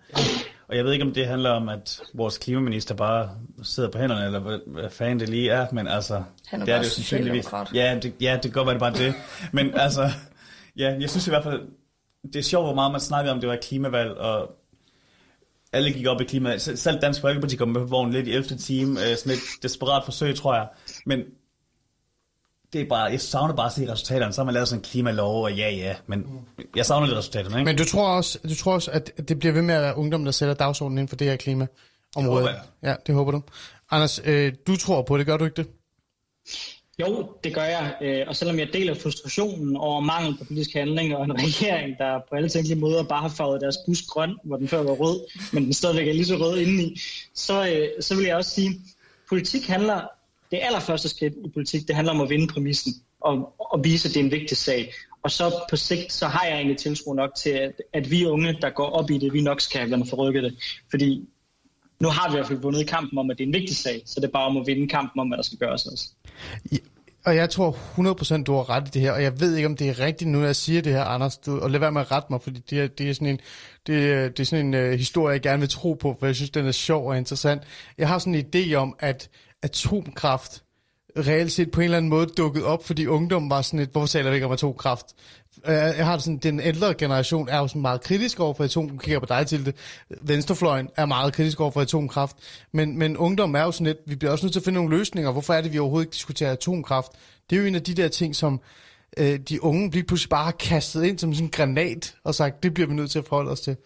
[0.69, 3.31] Og jeg ved ikke, om det handler om, at vores klimaminister bare
[3.62, 6.23] sidder på hænderne, eller hvad, hvad fanden det lige er, men altså...
[6.47, 7.47] Han er det er bare det jo sandsynligvis.
[7.75, 9.15] Ja, det, ja, det kan godt være, det er bare det.
[9.53, 10.11] Men altså,
[10.77, 11.62] ja, jeg synes i hvert fald,
[12.23, 14.51] det er sjovt, hvor meget man snakker om, det var klimavalg, og
[15.73, 16.27] alle gik op i.
[16.59, 18.57] Selv selv Dansk Folkeparti kom med på vognen lidt i 11.
[18.57, 19.01] time.
[19.01, 20.69] Øh, sådan et desperat forsøg, tror jeg.
[21.07, 21.21] Men
[22.75, 24.33] det er bare, jeg savner bare at se resultaterne.
[24.33, 25.95] Så har man lavet sådan en klimalov, og ja, ja.
[26.07, 26.27] Men
[26.77, 27.64] jeg savner lidt resultaterne, ikke?
[27.64, 30.25] Men du tror også, du tror også at det bliver ved med at være ungdom,
[30.25, 31.68] der sætter dagsordenen inden for det her klimaområde?
[32.16, 32.61] Det håber jeg.
[32.83, 33.43] Ja, det håber du.
[33.91, 35.66] Anders, øh, du tror på det, gør du ikke det?
[37.01, 37.95] Jo, det gør jeg.
[38.03, 42.18] Øh, Og selvom jeg deler frustrationen over mangel på politisk handling og en regering, der
[42.31, 45.20] på alle tænkelige måder bare har farvet deres bus grøn, hvor den før var rød,
[45.53, 47.01] men den stadigvæk er lige så rød indeni,
[47.35, 48.81] så, øh, så vil jeg også sige,
[49.29, 50.01] politik handler,
[50.55, 54.15] det allerførste skridt i politik, det handler om at vinde præmissen og, og vise, at
[54.15, 54.93] det er en vigtig sag.
[55.23, 58.59] Og så på sigt, så har jeg egentlig tiltro nok til, at, at vi unge,
[58.63, 60.55] der går op i det, vi nok skal have forrykket det.
[60.91, 61.29] Fordi
[62.01, 64.03] nu har vi i hvert fald vundet kampen om, at det er en vigtig sag,
[64.07, 66.09] så det er bare om at vinde kampen om, hvad der skal gøres også.
[67.27, 67.71] Og jeg tror
[68.41, 70.31] 100% du har ret i det her, og jeg ved ikke, om det er rigtigt
[70.31, 72.61] nu, jeg siger det her, Anders, du, og lad være med at rette mig, fordi
[72.71, 73.41] det er, det er sådan en,
[73.87, 76.51] det det er sådan en uh, historie, jeg gerne vil tro på, for jeg synes,
[76.51, 77.63] den er sjov og interessant.
[77.99, 79.29] Jeg har sådan en idé om, at
[79.65, 80.65] atomkraft
[81.19, 84.07] reelt set på en eller anden måde dukket op, fordi ungdommen var sådan et, hvorfor
[84.07, 85.07] taler vi ikke om atomkraft?
[85.67, 88.65] Øh, jeg har det sådan, den ældre generation er jo sådan meget kritisk over for
[88.65, 89.03] atomkraft.
[89.03, 89.75] kigger på dig til det.
[90.23, 92.37] Venstrefløjen er meget kritisk over for atomkraft.
[92.73, 94.99] Men, men ungdommen er jo sådan lidt, vi bliver også nødt til at finde nogle
[94.99, 95.33] løsninger.
[95.33, 97.12] Hvorfor er det, vi overhovedet ikke diskuterer atomkraft?
[97.51, 98.61] Det er jo en af de der ting, som
[99.17, 102.62] øh, de unge lige pludselig bare har kastet ind som sådan en granat, og sagt,
[102.62, 103.77] det bliver vi nødt til at forholde os til.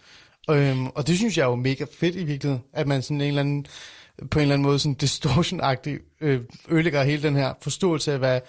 [0.50, 3.28] Øhm, og det synes jeg er jo mega fedt i virkeligheden, at man sådan en
[3.28, 3.66] eller anden,
[4.30, 8.40] på en eller anden måde sådan distortion-agtig øh, ødelægger hele den her forståelse af, hvad,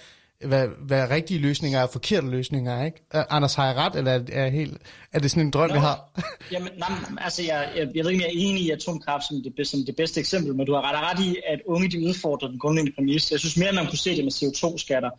[0.46, 2.98] hvad, hvad rigtige løsninger er og forkerte løsninger er, ikke?
[3.12, 4.78] Er, Anders, har jeg ret, eller er, er, helt,
[5.14, 5.74] er det sådan en drøm, Nå.
[5.74, 6.22] vi har?
[6.54, 9.44] Jamen, nej, altså, jeg, jeg, jeg ved ikke, om jeg er enig i atomkraft som
[9.58, 12.48] det, som det bedste eksempel, men du har ret, ret i, at unge de udfordrer
[12.48, 13.32] den grundlæggende præmis.
[13.32, 15.10] Jeg synes mere, man kunne se det med CO2-skatter.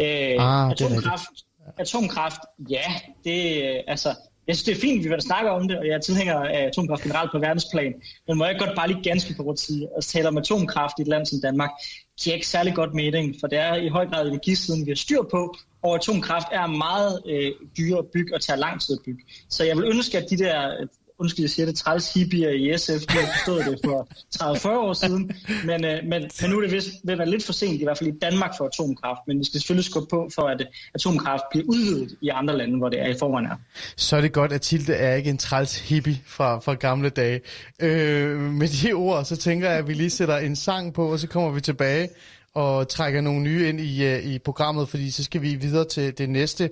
[0.00, 1.28] Øh, Ah, det atomkraft,
[1.78, 2.40] atomkraft,
[2.70, 2.84] ja,
[3.24, 4.14] det øh, altså...
[4.46, 6.34] Jeg synes, det er fint, at vi vil snakke om det, og jeg er tilhænger
[6.34, 7.94] af atomkraft generelt på verdensplan.
[8.28, 11.08] Men må jeg godt bare lige ganske kort sige, at tale om atomkraft i et
[11.08, 11.70] land som Danmark,
[12.20, 15.22] giver ikke særlig godt mening, for det er i høj grad energisiden, vi har styr
[15.30, 19.24] på, og atomkraft er meget øh, dyre at bygge og tager lang tid at bygge.
[19.48, 20.86] Så jeg vil ønske, at de der,
[21.18, 24.08] undskyld, jeg siger det, træls hippier i SF, de har forstået det for
[24.42, 25.32] 30-40 år siden,
[25.64, 27.84] men, øh, men, men nu er det vist ved at være lidt for sent, i
[27.84, 30.66] hvert fald i Danmark for atomkraft, men vi skal selvfølgelig skubbe på for, at øh,
[30.94, 33.56] atomkraft bliver udvidet i andre lande, hvor det er i forvejen er.
[33.96, 37.40] Så er det godt, at Tilde er ikke en træls hippie fra, fra gamle dage.
[37.80, 41.18] Øh, med de ord, så tænker jeg, at vi lige sætter en sang på, og
[41.18, 42.08] så kommer vi tilbage
[42.54, 46.18] og trækker nogle nye ind i, øh, i programmet, fordi så skal vi videre til
[46.18, 46.70] det næste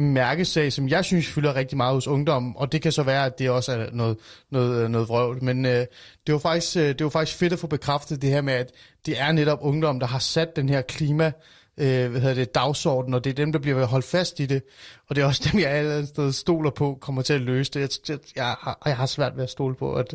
[0.00, 3.38] mærkesag, som jeg synes fylder rigtig meget hos ungdommen, og det kan så være, at
[3.38, 4.16] det også er noget,
[4.50, 5.44] noget, øh, noget vrøvl.
[5.44, 5.86] Men øh,
[6.26, 8.70] det, var faktisk, øh, det var faktisk fedt at få bekræftet det her med, at
[9.06, 11.32] det er netop ungdom, der har sat den her klima
[11.80, 14.62] øh, hvad hedder det, dagsorden, og det er dem, der bliver holdt fast i det.
[15.08, 17.80] Og det er også dem, jeg allerede sted stoler på, kommer til at løse det.
[17.80, 20.14] Jeg, jeg, jeg, har, jeg har svært ved at stole på, at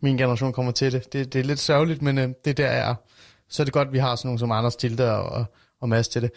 [0.00, 1.12] min generation kommer til det.
[1.12, 2.94] Det, det er lidt sørgeligt, men øh, det er der, jeg er.
[3.48, 5.44] Så er det godt, at vi har sådan nogle som Anders Tilde og, og,
[5.80, 6.30] og Mads til det.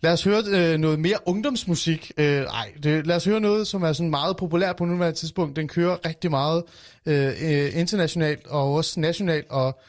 [0.00, 2.12] Lad os høre øh, noget mere ungdomsmusik.
[2.16, 5.56] Øh, ej, det, lad os høre noget, som er sådan meget populært på nuværende tidspunkt.
[5.56, 6.62] Den kører rigtig meget
[7.06, 9.80] øh, øh, internationalt og også nationalt, og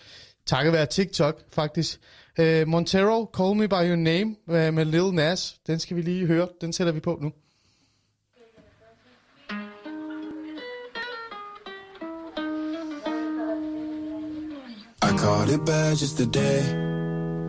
[0.46, 2.00] takket være TikTok faktisk.
[2.40, 5.56] Øh, Montero, Call Me By Your Name øh, med Lil Nas.
[5.68, 6.48] Den skal vi lige høre.
[6.62, 7.32] Den sætter vi på nu.
[15.02, 16.62] I caught it bad just today.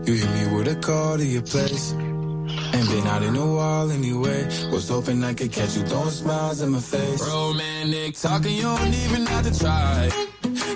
[0.07, 2.08] You hit me with a call to your place.
[2.49, 4.45] Ain't been out in a while anyway.
[4.71, 7.21] Was hoping I could catch you throwing smiles in my face.
[7.27, 10.11] Romantic talking, you don't even have to try.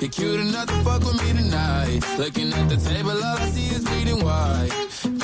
[0.00, 2.00] You're cute enough to fuck with me tonight.
[2.18, 4.70] Looking at the table, all I see is bleeding white.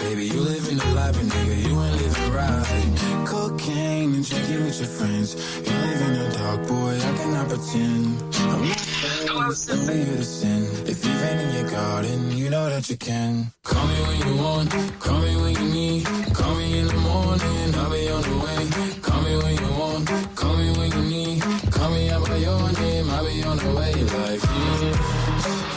[0.02, 3.26] Baby, you living the life, but nigga, you ain't living right.
[3.26, 5.34] Cocaine and drinking with your friends.
[5.66, 8.22] You live in the dark, boy, I cannot pretend.
[8.52, 10.64] I'm only you to sin.
[10.86, 13.52] If you've in your garden, you know that you can.
[13.62, 16.04] Call me when you want, call me when you need.
[16.34, 19.00] Call me in the morning, I'll be on the way.
[19.00, 21.42] Call me when you want, call me when you need.
[21.70, 23.92] Call me out by your name, I'll be on the way.
[23.94, 24.94] Like, mm,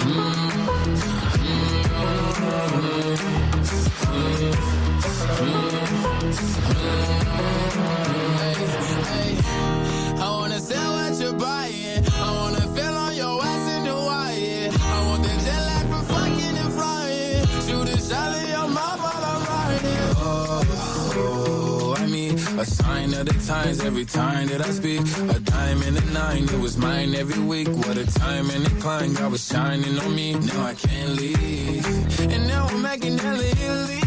[0.01, 0.41] mm,
[1.37, 1.91] mm,
[8.39, 8.55] hey,
[9.05, 9.37] hey,
[10.19, 11.80] I wanna sell what you're buying
[22.61, 25.01] a sign of the times every time that I speak.
[25.35, 27.67] A dime and a nine, it was mine every week.
[27.67, 30.33] What a time and a climb, God was shining on me.
[30.35, 31.85] Now I can't leave.
[32.19, 34.01] And now I'm making hella Italy.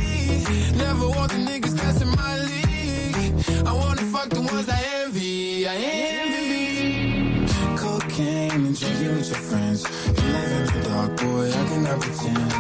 [0.77, 3.67] Never want the niggas that's my league.
[3.67, 5.67] I wanna fuck the ones I envy.
[5.67, 5.75] I
[6.15, 7.47] envy.
[7.77, 9.83] Cocaine and drinking with your friends.
[10.17, 12.53] You live in the dark, boy, I cannot pretend.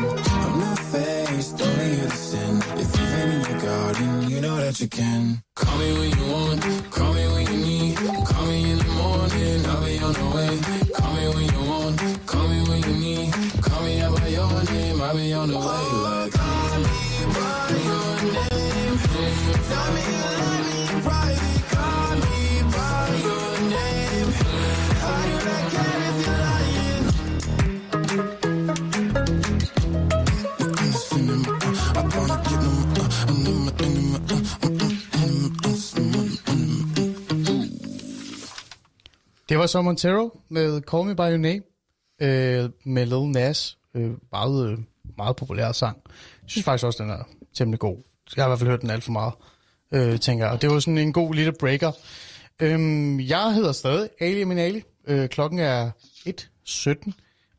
[0.42, 2.56] I'm not faced, only sin.
[2.82, 5.43] If you've in your garden, you know that you can.
[5.74, 6.93] Call me when you want,
[39.54, 41.60] Det var så Montero med Call Me By Your Name
[42.22, 43.78] øh, med Lil Nas.
[43.94, 44.78] Øh, meget, øh,
[45.16, 45.98] meget populær sang.
[46.42, 47.96] Jeg synes faktisk også, den er temmelig god.
[48.36, 49.32] Jeg har i hvert fald hørt den alt for meget,
[49.92, 50.52] øh, tænker jeg.
[50.52, 51.92] Og det var sådan en god lille breaker.
[52.62, 54.82] Øhm, jeg hedder stadig Ali Min Ali.
[55.06, 55.90] Øh, klokken er
[56.28, 57.12] 1.17,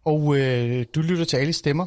[0.06, 1.86] og øh, du lytter til Ali Stemmer.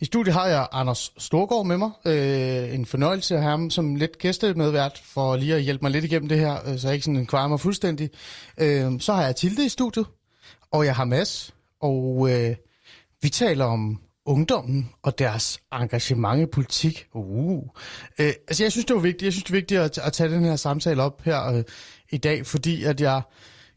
[0.00, 1.90] I studiet har jeg Anders Storgård med mig.
[2.04, 6.04] Øh, en fornøjelse at have ham som lidt gæstemedvært for lige at hjælpe mig lidt
[6.04, 8.10] igennem det her, øh, så jeg ikke sådan kvarer mig fuldstændig.
[8.58, 10.06] Øh, så har jeg Tilde i studiet,
[10.70, 12.56] og jeg har Mads, og øh,
[13.22, 17.06] vi taler om ungdommen og deres engagement i politik.
[17.14, 17.62] Uh.
[18.18, 19.22] Øh, altså jeg synes, det var vigtigt.
[19.22, 21.64] Jeg synes, det er vigtigt at, at tage den her samtale op her øh,
[22.10, 23.22] i dag, fordi at jeg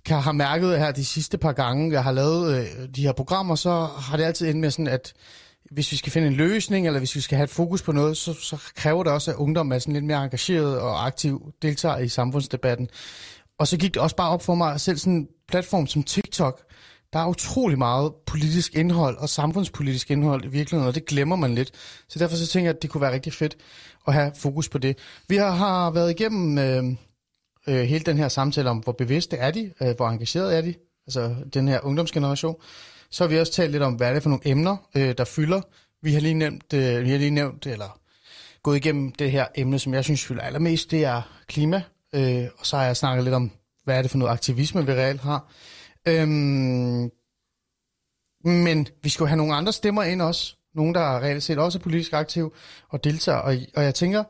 [0.06, 3.56] kan har mærket her de sidste par gange, jeg har lavet øh, de her programmer,
[3.56, 5.14] så har det altid endt med sådan, at
[5.74, 8.18] hvis vi skal finde en løsning, eller hvis vi skal have et fokus på noget,
[8.18, 11.98] så, så kræver det også, at ungdommen er sådan lidt mere engageret og aktiv, deltager
[11.98, 12.90] i samfundsdebatten.
[13.60, 16.04] Og så gik det også bare op for mig, at selv sådan en platform som
[16.04, 16.62] TikTok,
[17.14, 21.56] der er utrolig meget politisk indhold og samfundspolitisk indhold i virkeligheden, og det glemmer man
[21.56, 21.72] lidt.
[22.10, 23.58] Så derfor så tænker jeg, at det kunne være rigtig fedt
[24.08, 24.98] at have fokus på det.
[25.28, 26.84] Vi har, har været igennem øh,
[27.68, 30.74] øh, hele den her samtale om, hvor bevidste er de, øh, hvor engagerede er de,
[31.08, 32.56] altså den her ungdomsgeneration.
[33.14, 35.24] Så har vi også talt lidt om, hvad er det for nogle emner, øh, der
[35.26, 35.62] fylder.
[36.02, 38.00] Vi har lige nævnt, øh, vi har lige nævnt, eller
[38.64, 41.84] gået igennem det her emne, som jeg synes fylder allermest, det er klima.
[42.16, 43.52] Øh, og så har jeg snakket lidt om,
[43.84, 45.52] hvad er det for noget aktivisme, vi reelt har.
[46.08, 47.12] Øhm,
[48.46, 50.56] men vi skal jo have nogle andre stemmer ind også.
[50.76, 52.54] Nogle, der reelt set også er politisk aktiv
[52.90, 53.38] og deltager.
[53.38, 54.24] Og, og jeg tænker,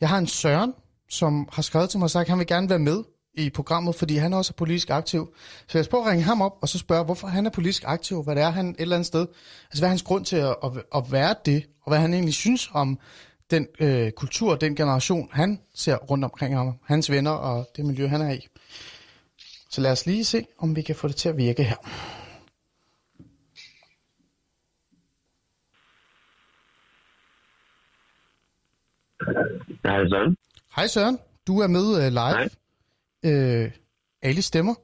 [0.00, 0.74] jeg har en Søren,
[1.08, 3.02] som har skrevet til mig og sagt, at han vil gerne være med
[3.34, 5.34] i programmet, fordi han også er politisk aktiv.
[5.68, 8.22] Så jeg spørger at ringe ham op og så spørge, hvorfor han er politisk aktiv,
[8.22, 9.26] hvad det er han et eller andet sted.
[9.64, 12.34] Altså hvad er hans grund til at, at, at være det, og hvad han egentlig
[12.34, 12.98] synes om
[13.50, 18.06] den øh, kultur, den generation, han ser rundt omkring ham, hans venner og det miljø,
[18.06, 18.46] han er i.
[19.70, 21.76] Så lad os lige se, om vi kan få det til at virke her.
[29.84, 30.36] Hej Søren.
[30.76, 32.18] Hej Søren, du er med uh, live.
[32.18, 32.48] Hej.
[33.24, 33.70] Øh,
[34.22, 34.74] alle stemmer.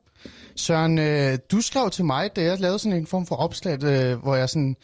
[0.57, 4.19] Søren, øh, du skrev til mig, da jeg lavede sådan en form for opslag, øh,
[4.23, 4.77] hvor jeg sådan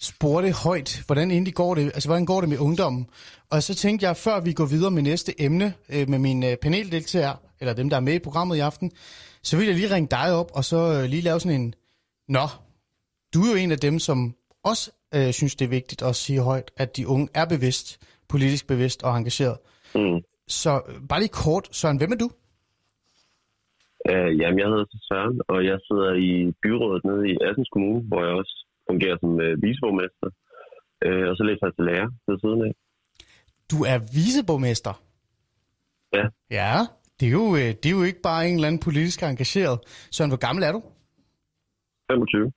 [0.00, 3.06] spurgte højt, hvordan egentlig går det, altså hvordan går det med ungdommen?
[3.50, 6.56] Og så tænkte jeg, før vi går videre med næste emne, øh, med mine øh,
[6.56, 8.90] paneldeltagere, eller dem, der er med i programmet i aften,
[9.42, 11.74] så vil jeg lige ringe dig op, og så øh, lige lave sådan en,
[12.28, 12.48] nå,
[13.34, 14.34] du er jo en af dem, som
[14.64, 17.98] også øh, synes, det er vigtigt at sige højt, at de unge er bevidst,
[18.28, 19.58] politisk bevidst og engageret.
[19.94, 20.20] Mm.
[20.48, 22.30] Så øh, bare lige kort, Søren, hvem er du?
[24.10, 28.20] Uh, jamen, jeg hedder Søren, og jeg sidder i byrådet nede i Assens Kommune, hvor
[28.26, 28.54] jeg også
[28.90, 30.28] fungerer som uh, viceborgmester.
[31.06, 32.72] Uh, og så læser jeg til lærer ved siden af.
[33.72, 34.94] Du er viceborgmester.
[36.16, 36.24] Ja.
[36.50, 36.74] Ja,
[37.20, 39.78] det er, jo, øh, det er jo ikke bare en eller anden politisk engageret.
[40.14, 40.80] Søren, hvor gammel er du?
[42.10, 42.52] 25.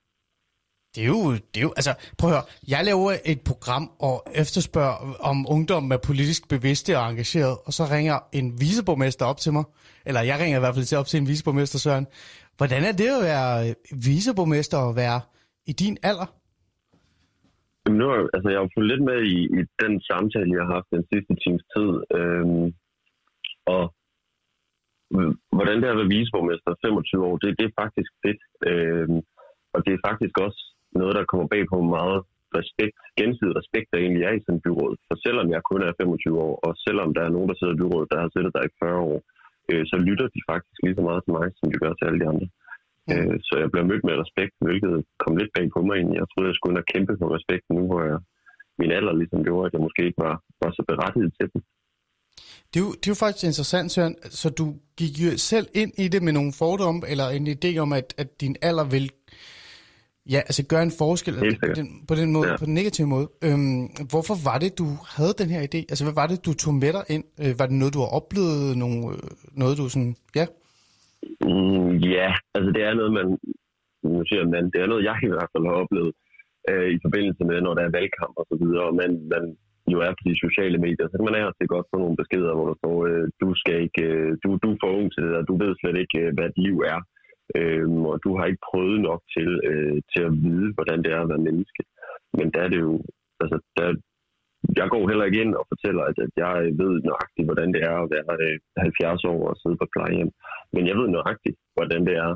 [0.94, 4.16] Det er jo, det er jo, altså, prøv at høre, jeg laver et program og
[4.42, 4.96] efterspørger,
[5.30, 9.64] om ungdommen er politisk bevidste og engageret, og så ringer en viceborgmester op til mig,
[10.08, 12.06] eller jeg ringer i hvert fald til op til en viceborgmester, Søren.
[12.58, 13.74] Hvordan er det at være
[14.08, 15.20] viceborgmester og være
[15.70, 16.28] i din alder?
[17.82, 20.74] Jamen, nu, altså, jeg har fået fulgt lidt med i, i den samtale, jeg har
[20.78, 21.90] haft den sidste times tid.
[22.18, 22.66] Øhm,
[23.74, 23.84] og
[25.56, 28.40] hvordan det er at være viceborgmester 25 år, det, det er faktisk fedt.
[28.70, 29.20] Øhm,
[29.74, 30.60] og det er faktisk også
[31.00, 32.20] noget, der kommer bag på meget
[32.58, 34.94] respekt, gensidig respekt, der egentlig er i sådan et byråd.
[35.08, 37.80] For selvom jeg kun er 25 år, og selvom der er nogen, der sidder i
[37.82, 39.18] byrådet, der har siddet der i 40 år,
[39.70, 42.20] øh, så lytter de faktisk lige så meget til mig, som de gør til alle
[42.22, 42.48] de andre.
[43.08, 43.12] Mm.
[43.12, 46.18] Øh, så jeg bliver mødt med respekt, hvilket kom lidt bag på mig egentlig.
[46.22, 48.18] Jeg troede, jeg skulle ind og kæmpe for respekt nu, hvor jeg,
[48.80, 51.60] min alder ligesom gjorde, at jeg måske ikke var, var så berettiget til den.
[52.70, 54.16] Det er, jo, det er jo faktisk interessant, Søren.
[54.40, 54.66] Så du
[55.00, 58.40] gik jo selv ind i det med nogle fordomme, eller en idé om, at, at
[58.40, 59.06] din alder vil
[60.34, 62.56] ja, altså gøre en forskel på den, på den måde, ja.
[62.62, 63.26] på den negative måde.
[63.46, 63.82] Øhm,
[64.12, 64.86] hvorfor var det, du
[65.16, 65.80] havde den her idé?
[65.90, 67.24] Altså, hvad var det, du tog med dig ind?
[67.42, 68.78] Øh, var det noget, du har oplevet?
[68.82, 69.30] Nogle, øh,
[69.62, 70.46] noget, du sådan, ja?
[71.48, 73.26] Mm, ja, altså det er noget, man,
[74.14, 76.12] nu siger man, det er noget, jeg i hvert fald har oplevet
[76.70, 79.44] øh, i forbindelse med, når der er valgkamp og så videre, og man, man
[79.92, 82.52] jo er på de sociale medier, så kan man af til godt få nogle beskeder,
[82.56, 85.32] hvor der står, øh, du skal ikke, øh, du, du er for ung til det
[85.34, 87.19] der, du ved slet ikke, øh, hvad et liv er, øh,
[88.10, 91.30] og du har ikke prøvet nok til, øh, til at vide, hvordan det er at
[91.32, 91.82] være menneske.
[92.38, 92.94] Men der er det jo,
[93.42, 93.86] altså, der,
[94.80, 97.96] jeg går heller ikke ind og fortæller, at, at jeg ved nøjagtigt, hvordan det er
[98.02, 100.32] at være øh, 70 år og sidde på plejehjem.
[100.74, 102.32] Men jeg ved nøjagtigt, hvordan det er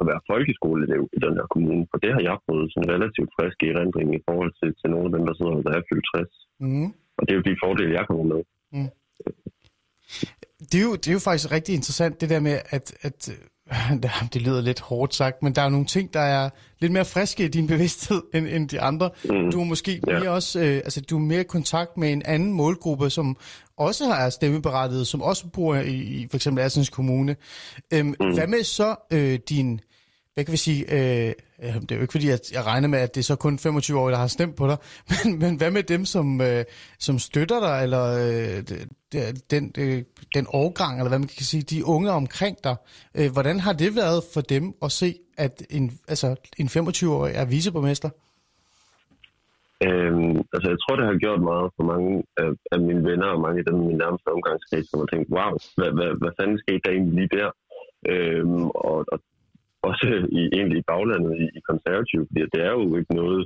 [0.00, 1.84] at være folkeskoleelev i den her kommune.
[1.90, 5.06] For det har jeg fået sådan relativt frisk i erindring i forhold til, til nogle
[5.08, 6.34] af dem, der sidder der er fyldt 60.
[6.64, 6.88] Mm.
[7.18, 8.40] Og det er jo de fordele, jeg kommer med.
[8.74, 8.90] Mm.
[10.70, 13.20] Det er, jo, det er jo faktisk rigtig interessant, det der med, at, at
[14.32, 16.50] det lyder lidt hårdt sagt, men der er nogle ting, der er
[16.80, 19.10] lidt mere friske i din bevidsthed end, end de andre.
[19.24, 19.50] Mm.
[19.50, 20.30] Du er måske mere ja.
[20.30, 23.36] også, øh, altså du er mere i kontakt med en anden målgruppe, som
[23.76, 27.36] også har stemmeberettiget, som også bor i, i for eksempel Assens Kommune.
[27.92, 28.34] Øhm, mm.
[28.34, 29.80] Hvad med så øh, din
[30.38, 31.32] hvad kan vi sige, øh,
[31.64, 33.58] øh, det er jo ikke fordi, at jeg regner med, at det er så kun
[33.58, 34.78] 25 år, der har stemt på dig,
[35.10, 36.64] men, men hvad med dem, som, øh,
[36.98, 38.58] som støtter dig, eller øh,
[39.50, 40.02] den, øh,
[40.36, 42.76] den årgang, eller hvad man kan sige, de unge omkring dig,
[43.18, 45.10] øh, hvordan har det været for dem at se,
[45.44, 46.28] at en, altså,
[46.62, 48.10] en 25-årig er viceborgmester?
[49.86, 52.10] Øhm, altså, jeg tror, det har gjort meget for mange
[52.42, 55.28] af, af mine venner og mange af dem i min nærmeste omgangskreds, som har tænkt,
[55.36, 57.48] wow, hvad, hvad, hvad fanden skete der egentlig lige der?
[58.12, 59.18] Øhm, og, og
[59.82, 60.06] også
[60.40, 63.40] i, egentlig i baglandet i, i konservativ, fordi det er jo ikke noget,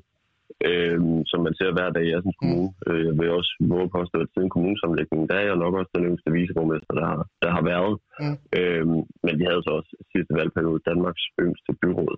[0.69, 0.99] øh,
[1.31, 2.69] som man ser hver dag i Assens Kommune.
[2.87, 3.05] Mm.
[3.09, 6.31] Jeg vil også våge påstå, at siden kommunesamlægningen, der er jeg nok også den yngste
[6.37, 7.95] viceborgmester, der har, der har været.
[8.23, 8.37] Mm.
[8.59, 8.87] Øh,
[9.25, 12.17] men vi havde så også sidste valgperiode Danmarks yngste byråd.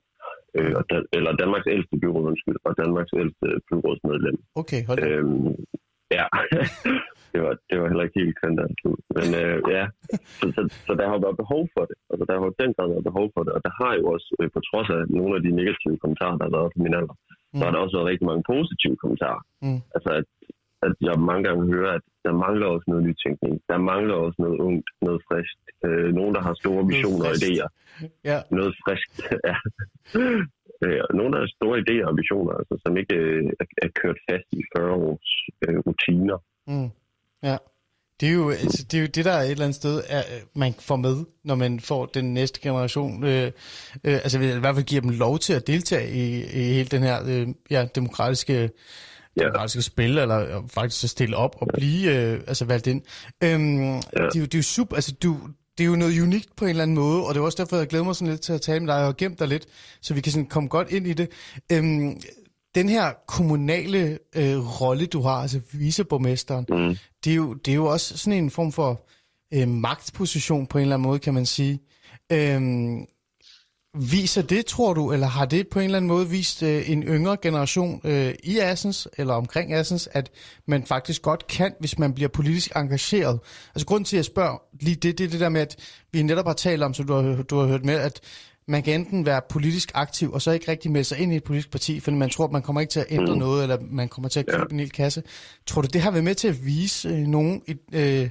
[0.57, 4.39] Øh, og da, eller Danmarks ældste byråd, undskyld, og Danmarks ældste byrådsmedlem.
[4.63, 5.09] Okay, hold da.
[5.09, 5.25] Øh,
[6.17, 6.25] ja,
[7.35, 8.59] det var, det var heller ikke helt kvandt
[9.19, 9.85] Men øh, ja,
[10.39, 11.97] så, så, så, der har været behov for det.
[12.11, 13.53] Altså, der har den grad været behov for det.
[13.57, 16.47] Og der har jo også, øh, på trods af nogle af de negative kommentarer, der
[16.49, 17.57] har været på min alder, mm.
[17.59, 19.43] så har der også været rigtig mange positive kommentarer.
[19.65, 19.81] Mm.
[19.97, 20.27] Altså, at,
[20.87, 23.55] at jeg mange gange hører, at der mangler også noget nytænkning.
[23.71, 25.65] Der mangler også noget ungt, noget friskt.
[25.87, 27.69] Øh, nogen, der har store visioner og idéer.
[28.31, 28.39] Ja.
[28.59, 29.17] Noget friskt,
[29.49, 29.57] ja.
[30.85, 34.19] Øh, nogen, der har store idéer og visioner, altså, som ikke øh, er, er kørt
[34.29, 35.31] fast i 40 års
[35.65, 36.39] øh, rutiner.
[36.73, 36.91] Mm.
[37.45, 37.57] Ja.
[38.21, 40.23] Det er, jo, altså, det er jo det, der er et eller andet sted, er,
[40.55, 43.25] man får med, når man får den næste generation.
[43.25, 43.53] Øh,
[44.05, 47.03] øh, altså i hvert fald giver dem lov til at deltage i, i hele den
[47.03, 48.71] her øh, ja, demokratiske,
[49.37, 49.43] ja.
[49.43, 53.03] demokratiske spil, eller faktisk at stille op og blive øh, altså valgt ind.
[53.45, 53.99] Øhm, ja.
[53.99, 55.39] det, er jo, det er jo super, altså du,
[55.79, 57.77] det er jo noget unikt på en eller anden måde, og det er også derfor,
[57.77, 59.67] jeg glæder mig sådan lidt til at tale med dig og gemt dig lidt,
[60.03, 61.29] så vi kan sådan komme godt ind i det.
[61.73, 62.21] Øhm,
[62.75, 66.97] den her kommunale øh, rolle, du har, altså viceborgmesteren, mm.
[67.25, 69.07] det, er jo, det er jo også sådan en form for
[69.55, 71.81] øh, magtposition på en eller anden måde, kan man sige.
[72.33, 73.07] Øhm,
[73.95, 77.03] viser det, tror du, eller har det på en eller anden måde vist øh, en
[77.03, 80.31] yngre generation øh, i Assens, eller omkring Assens, at
[80.67, 83.41] man faktisk godt kan, hvis man bliver politisk engageret?
[83.75, 85.77] Altså grund til, at jeg spørger lige det, det er det der med, at
[86.13, 88.21] vi netop har talt om, som du har, du har hørt med, at
[88.69, 91.45] man kan enten være politisk aktiv, og så ikke rigtig melde sig ind i et
[91.45, 93.39] politisk parti, fordi man tror, at man kommer ikke til at ændre mm.
[93.39, 94.75] noget, eller man kommer til at købe ja.
[94.75, 95.23] en hel kasse.
[95.67, 97.63] Tror du, det har været med til at vise øh, nogen,
[98.01, 98.27] øh,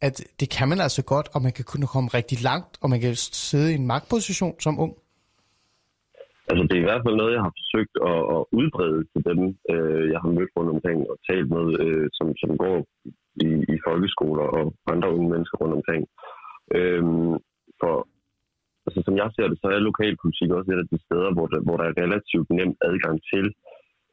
[0.00, 3.00] at det kan man altså godt, og man kan kunne komme rigtig langt, og man
[3.00, 4.92] kan sidde i en magtposition som ung?
[6.50, 9.40] Altså, det er i hvert fald noget, jeg har forsøgt at, at udbrede til dem,
[9.72, 12.76] øh, jeg har mødt rundt omkring og talt med, øh, som, som går
[13.46, 16.02] i, i folkeskoler og andre unge mennesker rundt omkring.
[16.78, 17.02] Øh,
[17.80, 17.94] for
[18.88, 21.60] altså, som jeg ser det, så er lokalpolitik også et af de steder, hvor der,
[21.66, 23.46] hvor der er relativt nem adgang til.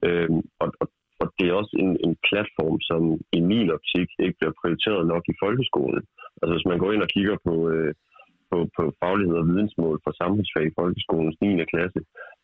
[0.08, 0.88] Øhm, og, og,
[1.22, 3.02] og det er også en, en platform, som
[3.40, 6.04] i min optik ikke bliver prioriteret nok i folkeskolen.
[6.42, 7.92] Altså hvis man går ind og kigger på, øh,
[8.50, 11.66] på, på faglighed og vidensmål for samfundsfag i folkeskolens 9.
[11.74, 12.00] klasse,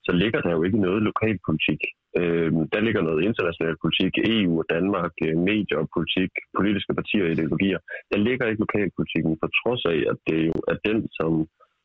[0.06, 1.82] så ligger der jo ikke noget lokalpolitik.
[2.20, 7.24] Øh, der ligger noget international politik, EU og Danmark, øh, medier og politik, politiske partier
[7.26, 7.80] og ideologier.
[8.12, 11.32] Der ligger ikke lokalpolitikken, på trods af, at det jo er den, som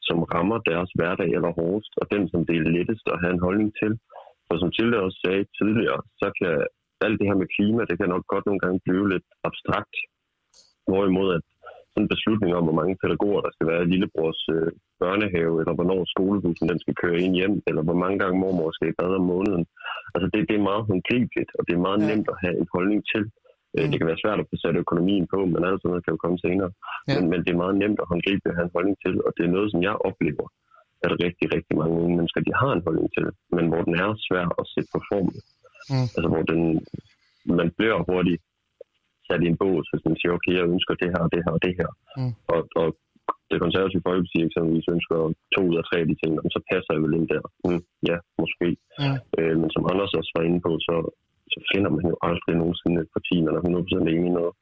[0.09, 3.45] som rammer deres hverdag eller hårdest, og den, som det er lettest at have en
[3.47, 3.93] holdning til.
[4.47, 6.53] For som Tilde også sagde tidligere, så kan
[7.05, 9.97] alt det her med klima, det kan nok godt nogle gange blive lidt abstrakt.
[10.89, 11.45] Hvorimod at
[11.97, 14.71] sådan en beslutning om, hvor mange pædagoger der skal være i lillebrors øh,
[15.03, 18.89] børnehave, eller hvornår skolebussen den skal køre ind hjem, eller hvor mange gange mormor skal
[18.89, 19.65] i bad om måneden.
[20.15, 22.07] Altså det, det er meget håndgribeligt, og det er meget ja.
[22.11, 23.23] nemt at have en holdning til.
[23.77, 23.91] Øh, mm.
[23.91, 26.21] Det kan være svært at få sat økonomien på, men alt sådan noget kan jo
[26.25, 26.71] komme senere.
[27.09, 27.13] Ja.
[27.15, 29.43] Men, men det er meget nemt at håndgribe at have en holdning til, og det
[29.45, 30.47] er noget, som jeg oplever,
[31.05, 33.27] at rigtig, rigtig mange unge mennesker, de har en holdning til,
[33.57, 35.31] men hvor den er svær at sætte på form.
[35.93, 36.09] Mm.
[36.17, 36.63] Altså hvor den,
[37.61, 38.43] man bliver hurtigt
[39.27, 41.53] sat i en bås, hvis man siger, okay, jeg ønsker det her og det her
[41.57, 41.91] og det her.
[42.19, 42.33] Mm.
[42.55, 42.89] Og, og
[43.51, 45.17] det konservative folkeparti eksempelvis ønsker
[45.55, 47.43] to ud af tre af de ting, så passer jeg vel ind der.
[47.67, 48.69] Mm, ja, måske.
[49.05, 49.13] Ja.
[49.39, 50.95] Øh, men som Anders også var inde på, så,
[51.53, 54.55] så finder man jo aldrig nogensinde et parti, man er 100% enig i noget.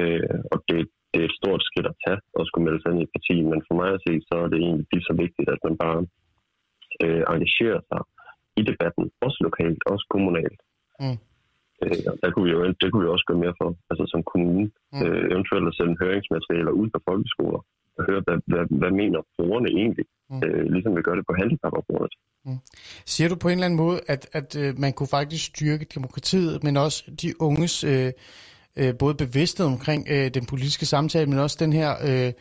[0.00, 0.78] Øh, og det,
[1.12, 3.36] det er et stort skridt at tage at skulle melde sig ind i et parti,
[3.50, 6.00] men for mig at se, så er det egentlig lige så vigtigt, at man bare
[7.04, 8.00] øh, engagerer sig
[8.60, 10.60] i debatten, også lokalt, også kommunalt.
[11.02, 11.18] Mm.
[11.82, 14.66] Øh, der kunne vi jo, det kunne vi også gøre mere for, altså som kommune,
[14.92, 15.02] mm.
[15.04, 17.60] øh, eventuelt at sende høringsmaterialer ud på folkeskoler,
[17.96, 20.40] og høre, hvad, hvad, hvad mener brugerne egentlig, mm.
[20.44, 22.14] øh, ligesom vi gør det på handicapområdet.
[22.44, 22.58] Mm.
[23.06, 26.64] Siger du på en eller anden måde, at, at øh, man kunne faktisk styrke demokratiet,
[26.64, 28.12] men også de unges øh,
[28.76, 31.96] øh, både bevidsthed omkring øh, den politiske samtale, men også den her...
[32.02, 32.32] Øh,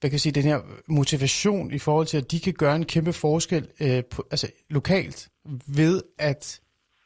[0.00, 2.84] hvad kan jeg sige, den her motivation i forhold til, at de kan gøre en
[2.84, 5.28] kæmpe forskel øh, på, altså lokalt
[5.66, 6.60] ved at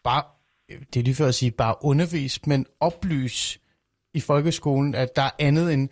[0.05, 0.23] bare,
[0.69, 3.59] det er lige før at sige, bare undervise, men oplyse
[4.15, 5.89] i folkeskolen, at der er andet end,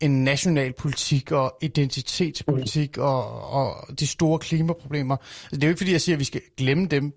[0.00, 3.22] end national politik og identitetspolitik og,
[3.58, 3.66] og
[4.00, 5.16] de store klimaproblemer.
[5.16, 7.12] Altså, det er jo ikke fordi, jeg siger, at vi skal glemme dem,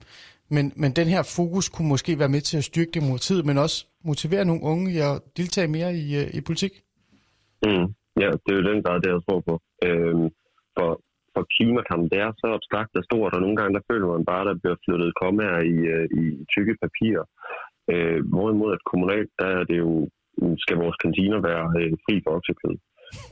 [0.50, 3.86] men, men den her fokus kunne måske være med til at styrke demokratiet, men også
[4.04, 6.74] motivere nogle unge i at deltage mere i, øh, i politik.
[7.66, 7.88] Mm.
[8.22, 9.56] Ja, det er jo den grad, det jeg tror på.
[9.88, 10.28] Øhm,
[10.76, 10.90] for,
[11.34, 14.42] for klimakampen, det er så abstrakt og stort, og nogle gange der føler man bare,
[14.44, 16.24] at der bliver flyttet kommaer i, øh, i
[16.54, 17.26] tykke papirer.
[17.94, 19.92] Øh, hvorimod at kommunalt, der er det jo,
[20.64, 22.76] skal vores kantiner være øh, fri for oksekød.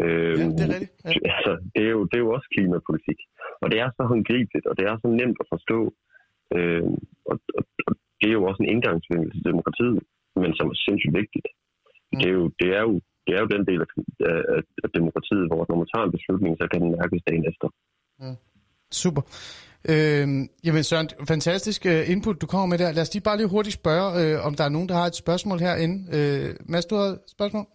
[0.06, 0.92] Øh, ja, det er rigtigt.
[1.06, 1.32] Ja.
[1.38, 3.20] Altså, det, er jo, det er jo også klimapolitik.
[3.64, 5.80] Og det er så håndgribeligt, og det er så nemt at forstå.
[6.56, 6.84] Øh,
[7.32, 10.00] og, og, og det er jo også en indgangsvinkel til demokratiet,
[10.42, 11.48] men som er sindssygt vigtigt.
[12.12, 12.18] Mm.
[12.20, 13.90] Det, er jo, det er jo det er jo den del af,
[14.56, 17.68] af, af demokratiet, hvor når man tager en beslutning, så kan den mærkes dagen efter.
[18.22, 18.38] Mm.
[19.02, 19.24] Super.
[19.90, 20.28] Øh,
[20.66, 22.92] jamen Søren, fantastisk uh, input, du kommer med der.
[22.92, 25.16] Lad os lige bare lige hurtigt spørge, øh, om der er nogen, der har et
[25.16, 25.96] spørgsmål herinde.
[26.18, 27.66] Øh, Mads, du har et spørgsmål?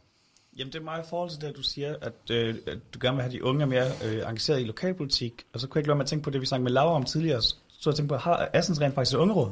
[0.59, 3.17] Jamen det er meget i forhold til det, du siger, at, øh, at du gerne
[3.17, 5.35] vil have de unge mere øh, engageret i lokalpolitik.
[5.53, 6.95] Og så kunne jeg ikke lade mig at tænke på det, vi snakkede med Laura
[7.01, 7.43] om tidligere.
[7.81, 9.51] Så jeg tænkte på, har Assens rent faktisk et ungeråd?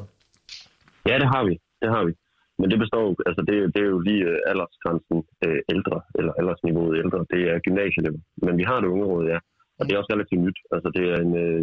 [1.08, 1.54] Ja, det har vi.
[1.82, 2.12] Det har vi.
[2.60, 6.94] Men det består altså det, det er jo lige øh, aldersgrænsen øh, ældre, eller aldersniveauet
[7.02, 8.20] ældre, det er gymnasielever.
[8.46, 9.38] Men vi har det unge råd, ja.
[9.78, 10.58] Og det er også relativt nyt.
[10.74, 11.60] Altså det er en øh,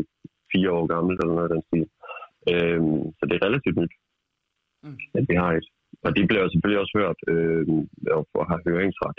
[0.53, 1.87] fire år gammel, eller noget den stil.
[2.51, 3.93] Øhm, så det er relativt nyt,
[4.83, 4.97] mm.
[5.19, 5.67] at vi har et.
[6.05, 7.63] Og de bliver selvfølgelig også hørt øh,
[8.39, 9.17] og har høringsret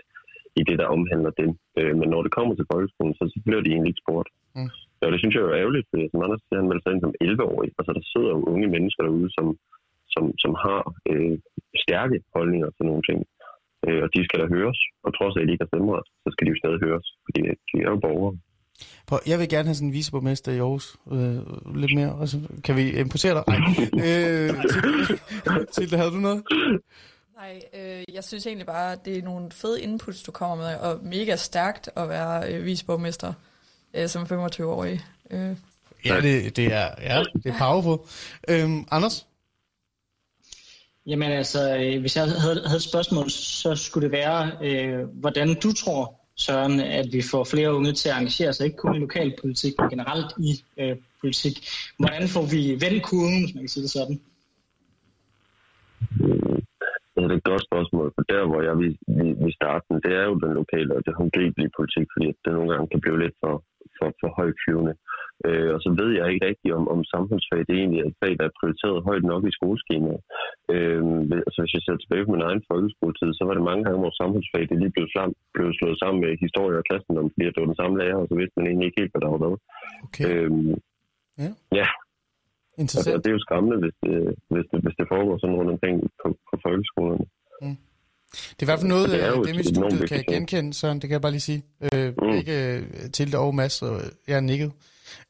[0.60, 1.50] i det, der omhandler dem.
[1.78, 4.30] Øh, men når det kommer til folkeskolen, så, så bliver de egentlig ikke spurgt.
[4.56, 4.70] Mm.
[5.04, 7.18] Og det synes jeg er ærgerligt, fordi som Anders siger, han melder sig ind som
[7.28, 7.70] 11-årig.
[7.78, 9.46] Altså der sidder jo unge mennesker derude, som
[10.14, 10.80] som, som har
[11.10, 11.36] øh,
[11.84, 13.18] stærke holdninger til nogle ting.
[13.86, 14.80] Øh, og de skal da høres.
[15.06, 17.40] Og trods af, at de ikke har stemmeret, så skal de jo stadig høres, fordi
[17.68, 18.34] de er jo borgere.
[19.06, 20.96] Prøv, jeg vil gerne have sådan en viceborgmester i Aarhus.
[21.12, 22.20] Øh, lidt mere.
[22.20, 23.44] Altså, kan vi importere dig?
[24.06, 24.54] øh,
[25.72, 26.42] til, til, havde du noget?
[27.36, 30.76] Nej, øh, jeg synes egentlig bare, at det er nogle fede inputs, du kommer med,
[30.76, 33.32] og mega stærkt at være øh, viceborgmester
[33.94, 35.04] øh, som 25-årig.
[35.30, 35.56] Øh.
[36.04, 37.98] Ja, det, det, er, ja, det er powerful.
[38.48, 39.26] Øh, Anders?
[41.06, 45.60] Jamen altså, øh, hvis jeg havde, havde et spørgsmål, så skulle det være, øh, hvordan
[45.60, 48.98] du tror, Søren, at vi får flere unge til at engagere sig, ikke kun i
[48.98, 50.50] lokalpolitik, men generelt i
[50.80, 51.56] øh, politik.
[51.98, 54.20] Hvordan får vi vendt kurven, hvis man kan sige det sådan?
[57.14, 60.24] Det er et godt spørgsmål, for der, hvor jeg vil, vil, vil starte, det er
[60.30, 63.54] jo den lokale og det håndgribelige politik, fordi det nogle gange kan blive lidt for,
[63.98, 64.94] for, for højflyvende.
[65.46, 68.32] Øh, og så ved jeg ikke rigtigt, om, om samfundsfag det egentlig er et fag,
[68.38, 70.20] der er prioriteret højt nok i skoleskemaet.
[70.74, 71.02] Øh,
[71.46, 74.14] altså hvis jeg ser tilbage på min egen folkeskoletid, så var det mange gange, hvor
[74.22, 77.70] samfundsfag det lige blev, slam, blev slået sammen med historie og kristendom, fordi det var
[77.72, 79.58] den samme lærer, og så vidste man egentlig ikke helt, hvad der var været.
[80.04, 80.24] Okay.
[80.28, 80.50] Øh,
[81.42, 81.50] ja.
[81.80, 81.88] ja.
[82.82, 83.16] Interessant.
[83.16, 84.16] Og, det er jo skræmmende, hvis det,
[84.52, 87.26] hvis det, hvis det foregår sådan rundt omkring på, på folkeskolerne.
[87.62, 87.78] Mm.
[88.56, 91.08] Det er i hvert fald noget, det, er det mit studie kan genkende, Søren, det
[91.08, 91.62] kan jeg bare lige sige.
[91.84, 92.36] Øh, mm.
[92.38, 92.82] Ikke øh,
[93.12, 94.72] til det over Mads, og jeg er nikket.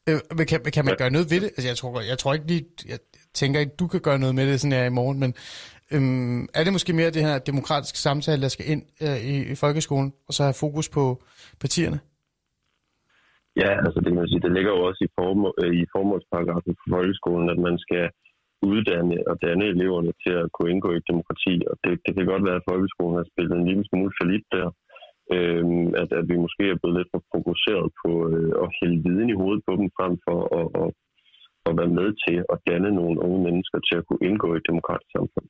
[0.09, 1.49] Øh, kan, kan man gøre noget ved det?
[1.55, 2.99] Altså, jeg tror, jeg tror ikke lige, jeg
[3.33, 5.33] tænker ikke, du kan gøre noget med det sådan her i morgen, men
[5.93, 9.55] øhm, er det måske mere det her demokratiske samtale, der skal ind øh, i, i
[9.55, 11.23] folkeskolen, og så have fokus på
[11.59, 11.99] partierne?
[13.61, 16.87] Ja, altså det, man sige, det ligger jo også i, formål, øh, i formålsparagrafen for
[16.95, 18.03] folkeskolen, at man skal
[18.73, 21.53] uddanne og danne eleverne til at kunne indgå i demokrati.
[21.69, 24.47] Og det, det kan godt være, at folkeskolen har spillet en lille smule for lidt
[24.55, 24.67] der.
[25.35, 29.29] Øhm, at, at vi måske er blevet lidt for fokuseret på øh, at hælde viden
[29.29, 30.89] i hovedet på dem, frem for at, at,
[31.67, 34.69] at være med til at danne nogle unge mennesker til at kunne indgå i et
[34.71, 35.47] demokratisk samfund.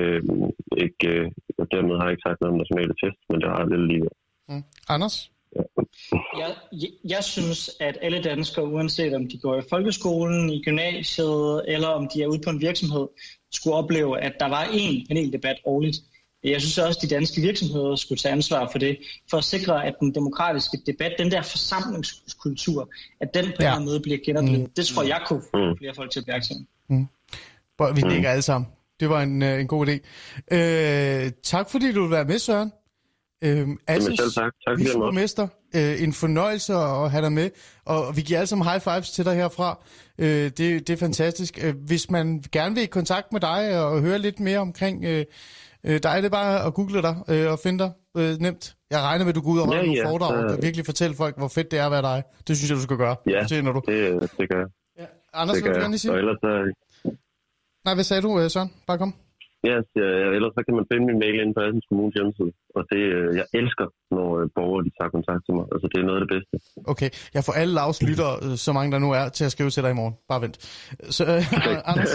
[0.00, 0.44] Øhm,
[0.86, 1.26] ikke, øh,
[1.60, 3.86] og dermed har jeg ikke sagt noget om nationale test, men det har jeg lidt
[3.92, 4.08] lige.
[4.50, 4.64] Mm.
[4.94, 5.16] Anders?
[6.38, 11.64] Jeg, jeg, jeg synes, at alle danskere, uanset om de går i folkeskolen, i gymnasiet,
[11.68, 13.08] eller om de er ude på en virksomhed,
[13.52, 15.96] skulle opleve, at der var én paneldebat årligt.
[16.44, 18.98] Jeg synes også, at de danske virksomheder skulle tage ansvar for det,
[19.30, 23.54] for at sikre, at den demokratiske debat, den der forsamlingskultur, at den på ja.
[23.54, 24.60] en eller anden måde bliver genoplevet.
[24.60, 24.72] Mm.
[24.76, 26.66] Det tror jeg kunne få flere folk til at blive aktive.
[26.88, 27.06] Mm.
[27.94, 28.68] Vi ligger alle sammen.
[29.00, 29.98] Det var en, øh, en god idé.
[30.56, 32.72] Øh, tak fordi du vil være med, Søren.
[33.42, 34.52] Øh, Assens, selv tak.
[34.66, 35.48] Tak viceborgmester.
[35.76, 37.50] Øh, en fornøjelse at have dig med,
[37.84, 39.78] og vi giver alle sammen high fives til dig herfra.
[40.18, 41.58] Øh, det, det er fantastisk.
[41.64, 45.24] Øh, hvis man gerne vil i kontakt med dig og høre lidt mere omkring øh,
[45.84, 48.74] øh, dig, det er bare at google dig øh, og finde dig øh, nemt.
[48.90, 50.86] Jeg regner med, at du går ud og holder ja, nogle ja, foredrag og virkelig
[50.86, 52.22] fortælle folk, hvor fedt det er at være dig.
[52.48, 53.16] Det synes jeg, du skal gøre.
[53.26, 53.82] Ja, det, du.
[53.86, 54.68] det, det gør jeg.
[54.98, 55.06] Ja.
[55.32, 56.12] Anders, det vil du gerne sige?
[56.12, 56.66] Og ellers, øh...
[57.84, 58.72] Nej, hvad sagde du, øh, Søren?
[58.86, 59.14] Bare kom.
[59.68, 62.52] Ja, ja, ellers så kan man finde min mail inde på Assens Kommunes hjemmeside.
[62.76, 65.66] Og det, øh, jeg elsker, når øh, borgere de tager kontakt til mig.
[65.72, 66.54] Altså, det er noget af det bedste.
[66.92, 69.70] Okay, jeg får alle Lavs lytter, øh, så mange der nu er, til at skrive
[69.70, 70.14] til dig i morgen.
[70.30, 70.56] Bare vent.
[71.16, 71.42] Så, øh,
[71.90, 72.12] Anders?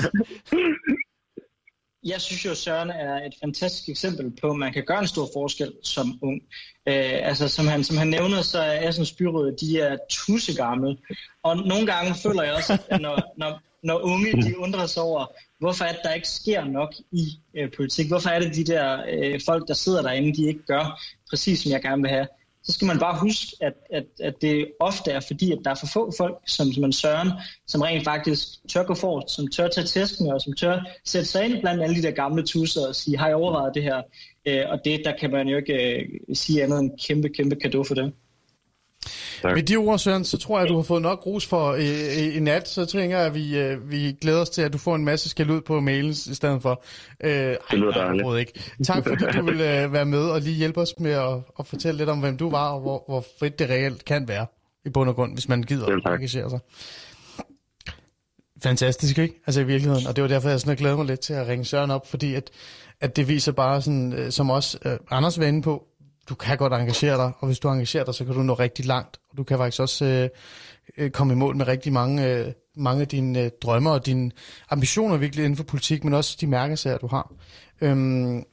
[2.04, 5.28] Jeg synes jo, Søren er et fantastisk eksempel på, at man kan gøre en stor
[5.34, 6.42] forskel som ung.
[6.88, 10.98] Øh, altså, som han, som han nævner, så er Assens byråd, de er tusse gamle.
[11.44, 15.26] Og nogle gange føler jeg også, at når, når, når unge de undrer sig over,
[15.60, 17.24] hvorfor er det, der ikke sker nok i
[17.54, 18.08] øh, politik?
[18.08, 21.72] Hvorfor er det, de der øh, folk, der sidder derinde, de ikke gør præcis, som
[21.72, 22.28] jeg gerne vil have?
[22.64, 25.76] Så skal man bare huske, at, at, at det ofte er fordi, at der er
[25.76, 27.32] for få folk, som, som en Søren,
[27.68, 31.46] som rent faktisk tør gå for, som tør tage testen, og som tør sætte sig
[31.46, 34.02] ind blandt alle de der gamle tusser og sige, har jeg overvejet det her?
[34.46, 37.84] Øh, og det, der kan man jo ikke øh, sige andet end kæmpe, kæmpe kado
[37.84, 38.14] for det.
[39.42, 39.56] Tak.
[39.56, 41.80] Med de ord, Søren, så tror jeg, at du har fået nok ros for øh,
[41.80, 42.68] øh, i nat.
[42.68, 45.30] Så tænker jeg, at vi, øh, vi glæder os til, at du får en masse
[45.30, 46.84] skæld ud på mailen i stedet for.
[47.24, 48.40] Øh, det lyder dejligt.
[48.40, 48.74] Ikke.
[48.84, 51.98] Tak fordi du vil øh, være med og lige hjælpe os med at, at fortælle
[51.98, 54.46] lidt om, hvem du var, og hvor, hvor fedt det reelt kan være
[54.86, 56.60] i bund og grund, hvis man gider at engagere sig.
[58.64, 59.42] Fantastisk, ikke?
[59.48, 60.08] Altså i virkeligheden.
[60.08, 62.34] Og det var derfor, jeg sådan glæder mig lidt til at ringe Søren op, fordi
[62.36, 62.50] at,
[63.02, 65.84] at det viser bare sådan, øh, som også øh, Anders var inde på,
[66.30, 68.86] du kan godt engagere dig, og hvis du engagerer dig, så kan du nå rigtig
[68.86, 69.18] langt.
[69.30, 70.30] Og du kan faktisk også øh,
[70.98, 74.32] øh, komme i mål med rigtig mange, øh, mange af dine øh, drømme og dine
[74.70, 77.34] ambitioner virkelig inden for politik, men også de mærkesager, du har.
[77.82, 78.44] Øhm,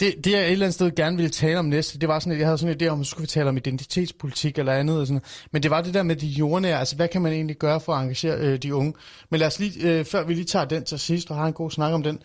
[0.00, 2.32] det, det, jeg et eller andet sted gerne ville tale om næste, det var sådan,
[2.32, 4.72] at jeg havde sådan en idé om, at så skulle vi tale om identitetspolitik eller
[4.72, 5.00] andet.
[5.00, 5.22] Og sådan.
[5.50, 7.94] Men det var det der med de jordnære, altså hvad kan man egentlig gøre for
[7.94, 8.94] at engagere øh, de unge?
[9.30, 11.52] Men lad os lige, øh, før vi lige tager den til sidst og har en
[11.52, 12.18] god snak om den,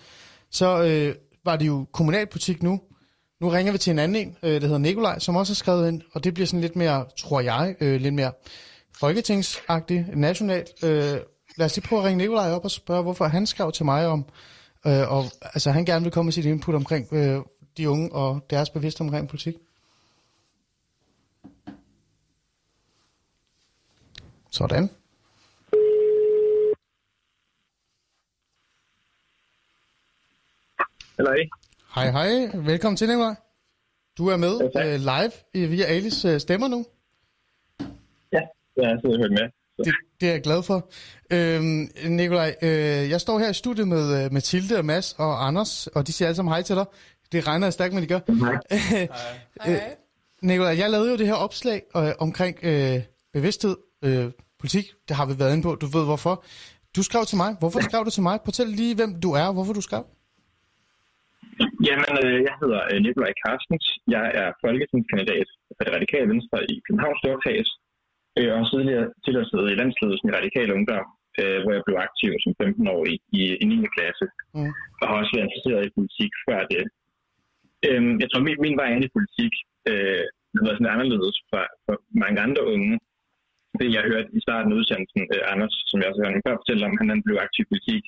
[0.52, 1.16] så øh,
[1.46, 2.82] var det jo kommunalpolitik nu,
[3.44, 5.88] nu ringer vi til en anden en, øh, der hedder Nikolaj, som også har skrevet
[5.88, 8.32] ind, og det bliver sådan lidt mere, tror jeg, øh, lidt mere
[9.00, 10.70] folketingsagtigt, nationalt.
[10.84, 11.18] Øh,
[11.58, 14.08] lad os lige prøve at ringe Nikolaj op og spørge, hvorfor han skrev til mig
[14.08, 14.26] om,
[14.88, 17.40] øh, og altså han gerne vil komme med sit input omkring øh,
[17.78, 19.56] de unge og deres bevidsthed omkring politik.
[24.50, 24.90] Sådan.
[31.18, 31.50] Hej.
[31.96, 32.50] Hej, hej.
[32.54, 33.36] Velkommen til, Nikolaj.
[34.18, 36.86] Du er med ja, uh, live via Alice uh, stemmer nu.
[38.32, 38.40] Ja,
[38.78, 39.50] jeg har siddet og hørt med.
[39.86, 40.92] Det, det er jeg glad for.
[41.32, 42.70] Øhm, Nikolaj, øh,
[43.10, 46.28] jeg står her i studiet med uh, Mathilde og Mads og Anders, og de siger
[46.28, 46.86] alle sammen hej til dig.
[47.32, 48.20] Det regner jeg stærkt med, de gør.
[48.70, 49.08] Hej.
[49.62, 49.96] hej.
[50.42, 53.02] Nikolaj, jeg lavede jo det her opslag øh, omkring øh,
[53.34, 54.86] bevidsthed, øh, politik.
[55.08, 55.76] Det har vi været inde på.
[55.76, 56.44] Du ved hvorfor.
[56.96, 57.56] Du skrev til mig.
[57.60, 58.40] Hvorfor skrev du til mig?
[58.46, 60.04] Fortæl lige, hvem du er og hvorfor du skrev.
[61.88, 63.88] Jamen, øh, jeg hedder øh, Nikolaj Carstens.
[64.16, 67.70] Jeg er folketingskandidat for det radikale venstre i Københavns Storkreds,
[68.38, 71.08] øh, og har tidligere, tidligere siddet i landsledelsen i Radikale Ungdom,
[71.64, 73.94] hvor jeg blev aktiv som 15-årig i, i 9.
[73.96, 74.26] klasse,
[74.56, 74.72] mm.
[75.00, 76.84] og har også været interesseret i politik før det.
[77.88, 79.54] Øhm, jeg tror, min, min vej ind i politik
[79.92, 80.24] øh,
[80.56, 82.94] har været sådan anderledes fra, for mange andre unge.
[83.80, 85.22] Det, jeg hørte i starten af udsendelsen,
[85.54, 88.04] Anders, som jeg også hørte før fortælle om, han, han blev aktiv i politik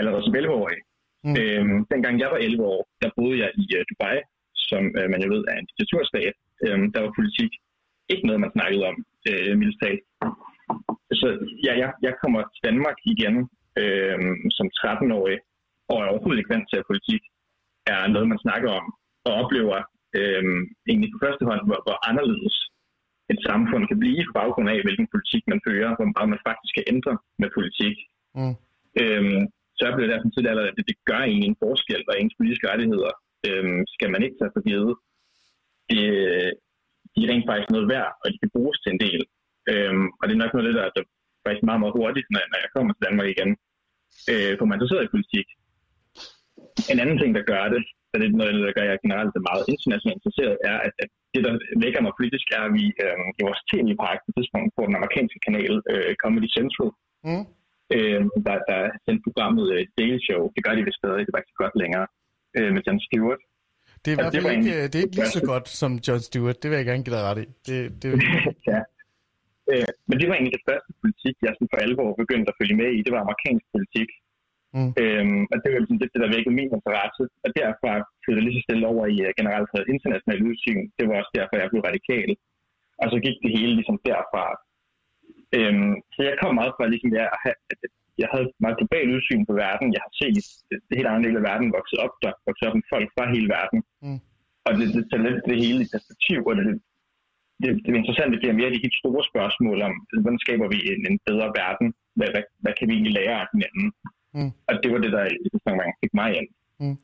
[0.00, 0.78] allerede som 11-årig.
[1.24, 1.34] Mm.
[1.40, 4.16] Øhm, dengang jeg var 11 år, der boede jeg i uh, Dubai,
[4.70, 6.34] som uh, man jo ved er en diktaturstat.
[6.66, 7.52] Øhm, der var politik
[8.12, 8.96] ikke noget, man snakkede om,
[9.30, 9.78] uh, mildt
[11.20, 11.28] Så
[11.66, 13.36] ja, jeg, jeg kommer til Danmark igen
[13.82, 14.18] øh,
[14.56, 15.38] som 13-årig,
[15.90, 17.22] og er overhovedet ikke vant til, at politik
[17.94, 18.86] er noget, man snakker om,
[19.26, 19.76] og oplever
[20.18, 20.44] øh,
[20.90, 22.56] egentlig på første hånd, hvor, hvor anderledes
[23.32, 26.72] et samfund kan blive på baggrund af, hvilken politik man fører, hvor meget man faktisk
[26.76, 27.96] kan ændre med politik.
[28.38, 28.54] Mm.
[29.02, 29.42] Øhm,
[29.76, 32.68] så oplever det sådan set, at det, det gør egentlig en forskel, og ens politiske
[32.70, 33.12] rettigheder
[33.46, 34.94] øhm, skal man ikke tage for givet.
[35.90, 36.02] Det,
[37.12, 39.22] de er rent faktisk noget værd, og de kan bruges til en del.
[39.72, 41.02] Øhm, og det er nok noget af det, der, der
[41.44, 43.50] faktisk meget, meget hurtigt, når, når jeg kommer til Danmark igen,
[44.32, 45.48] øh, for man interesseret i politik.
[46.92, 49.48] En anden ting, der gør det, så det er noget, der gør jeg generelt er
[49.50, 51.52] meget internationalt interesseret, er, at, at det, der
[51.84, 55.38] vækker mig politisk, er, at vi øh, i vores tv-park på tidspunkt på den amerikanske
[55.46, 56.90] kanal øh, Comedy Central,
[57.28, 57.44] mm
[57.94, 60.42] øh, der, der sendte programmet øh, Daily Show.
[60.54, 62.06] Det gør de vist stadig, det var ikke godt længere,
[62.56, 63.42] øh, med Jon Stewart.
[64.02, 66.22] Det er i hvert fald ikke, en, det er ikke lige så godt som Jon
[66.28, 67.46] Stewart, det vil jeg gerne give dig ret i.
[67.68, 68.10] Det, det...
[68.72, 68.80] ja.
[69.72, 72.76] Øh, men det var egentlig det første politik, jeg sådan for alvor begyndte at følge
[72.82, 72.98] med i.
[73.06, 74.10] Det var amerikansk politik.
[74.76, 74.90] Mm.
[75.02, 77.22] Øhm, og det var ligesom det, der vækkede min interesse.
[77.44, 77.92] Og derfra
[78.22, 80.82] flyttede lige så stille over i uh, generelt international udsyn.
[80.96, 82.30] Det var også derfor, jeg blev radikal.
[83.02, 84.44] Og så gik det hele ligesom derfra.
[85.56, 87.26] Øhm, så jeg kom meget fra ligesom jeg,
[88.22, 89.86] jeg havde meget global udsyn på verden.
[89.94, 90.34] Jeg har set
[90.88, 93.48] det helt andre del af verden vokset op der, vokset op med folk fra hele
[93.56, 93.78] verden.
[94.04, 94.20] Mm.
[94.66, 96.64] Og det, det tager lidt det hele i perspektiv, og det,
[97.60, 100.78] det, det er interessant, det bliver mere de helt store spørgsmål om, hvordan skaber vi
[100.92, 101.86] en, en bedre verden?
[102.18, 103.86] Hvad, hvad, hvad kan vi egentlig lære af hinanden?
[104.36, 104.52] Mm.
[104.68, 106.48] Og det var det, der i første omgang fik mig ind.
[106.82, 106.96] Mm.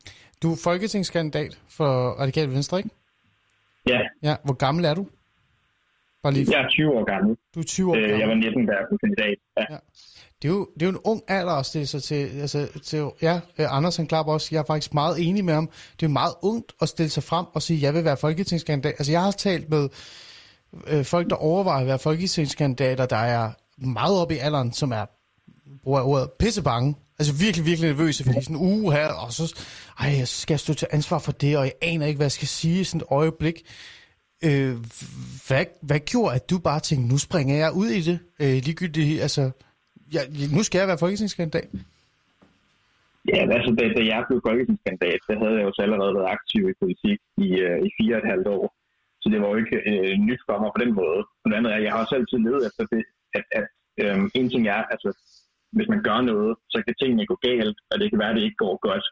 [0.43, 1.91] Du er folketingskandidat for
[2.21, 2.91] Radikal Venstre, ikke?
[3.93, 4.01] Ja.
[4.29, 4.35] ja.
[4.47, 5.05] Hvor gammel er du?
[6.23, 6.53] Bare lige for...
[6.53, 7.37] Jeg er 20 år gammel.
[7.55, 8.11] Du er 20 år gammel?
[8.11, 9.37] Øh, jeg var 19, da jeg blev kandidat.
[9.57, 9.65] Ja.
[9.71, 9.79] ja.
[10.43, 12.41] Det er, jo, det er jo en ung alder at stille sig til.
[12.41, 14.49] Altså, til ja, øh, Anders han klapper også.
[14.53, 15.71] Jeg er faktisk meget enig med ham.
[16.01, 18.95] Det er meget ungt at stille sig frem og sige, at jeg vil være folketingskandidat.
[18.99, 19.89] Altså, jeg har talt med
[20.87, 25.05] øh, folk, der overvejer at være folketingskandidater, der er meget oppe i alderen, som er,
[25.83, 26.95] bruger ordet, pissebange.
[27.19, 29.55] Altså virkelig, virkelig nervøse, fordi sådan, uge her, og så,
[30.01, 32.49] ej, jeg skal stå til ansvar for det, og jeg aner ikke, hvad jeg skal
[32.49, 33.63] sige i sådan et øjeblik.
[34.49, 34.75] Øh,
[35.47, 38.19] hvad, hvad gjorde, at du bare tænkte, nu springer jeg ud i det?
[38.43, 39.43] Øh, ligegyldigt, altså,
[40.15, 40.25] jeg,
[40.57, 41.69] nu skal jeg være folketingskandidat.
[43.31, 46.63] Ja, altså da, da jeg blev folketingskandidat, så havde jeg jo så allerede været aktiv
[46.73, 48.65] i politik i, øh, i fire og et halvt år.
[49.23, 51.21] Så det var jo ikke øh, nyt for mig på den måde.
[51.41, 53.03] Og det andet er, jeg har også altid levet efter det,
[53.39, 53.67] at, at
[54.03, 55.11] øh, en ting er, altså
[55.77, 58.47] hvis man gør noget, så kan tingene gå galt, og det kan være, at det
[58.49, 59.07] ikke går godt.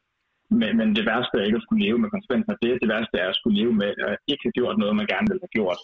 [0.59, 2.81] Men, men det værste er ikke at skulle leve med konsekvensen af det.
[2.82, 5.44] Det værste er at skulle leve med at ikke have gjort noget, man gerne ville
[5.47, 5.81] have gjort.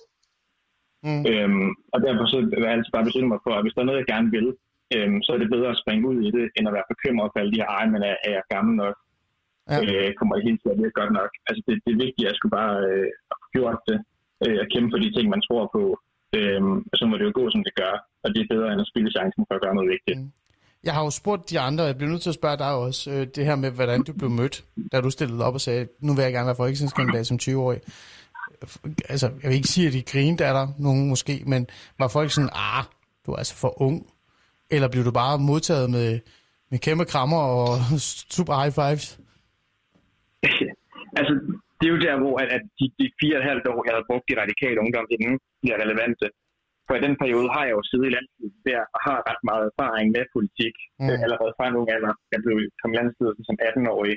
[1.07, 1.23] Mm.
[1.31, 3.89] Øhm, og derfor så vil jeg altid bare beslutte mig for, at hvis der er
[3.89, 4.49] noget, jeg gerne vil,
[4.95, 7.39] øhm, så er det bedre at springe ud i det, end at være bekymret for
[7.41, 8.97] alle de her, ej, men er, er jeg gammel nok?
[9.71, 9.79] Ja.
[9.85, 11.31] Øh, kommer jeg helt til at virke godt nok?
[11.49, 13.09] Altså det, det er vigtigt, at jeg skulle bare øh,
[13.43, 13.99] få gjort det,
[14.45, 15.83] øh, at kæmpe for de ting, man tror på.
[16.39, 17.95] Øhm, så må det jo gå, som det gør,
[18.25, 20.19] og det er bedre end at spille chancen for at gøre noget vigtigt.
[20.21, 20.31] Mm.
[20.87, 23.11] Jeg har jo spurgt de andre, og jeg bliver nødt til at spørge dig også,
[23.11, 26.15] øh, det her med, hvordan du blev mødt, da du stillede op og sagde, nu
[26.15, 27.81] vil jeg gerne være folketingskandidat som 20-årig.
[29.09, 31.67] Altså, jeg vil ikke sige, at de grinede af dig, nogen måske, men
[31.99, 32.85] var folk sådan, ah,
[33.27, 33.97] du er altså for ung,
[34.71, 36.21] eller blev du bare modtaget med,
[36.71, 37.69] med kæmpe krammer og
[38.37, 39.07] super high fives?
[41.19, 41.33] altså,
[41.79, 43.95] det er jo der, hvor at, at de, de fire og et halvt år, jeg
[43.95, 46.27] havde brugt i radikale ungdom, inden bliver relevante.
[46.87, 49.65] For i den periode har jeg jo siddet i landsstyret der og har ret meget
[49.71, 51.09] erfaring med politik mm.
[51.11, 52.13] øh, allerede fra nogle alder.
[52.33, 54.17] Jeg blev kom landsstyret som 18-årig,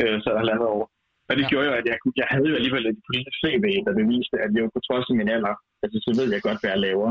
[0.00, 0.84] øh, så halvandet år.
[1.28, 1.50] Og det ja.
[1.50, 4.62] gjorde jo, at jeg, jeg havde jo alligevel et politisk CV, der beviste, at jeg
[4.76, 5.54] på trods af min alder,
[5.84, 7.10] altså så ved jeg godt, hvad jeg laver.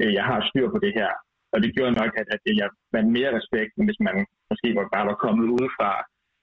[0.00, 1.10] Øh, jeg har styr på det her.
[1.52, 4.16] Og det gjorde nok, at, at jeg vandt mere respekt, end hvis man
[4.50, 5.90] måske bare var kommet udefra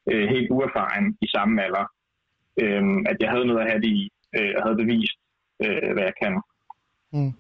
[0.10, 1.85] øh, helt uerfaren i samme alder.
[2.61, 4.03] Øh, at jeg havde noget at have det i,
[4.38, 5.18] øh, og havde bevist,
[5.64, 6.34] øh, hvad jeg kan.
[7.15, 7.34] Mm.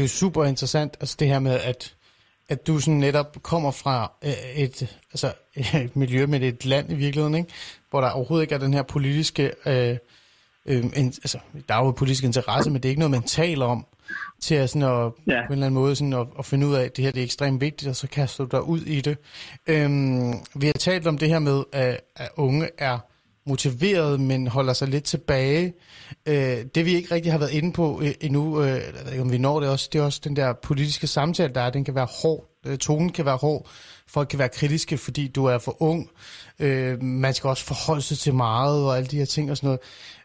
[0.00, 1.94] Det er jo super interessant, altså det her med, at,
[2.48, 5.32] at du sådan netop kommer fra øh, et, altså
[5.84, 7.50] et miljø med et land i virkeligheden, ikke?
[7.90, 9.96] hvor der overhovedet ikke er den her politiske, øh,
[10.66, 13.66] øh, en, altså der er jo politisk interesse, men det er ikke noget, man taler
[13.66, 13.86] om
[14.40, 15.46] til at, sådan at, ja.
[15.46, 17.20] på en eller anden måde sådan at, at finde ud af, at det her det
[17.20, 19.18] er ekstremt vigtigt, og så kaster du dig ud i det.
[19.66, 22.98] Øhm, vi har talt om det her med, at, at unge er
[23.46, 25.72] motiveret, men holder sig lidt tilbage.
[26.26, 29.22] Øh, det vi ikke rigtig har været inde på øh, endnu, øh, jeg ved ikke
[29.22, 31.84] om vi når det også, det er også den der politiske samtale, der er, den
[31.84, 33.68] kan være hård, øh, tonen kan være hård,
[34.06, 36.10] folk kan være kritiske, fordi du er for ung,
[36.58, 39.66] øh, man skal også forholde sig til meget, og alle de her ting og sådan
[39.66, 39.80] noget.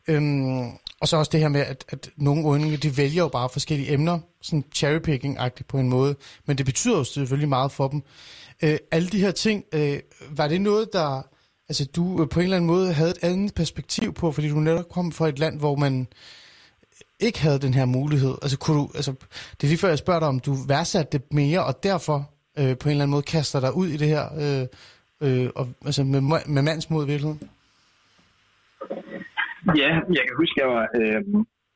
[0.08, 3.50] Øh, og så også det her med, at, at nogle unge, de vælger jo bare
[3.50, 6.16] forskellige emner, sådan cherrypicking-agtigt på en måde,
[6.46, 8.04] men det betyder jo selvfølgelig meget for dem.
[8.64, 11.22] Øh, alle de her ting, øh, var det noget, der
[11.70, 14.60] altså, du øh, på en eller anden måde havde et andet perspektiv på, fordi du
[14.60, 16.08] netop kom fra et land, hvor man
[17.20, 18.34] ikke havde den her mulighed.
[18.44, 19.12] Altså, kunne du, altså,
[19.56, 22.18] det er lige før, jeg spørger dig, om du værdsatte det mere, og derfor
[22.60, 24.66] øh, på en eller anden måde kaster dig ud i det her, øh,
[25.26, 26.22] øh, og, altså med,
[26.56, 27.42] med mandsmod i virkeligheden?
[29.82, 31.20] Ja, jeg kan huske, jeg var, øh,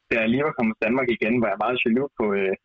[0.10, 2.56] da jeg lige var kommet til Danmark igen, var jeg meget jaloux på, øh,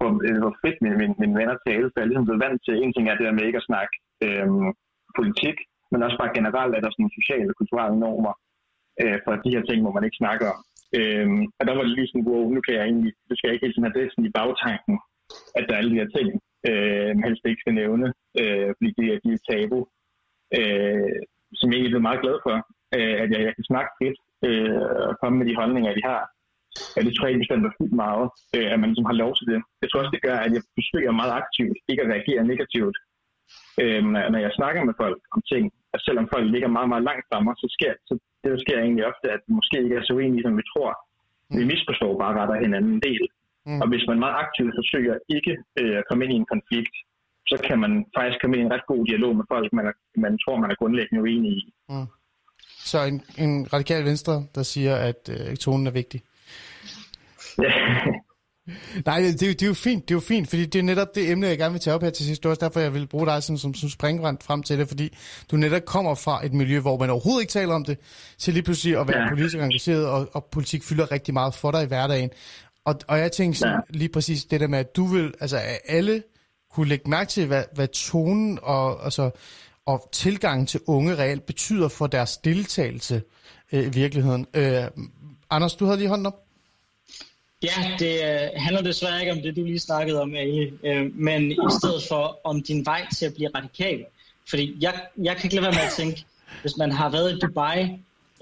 [0.00, 2.74] på øh, hvor fedt mine, mine, mine venner talte, for jeg ligesom blev vant til,
[2.74, 4.48] en ting er det der med ikke at snakke øh,
[5.18, 5.56] politik,
[5.92, 8.34] men også bare generelt er der sådan sociale og kulturelle normer
[9.02, 10.60] øh, for de her ting, hvor man ikke snakker om.
[10.98, 11.28] Øh,
[11.58, 13.74] og der var det lige sådan, wow, nu kan jeg egentlig, du skal jeg ikke
[13.74, 14.96] sådan have det sådan i bagtanken,
[15.58, 16.28] at der er alle de her ting,
[16.68, 18.06] øh, man helst ikke skal nævne,
[18.40, 19.80] øh, fordi det er, de er tabu,
[20.58, 21.18] øh,
[21.58, 22.56] som jeg egentlig er meget glad for,
[22.96, 26.22] øh, at jeg, jeg kan snakke lidt øh, og komme med de holdninger, de har.
[26.94, 29.46] Ja, det tror jeg bestemt er fuldt meget, øh, at man ligesom har lov til
[29.50, 29.58] det.
[29.82, 32.96] Jeg tror også, det gør, at jeg forsøger meget aktivt ikke at reagere negativt,
[33.82, 34.02] øh,
[34.32, 35.64] når jeg snakker med folk om ting.
[35.94, 38.14] At selvom folk ligger meget, meget langt fra mig, så sker så
[38.44, 40.90] det sker egentlig ofte, at vi måske ikke er så uenige, som vi tror.
[41.58, 43.24] Vi misforstår bare ret hinanden en del.
[43.66, 43.80] Mm.
[43.82, 46.94] Og hvis man meget aktivt forsøger ikke øh, at komme ind i en konflikt,
[47.50, 49.92] så kan man faktisk komme ind i en ret god dialog med folk, man, er,
[50.24, 51.62] man tror, man er grundlæggende uenig i.
[51.88, 52.08] Mm.
[52.90, 56.20] Så en, en radikal venstre, der siger, at øh, tonen er vigtig?
[59.06, 60.82] Nej, det, er jo, det er jo fint, det er jo fint, fordi det er
[60.82, 62.42] netop det emne, jeg gerne vil tage op her til sidst.
[62.42, 64.88] Det er også derfor, jeg vil bruge dig som, som, som springrand frem til det,
[64.88, 65.16] fordi
[65.50, 67.98] du netop kommer fra et miljø, hvor man overhovedet ikke taler om det,
[68.38, 69.28] til lige pludselig at være ja.
[69.28, 72.30] politisk engageret, og, og politik fylder rigtig meget for dig i hverdagen.
[72.84, 73.98] Og, og jeg tænker sådan, ja.
[73.98, 76.22] lige præcis det der med, at du vil, altså at alle
[76.74, 79.30] kunne lægge mærke til, hvad, hvad tonen og, altså,
[79.86, 83.22] og tilgangen til unge reelt betyder for deres deltagelse
[83.72, 84.46] øh, i virkeligheden.
[84.54, 84.84] Øh,
[85.50, 86.41] Anders, du havde lige hånden op.
[87.62, 91.52] Ja, det øh, handler desværre ikke om det, du lige snakkede om, Ali, øh, men
[91.52, 94.04] i stedet for om din vej til at blive radikal.
[94.48, 96.24] Fordi jeg, jeg kan ikke lade være med at tænke,
[96.60, 97.82] hvis man har været i Dubai,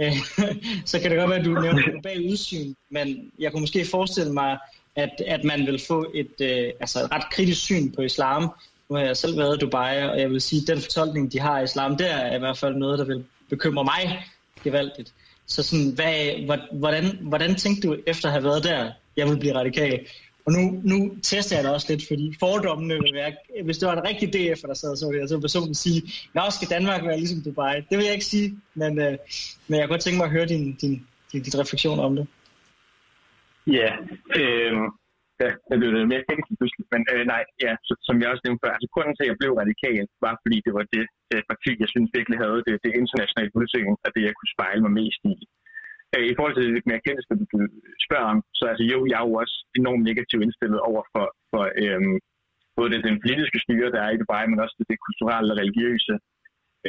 [0.01, 0.13] øh,
[0.91, 4.33] så kan det godt være, at du nævner global udsyn, men jeg kunne måske forestille
[4.33, 4.59] mig,
[4.97, 8.43] at, at man vil få et, øh, altså et ret kritisk syn på islam.
[8.89, 11.41] Nu har jeg selv været i Dubai, og jeg vil sige, at den fortolkning, de
[11.41, 14.25] har af islam, der er i hvert fald noget, der vil bekymre mig
[14.65, 15.13] gevaldigt.
[15.47, 19.55] Så sådan, hvad, hvordan, hvordan tænkte du efter at have været der, jeg vil blive
[19.55, 20.07] radikal?
[20.47, 20.63] Og nu,
[20.93, 20.97] nu
[21.31, 23.33] tester jeg det også lidt, fordi fordommene vil være,
[23.67, 26.01] hvis det var en rigtig DF, der sad så, ville jeg så personen sige,
[26.37, 27.75] nå, skal Danmark være ligesom Dubai?
[27.91, 28.49] Det vil jeg ikke sige,
[28.81, 29.15] men, øh,
[29.69, 30.95] men jeg kunne godt tænke mig at høre din, din,
[31.31, 32.27] din, din refleksion om det.
[33.79, 33.91] Ja,
[34.41, 34.73] øh,
[35.43, 38.45] ja det blev lidt mere teknisk pludselig, men øh, nej, ja, så, som jeg også
[38.45, 41.41] nævnte før, altså grunden til, at jeg blev radikal, var fordi det var det, det
[41.51, 44.93] parti, jeg synes virkelig havde det, det internationale udsyn, og det, jeg kunne spejle mig
[45.01, 45.37] mest i.
[46.15, 47.59] Øh, I forhold til det mere erkendelse, du,
[48.07, 51.63] spørger om, så altså jo, jeg er jo også enormt negativt indstillet over for, for
[51.83, 52.17] øhm,
[52.79, 56.15] både den politiske styre, der er i Dubai, men også det, det kulturelle og religiøse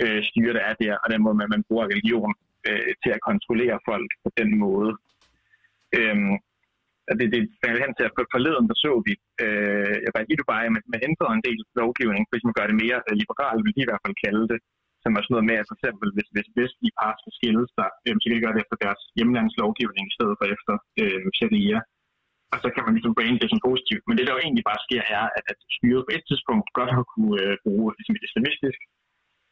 [0.01, 2.33] øh, styre, der er der, og den måde, man, man bruger religion
[2.69, 4.91] øh, til at kontrollere folk på den måde.
[5.99, 6.33] Øhm,
[7.19, 10.63] det, det fandt hen til, at forleden der så vi, øh, jeg var i Dubai,
[10.73, 13.83] med, man ændrede en del lovgivning, hvis man gør det mere øh, liberalt, vil de
[13.83, 14.59] i hvert fald kalde det,
[15.03, 17.89] som er sådan noget med, at for eksempel, hvis, hvis vestlige par skal skille sig,
[18.05, 21.79] øh, så kan de gøre det efter deres hjemlandslovgivning i stedet for efter øh, sharia.
[22.53, 24.03] Og så kan man ligesom brande det som positivt.
[24.05, 26.91] Men det, der jo egentlig bare sker, er, at, at styret på et tidspunkt godt
[26.97, 28.79] har kunne øh, bruge ligesom et islamistisk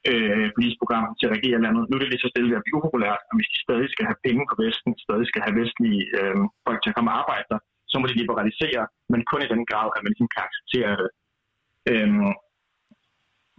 [0.10, 1.84] øh, politisk program til at regere landet.
[1.86, 4.06] Nu er det lige så stille ved at blive upopulært, og hvis de stadig skal
[4.10, 7.48] have penge på Vesten, stadig skal have vestlige øh, folk til at komme og arbejde
[7.52, 7.60] der,
[7.92, 11.10] så må de liberalisere, men kun i den grad, at man ligesom kan acceptere det.
[11.92, 12.12] Øh,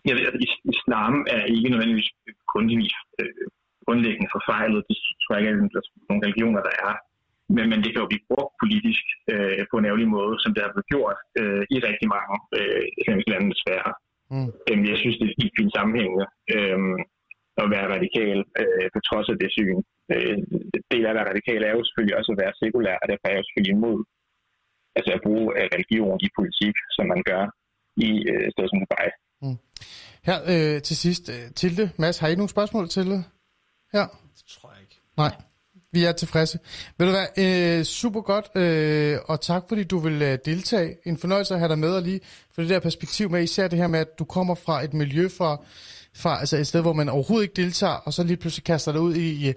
[0.08, 0.36] jeg ved, at
[0.74, 2.10] islam er ikke nødvendigvis
[2.52, 2.90] grundlæggende,
[3.20, 3.44] øh,
[3.86, 4.80] grundlæggende forfejlet.
[4.88, 5.58] Det tror jeg ikke er
[6.08, 6.92] nogle religioner, der er.
[7.54, 10.62] Men, men det kan jo blive brugt politisk øh, på en ærgerlig måde, som det
[10.62, 12.84] har blevet gjort øh, i rigtig mange øh,
[13.32, 13.92] lande desværre.
[14.32, 14.50] Mm.
[14.68, 16.78] Øh, jeg synes, det er helt fint sammenhængende øh,
[17.62, 19.78] at være radikal øh, på trods af det syn.
[20.12, 20.36] Øh,
[20.92, 23.32] del af at være radikal er jo selvfølgelig også at være sekulær, og derfor er
[23.32, 23.98] jeg jo selvfølgelig imod
[24.98, 27.44] altså at bruge øh, religion i politik, som man gør
[28.08, 29.08] i øh, stedet som Dubai.
[29.42, 29.58] Mm.
[30.22, 33.24] Her øh, til sidst, øh, Tilde, Mads, har I nogle spørgsmål til det?
[33.92, 34.06] Her?
[34.36, 35.00] Det tror jeg ikke.
[35.16, 35.34] Nej,
[35.92, 36.58] vi er tilfredse.
[36.98, 37.28] Vil du være
[37.78, 40.96] øh, super godt, øh, og tak fordi du vil øh, deltage.
[41.04, 42.20] En fornøjelse at have dig med og lige
[42.54, 45.28] få det der perspektiv med, især det her med, at du kommer fra et miljø
[45.28, 45.64] fra
[46.14, 49.00] fra altså et sted, hvor man overhovedet ikke deltager, og så lige pludselig kaster dig
[49.00, 49.54] ud i, i,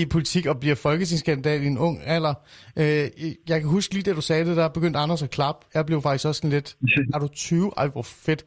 [0.00, 2.34] i politik og bliver folketingskandidat i en ung alder.
[2.76, 3.10] Øh,
[3.48, 5.66] jeg kan huske lige, da du sagde det, der begyndte Anders at klappe.
[5.74, 6.76] Jeg blev faktisk også sådan lidt,
[7.14, 7.72] er du 20?
[7.76, 8.44] Ej, hvor fedt.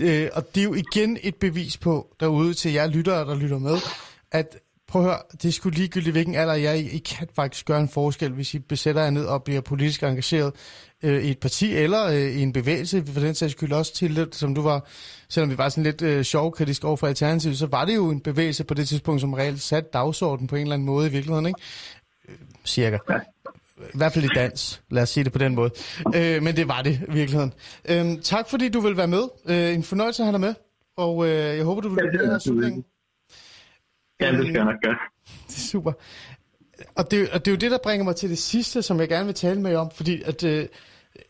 [0.00, 3.58] Øh, og det er jo igen et bevis på derude til jer lyttere, der lytter
[3.58, 3.76] med,
[4.32, 4.56] at
[4.88, 7.80] prøv at høre, det er sgu ligegyldigt, hvilken alder jeg er I kan faktisk gøre
[7.80, 10.52] en forskel, hvis I besætter jer ned og bliver politisk engageret
[11.04, 14.16] øh, i et parti eller øh, i en bevægelse, for den sags skyld også til
[14.16, 14.86] det, som du var,
[15.28, 18.20] selvom vi var sådan lidt øh, sjovkritisk over for Alternativet, så var det jo en
[18.20, 21.46] bevægelse på det tidspunkt, som reelt satte dagsordenen på en eller anden måde i virkeligheden,
[21.46, 21.60] ikke?
[22.28, 22.98] Øh, cirka.
[23.78, 25.70] I hvert fald i dans, lad os sige det på den måde.
[26.14, 27.52] Øh, men det var det i virkeligheden.
[27.88, 29.22] Øh, tak fordi du vil være med.
[29.48, 30.54] Øh, en fornøjelse at have dig med,
[30.96, 32.82] og øh, jeg håber, du vil være med her
[34.20, 34.96] Ja, det skal jeg nok gøre.
[35.48, 35.92] Det er super.
[36.96, 39.08] Og det, og det er jo det, der bringer mig til det sidste, som jeg
[39.08, 40.68] gerne vil tale med jer om, fordi at øh,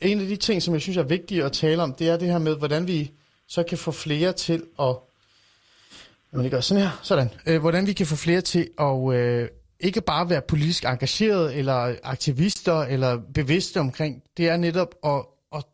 [0.00, 2.28] en af de ting, som jeg synes er vigtige at tale om, det er det
[2.28, 3.10] her med, hvordan vi
[3.48, 4.96] så kan få flere til at
[6.32, 7.00] Jamen, det gør sådan her.
[7.02, 7.30] Sådan.
[7.46, 9.48] Øh, hvordan vi kan få flere til at øh,
[9.80, 15.24] ikke bare være politisk engageret, eller aktivister, eller bevidste omkring, det er netop at,
[15.54, 15.64] at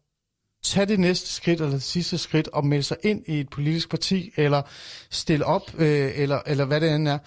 [0.65, 3.91] tage det næste skridt, eller det sidste skridt, og melde sig ind i et politisk
[3.91, 4.63] parti, eller
[5.11, 7.19] stille op, øh, eller, eller hvad det end er.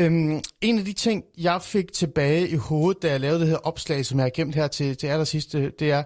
[0.00, 3.56] Øhm, en af de ting, jeg fik tilbage i hovedet, da jeg lavede det her
[3.56, 6.02] opslag, som jeg har gemt her til, til allersidste, det er,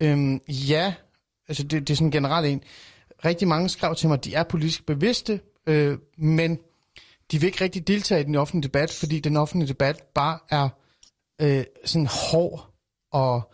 [0.00, 0.94] øhm, ja,
[1.48, 2.62] altså det, det er sådan generelt en,
[3.24, 6.58] rigtig mange skrev til mig, at de er politisk bevidste, øh, men
[7.32, 10.68] de vil ikke rigtig deltage i den offentlige debat, fordi den offentlige debat bare er
[11.40, 12.70] øh, sådan hård
[13.12, 13.52] og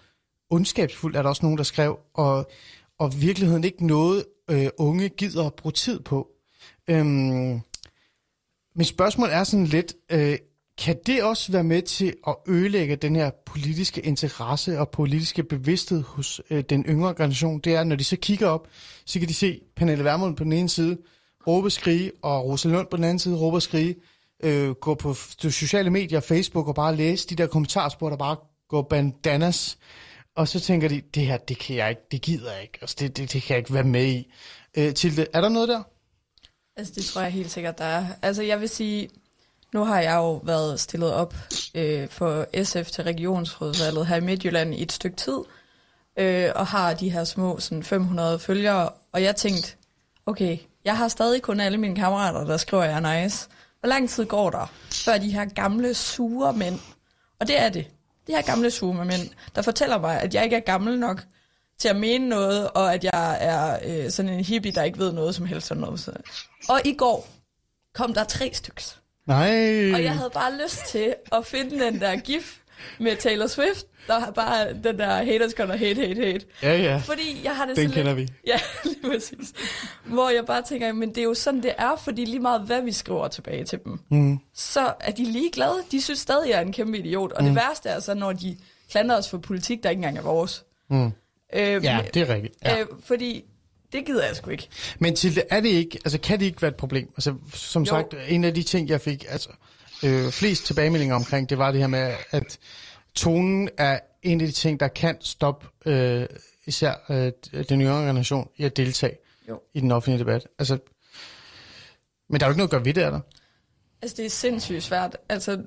[0.51, 2.51] ondskabsfuld, er der også nogen, der skrev, og,
[2.99, 6.29] og virkeligheden ikke noget, øh, unge gider at bruge tid på.
[6.89, 7.61] Øhm,
[8.75, 10.39] mit spørgsmål er sådan lidt, øh,
[10.79, 16.03] kan det også være med til at ødelægge den her politiske interesse og politiske bevidsthed
[16.03, 17.61] hos øh, den yngre generation?
[17.61, 18.69] Det er, når de så kigger op,
[19.05, 20.99] så kan de se Pernille Vermund på den ene side,
[21.47, 23.97] råbe skrige, og Rosalund på den anden side råbe skrige,
[24.43, 28.37] øh, gå på sociale medier, Facebook og bare læse de der kommentarspor, der bare
[28.69, 29.79] går bandanas.
[30.37, 32.97] Og så tænker de, det her, det kan jeg ikke, det gider jeg ikke, altså
[32.99, 34.33] det, det, det kan jeg ikke være med i.
[34.77, 35.83] Øh, Tilde, er der noget der?
[36.81, 38.07] Altså, det tror jeg helt sikkert, der er.
[38.23, 39.09] Altså, jeg vil sige,
[39.73, 41.35] nu har jeg jo været stillet op
[41.75, 45.39] øh, for SF til regionsrådsvalget her i Midtjylland i et stykke tid,
[46.17, 49.75] øh, og har de her små sådan 500 følgere, og jeg tænkte,
[50.27, 53.49] okay, jeg har stadig kun alle mine kammerater, der skriver, jeg er nice.
[53.81, 56.81] Hvor lang tid går der, før de her gamle, sure mænd,
[57.41, 57.87] og det er det,
[58.27, 61.25] de her gamle, sure mænd, der fortæller mig, at jeg ikke er gammel nok
[61.81, 65.13] til at mene noget, og at jeg er øh, sådan en hippie, der ikke ved
[65.13, 65.67] noget som helst.
[65.67, 66.09] Sådan noget.
[66.69, 67.29] Og i går
[67.95, 68.83] kom der tre stykker.
[69.27, 69.93] Nej.
[69.95, 72.57] Og jeg havde bare lyst til at finde den der gif
[72.99, 76.47] med Taylor Swift, der har bare den der haters gonna hate, hate, hate.
[76.63, 76.97] Ja, ja.
[76.97, 78.35] Fordi jeg har det Den sådan kender lidt, vi.
[78.47, 79.53] Ja, lige præcis.
[80.05, 82.83] Hvor jeg bare tænker, men det er jo sådan, det er, fordi lige meget hvad
[82.83, 84.39] vi skriver tilbage til dem, Mm.
[84.55, 85.75] så er de ligeglade.
[85.91, 87.33] De synes stadig, jeg er en kæmpe idiot.
[87.33, 87.49] Og mm.
[87.49, 88.57] det værste er så, når de
[88.91, 90.65] klandrer os for politik, der ikke engang er vores.
[90.91, 91.13] Mm.
[91.53, 92.55] Øh, Ja, det er rigtigt.
[92.65, 92.81] Ja.
[92.81, 93.45] Øh, fordi
[93.93, 94.69] det gider jeg sgu ikke.
[94.99, 97.09] Men til er det ikke, altså kan det ikke være et problem?
[97.17, 97.97] Altså som Jo.
[97.97, 98.03] jo.
[98.03, 99.49] sagt, en af de ting, jeg fik altså,
[100.05, 102.59] øh, flest tilbagemeldinger omkring, det var det her med, at
[103.15, 106.27] tonen er en af de ting, der kan stoppe øh,
[106.67, 107.33] især øh,
[107.69, 109.17] den yngre generation i at deltage
[109.49, 109.61] Jo.
[109.75, 110.47] i den offentlige debat.
[110.59, 110.79] Altså,
[112.29, 113.21] men der er jo ikke noget at gøre ved det, er der?
[114.03, 115.17] Altså, det er sindssygt svært.
[115.29, 115.63] Altså,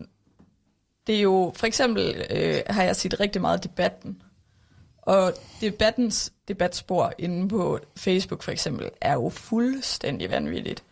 [1.08, 4.22] det er jo, for eksempel øh, har jeg set rigtig meget debatten.
[5.06, 10.84] Og debattens debatspor inde på Facebook for eksempel, er jo fuldstændig vanvittigt.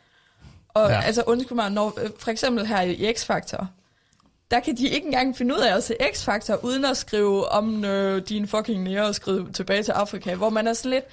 [0.69, 1.01] Og ja.
[1.01, 3.65] Altså, undskyld mig, når, øh, for eksempel her i X-Factor,
[4.51, 7.85] der kan de ikke engang finde ud af at se X-Factor, uden at skrive om
[7.85, 11.05] øh, din fucking nære og skrive tilbage til Afrika, hvor man er sådan lidt,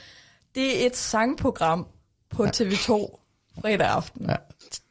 [0.55, 1.87] det er et sangprogram
[2.31, 3.19] på TV2
[3.61, 4.27] fredag aften.
[4.31, 4.37] Ja,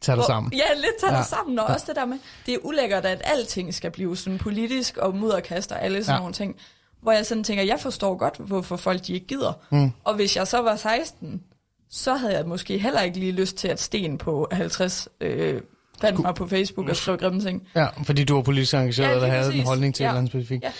[0.01, 0.53] tag dig sammen.
[0.53, 1.17] Ja, lidt tager ja.
[1.17, 1.23] Ja.
[1.23, 1.73] sammen, og ja.
[1.73, 5.71] også det der med, det er ulækkert, at alting skal blive sådan politisk og mudderkast
[5.71, 6.15] og alle sådan.
[6.15, 6.19] Ja.
[6.19, 6.55] nogle ting.
[7.01, 9.53] Hvor jeg sådan tænker, jeg forstår godt, hvorfor folk de ikke gider.
[9.69, 9.91] Mm.
[10.03, 11.43] Og hvis jeg så var 16,
[11.89, 15.61] så havde jeg måske heller ikke lige lyst til at sten på 50 øh,
[16.01, 17.67] fandt mig på Facebook og skrev grimme ting.
[17.75, 19.59] Ja, fordi du var politisk engageret, Ja, lige havde præcis.
[19.61, 20.07] en holdning til Ja.
[20.07, 20.63] et eller andet specifikt.
[20.63, 20.71] Ja.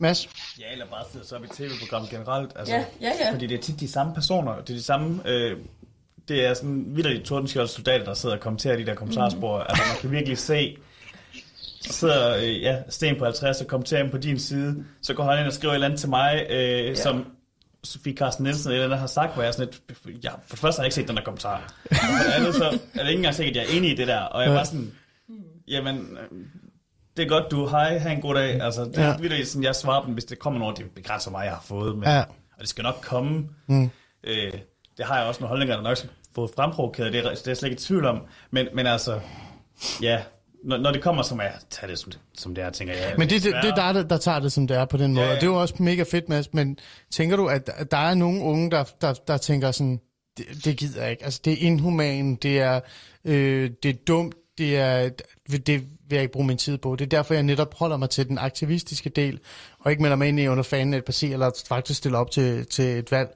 [0.00, 0.28] Mads?
[0.60, 2.52] Ja, eller bare sidde så op i tv-program generelt.
[2.56, 3.32] Altså, Ja, ja, ja.
[3.32, 4.52] Fordi det er tit de samme personer.
[4.54, 5.20] Det er de samme...
[5.24, 5.56] Øh,
[6.28, 9.56] det er sådan vidderligt tordenskjold soldater, der sidder og kommenterer de der kommentarspor.
[9.58, 9.64] Mm.
[9.68, 10.76] Altså, man kan virkelig se...
[11.86, 14.84] Så sidder øh, ja, Sten på 50 og kommenterer på din side.
[15.02, 16.94] Så går han ind og skriver et eller andet til mig, øh, ja.
[16.94, 17.26] som
[17.84, 19.74] Sofie Carsten Nielsen eller andet har sagt, hvor jeg er sådan
[20.06, 20.24] lidt...
[20.24, 21.72] Ja, for det første har jeg ikke set den der kommentar.
[21.90, 23.94] Og for det andet, så er det ikke engang sikkert, at jeg er enig i
[23.94, 24.20] det der.
[24.20, 24.92] Og jeg var sådan...
[25.68, 26.38] Jamen, øh,
[27.16, 28.60] det er godt, du hej, have en god dag.
[28.60, 29.36] Altså, det er Ja.
[29.36, 29.44] ja.
[29.44, 31.94] sådan, jeg svarer dem, hvis det kommer noget, det begrænser mig, jeg har fået.
[31.96, 32.20] Men, Ja.
[32.20, 33.48] Og det skal nok komme.
[33.66, 33.90] Mm.
[34.24, 34.52] Øh,
[34.96, 37.12] det har jeg også nogle holdninger, der nok skal få fremprovokeret.
[37.12, 38.22] Det er, det er jeg slet ikke i tvivl om.
[38.50, 39.20] Men, men altså,
[40.02, 40.22] ja,
[40.64, 42.94] når, når det kommer, så må jeg tage det, som det, som det er, tænker
[42.94, 43.14] jeg.
[43.18, 45.14] Men det, det, det er dig, der, der tager det, som det er på den
[45.14, 45.26] måde.
[45.26, 45.36] Ja, Ja.
[45.36, 46.54] Og det er jo også mega fedt, Mads.
[46.54, 46.78] Men
[47.10, 50.00] tænker du, at der er nogle unge, der, der, der tænker sådan,
[50.36, 51.24] det, det gider jeg ikke.
[51.24, 52.80] Altså, det er inhuman, det er,
[53.24, 55.08] øh, det er dumt, det er,
[55.48, 56.96] det vil jeg ikke bruge min tid på.
[56.96, 59.40] Det er derfor, jeg netop holder mig til den aktivistiske del,
[59.80, 62.66] og ikke melder mig ind i under fanen et parti, eller faktisk stiller op til,
[62.66, 63.28] til et valg.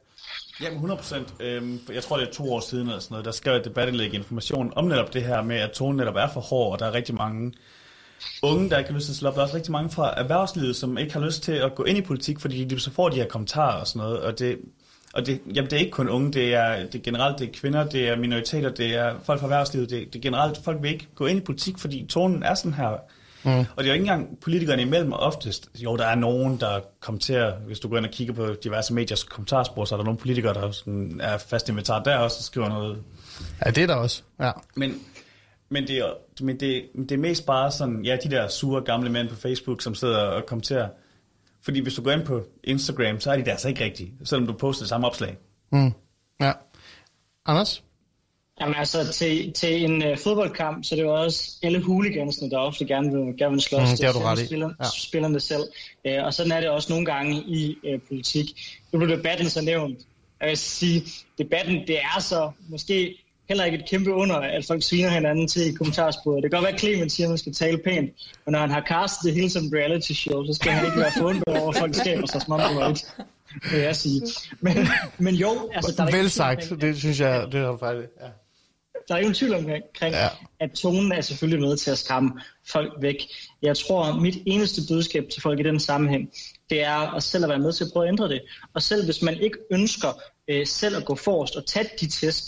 [0.63, 1.35] Jamen 100 procent.
[1.41, 4.15] Øhm, jeg tror, det er to år siden eller sådan noget, der skrev et debatindlæg
[4.15, 6.87] i information om netop det her med, at tonen netop er for hård, og der
[6.87, 7.53] er rigtig mange
[8.43, 9.35] unge, der ikke har lyst til at slå op.
[9.35, 11.99] Der er også rigtig mange fra erhvervslivet, som ikke har lyst til at gå ind
[11.99, 14.21] i politik, fordi de så får de her kommentarer og sådan noget.
[14.21, 14.59] Og det,
[15.15, 17.53] og det, jamen, det er ikke kun unge, det er, det er generelt det er
[17.53, 20.91] kvinder, det er minoriteter, det er folk fra erhvervslivet, det, det er generelt, folk vil
[20.91, 22.97] ikke gå ind i politik, fordi tonen er sådan her.
[23.45, 23.51] Mm.
[23.51, 25.69] Og det er jo ikke engang politikerne imellem oftest.
[25.75, 29.23] Jo, der er nogen, der kommenterer, hvis du går ind og kigger på diverse mediers
[29.23, 32.69] kommentarspor, så er der nogle politikere, der sådan er fast inventar der også og skriver
[32.69, 33.03] noget.
[33.65, 34.51] Ja, det er der også, ja.
[34.77, 34.95] Men,
[35.69, 39.11] men, det, er, men det, det er mest bare sådan, ja, de der sure gamle
[39.11, 40.89] mænd på Facebook, som sidder og kommenterer.
[41.63, 44.47] Fordi hvis du går ind på Instagram, så er de der altså ikke rigtige, selvom
[44.47, 45.37] du poster det samme opslag.
[45.73, 45.93] Mm.
[46.41, 46.53] Ja.
[47.47, 47.83] Anders?
[48.61, 52.59] Jamen altså, til, til en uh, fodboldkamp, så det er jo også alle huligansene, der
[52.59, 53.91] ofte gerne vil, gerne vil slås.
[53.91, 54.47] Mm, det har du ret i.
[54.47, 54.85] Spiller, ja.
[54.99, 55.63] Spillerne selv.
[56.05, 58.47] Uh, og sådan er det også nogle gange i uh, politik.
[58.93, 59.99] Nu blev debatten så nævnt.
[60.41, 61.03] Jeg vil sige,
[61.39, 65.71] debatten, det er så måske heller ikke et kæmpe under, at folk sviner hinanden til
[65.71, 66.43] i kommentarsporet.
[66.43, 68.11] Det kan godt være, at Clement siger, at man skal tale pænt,
[68.45, 71.13] men når han har castet det hele som reality show, så skal han ikke være
[71.19, 73.01] forundret over, at folk skaber sig som om det var ikke
[73.71, 74.23] vil jeg sige.
[74.61, 74.77] Men,
[75.19, 75.95] men jo, altså...
[75.97, 78.27] Der er Vel sagt, det synes jeg, det er faktisk, ja.
[79.09, 80.29] Der er ingen tvivl omkring, ja.
[80.61, 82.33] at tonen er selvfølgelig med til at skræmme
[82.73, 83.17] folk væk.
[83.63, 86.31] Jeg tror, mit eneste budskab til folk i den sammenhæng,
[86.71, 88.43] det er at selv at være med til at prøve at ændre det.
[88.75, 90.09] Og selv hvis man ikke ønsker
[90.49, 92.45] øh, selv at gå forrest og tage de tæsk,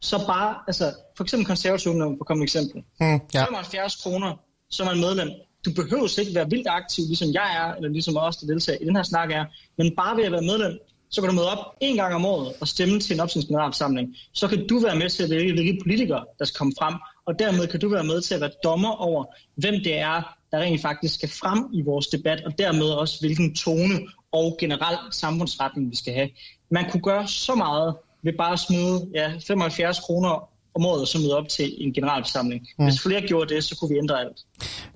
[0.00, 2.82] så bare, altså for eksempel konservativ ungdom, på komme eksempel.
[3.00, 3.44] Mm, ja.
[3.44, 5.30] 75 kroner, så er medlem.
[5.64, 8.84] Du behøver ikke være vildt aktiv, ligesom jeg er, eller ligesom os, der deltager i
[8.84, 9.44] den her snak er,
[9.78, 10.78] men bare ved at være medlem,
[11.10, 14.16] så kan du møde op en gang om året og stemme til en opstillingsgeneralforsamling.
[14.32, 16.94] Så kan du være med til at vælge, hvilke politikere, der skal komme frem,
[17.26, 19.24] og dermed kan du være med til at være dommer over,
[19.56, 23.54] hvem det er, der rent faktisk skal frem i vores debat, og dermed også, hvilken
[23.54, 24.00] tone
[24.32, 26.30] og generel samfundsretning vi skal have.
[26.70, 31.18] Man kunne gøre så meget ved bare at smide ja, 75 kroner om året, så
[31.18, 32.68] møde op til en generalforsamling.
[32.78, 32.84] Mm.
[32.84, 34.36] Hvis flere gjorde det, så kunne vi ændre alt.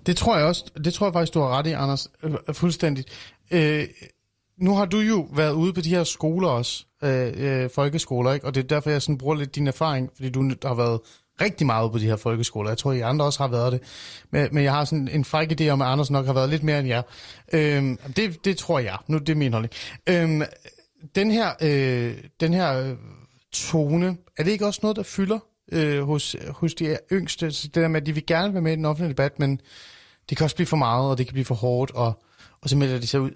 [0.06, 0.64] Det tror jeg også.
[0.84, 2.08] Det tror jeg faktisk, du har ret i, Anders.
[2.52, 3.08] Fuldstændigt.
[3.50, 3.84] Øh,
[4.60, 8.46] nu har du jo været ude på de her skoler også, øh, øh, folkeskoler, ikke?
[8.46, 11.00] og det er derfor, jeg sådan bruger lidt din erfaring, fordi du har været
[11.40, 12.70] rigtig meget på de her folkeskoler.
[12.70, 13.80] Jeg tror, I andre også har været det.
[14.30, 16.62] Men, men jeg har sådan en fræk idé om, at Anders nok har været lidt
[16.62, 17.02] mere end jer.
[17.52, 18.98] Øh, det, det tror jeg.
[19.06, 19.72] Nu det er min holdning.
[20.08, 20.46] Øh,
[21.14, 22.96] den her, øh, den her øh,
[23.52, 25.38] tone, er det ikke også noget, der fylder
[25.72, 27.50] øh, hos, hos de yngste?
[27.50, 29.60] Så det der med, at de vil gerne være med i den offentlige debat, men
[30.28, 32.22] det kan også blive for meget, og det kan blive for hårdt, og,
[32.62, 33.30] og så melder de sig ud.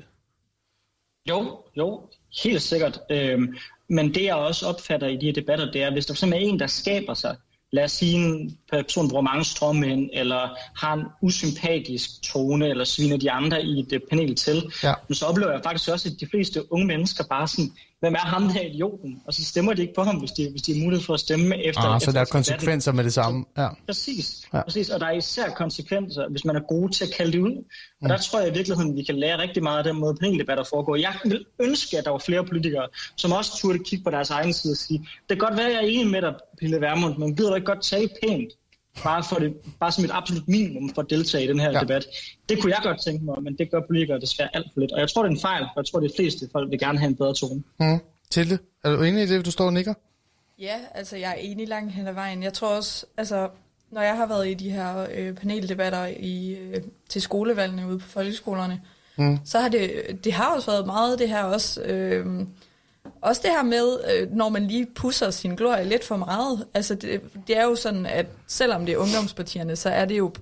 [1.28, 2.08] Jo, jo,
[2.42, 3.00] helt sikkert.
[3.10, 3.56] Øhm,
[3.88, 6.52] men det jeg også opfatter i de her debatter, det er, hvis der simpelthen er
[6.52, 7.36] en, der skaber sig,
[7.72, 13.16] lad os sige, en person bruger mange stråmænd, eller har en usympatisk tone, eller sviner
[13.16, 14.94] de andre i et panel til, ja.
[15.08, 17.72] men så oplever jeg faktisk også, at de fleste unge mennesker bare sådan,
[18.02, 19.22] hvem er ham her idioten?
[19.26, 21.20] Og så stemmer de ikke på ham, hvis de, hvis de har mulighed for at
[21.20, 21.82] stemme efter.
[21.82, 23.44] Ah, efter så der er konsekvenser med det samme.
[23.58, 23.68] Ja.
[23.86, 24.62] Præcis, ja.
[24.62, 27.56] præcis, og der er især konsekvenser, hvis man er god til at kalde det ud.
[27.56, 27.64] Og
[28.02, 28.08] mm.
[28.08, 30.96] der tror jeg i virkeligheden, vi kan lære rigtig meget af den måde, paneldebatter foregår.
[30.96, 34.52] Jeg vil ønske, at der var flere politikere, som også turde kigge på deres egen
[34.52, 37.18] side og sige, det kan godt være, at jeg er enig med dig, Pille Vermund,
[37.18, 38.52] men gider du ikke godt tale pænt?
[39.02, 41.80] Bare, for det, bare som et absolut minimum for at deltage i den her ja.
[41.80, 42.06] debat.
[42.48, 44.92] Det kunne jeg godt tænke mig, men det gør politikere desværre alt for lidt.
[44.92, 46.98] Og jeg tror, det er en fejl, for jeg tror, de fleste folk vil gerne
[46.98, 47.62] have en bedre tone.
[47.80, 47.98] Mm.
[48.30, 49.94] Tilde, er du enig i det, du står og nikker?
[50.58, 52.42] Ja, altså jeg er enig langt hen ad vejen.
[52.42, 53.48] Jeg tror også, altså
[53.90, 58.08] når jeg har været i de her øh, paneldebatter i, øh, til skolevalgene ude på
[58.08, 58.80] folkeskolerne,
[59.16, 59.38] mm.
[59.44, 59.90] så har det,
[60.24, 62.26] det har også været meget det her også, øh,
[63.22, 66.66] også det her med, øh, når man lige pusser sin glorie lidt for meget.
[66.74, 70.32] Altså det, det er jo sådan, at selvom det er ungdomspartierne, så er det jo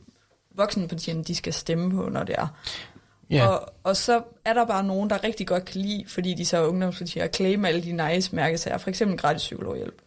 [0.55, 2.47] voksenpartierne, de skal stemme på, når det er.
[3.33, 3.49] Yeah.
[3.49, 6.57] Og, og så er der bare nogen, der rigtig godt kan lide, fordi de så
[6.57, 10.03] er ungdomspartier, at claim alle de nice mærkesager, for eksempel gratis psykologhjælp.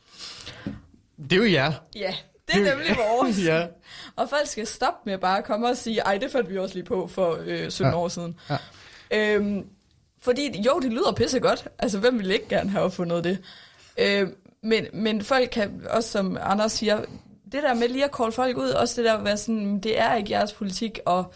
[1.18, 1.72] Det er jo jer.
[1.96, 2.16] Ja,
[2.48, 3.46] det er nemlig vores.
[3.46, 3.68] ja.
[4.16, 6.76] Og folk skal stoppe med bare at komme og sige, ej, det fandt vi også
[6.76, 7.98] lige på for øh, 17 ja.
[7.98, 8.40] år siden.
[8.50, 8.58] Ja.
[9.12, 9.66] Øhm,
[10.24, 11.68] fordi jo, det lyder pisse godt.
[11.80, 13.38] Altså, hvem ville ikke gerne have fundet det?
[13.98, 14.28] Øh,
[14.62, 16.98] men, men folk kan også, som Anders siger,
[17.52, 20.00] det der med lige at call folk ud, også det der at være sådan, det
[20.00, 21.34] er ikke jeres politik, og,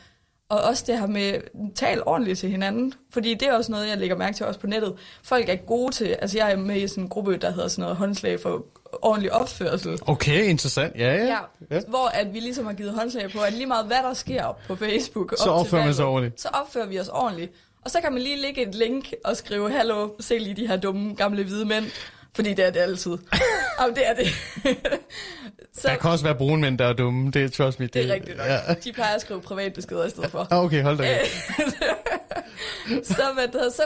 [0.50, 1.42] og også det her med,
[1.76, 4.68] tal ordentligt til hinanden, fordi det er også noget, jeg lægger mærke til også på
[4.68, 4.96] nettet.
[5.24, 7.82] Folk er gode til, altså jeg er med i sådan en gruppe, der hedder sådan
[7.82, 8.66] noget håndslag for
[9.02, 10.00] ordentlig opførsel.
[10.02, 10.96] Okay, interessant.
[10.96, 11.26] Ja, ja.
[11.26, 11.38] ja,
[11.72, 11.82] ja.
[11.88, 14.76] Hvor at vi ligesom har givet håndslag på, at lige meget hvad der sker på
[14.76, 16.42] Facebook, så opfører man sig ordentligt.
[16.42, 17.52] Så opfører vi os ordentligt.
[17.86, 20.78] Og så kan man lige lægge et link og skrive, hallo, se lige de her
[20.78, 21.86] dumme, gamle hvide mænd.
[22.38, 23.12] Fordi det er det altid.
[23.82, 24.28] Jamen, det er det.
[25.80, 27.32] så, der kan også være brune mænd, der er dumme.
[27.32, 27.86] Det er trust me.
[27.86, 28.48] Det, det er rigtigt nok.
[28.48, 28.74] Ja.
[28.84, 30.48] De plejer at skrive privatbeskeder i stedet for.
[30.52, 31.20] Ah, okay, hold da.
[33.04, 33.84] så, hvad så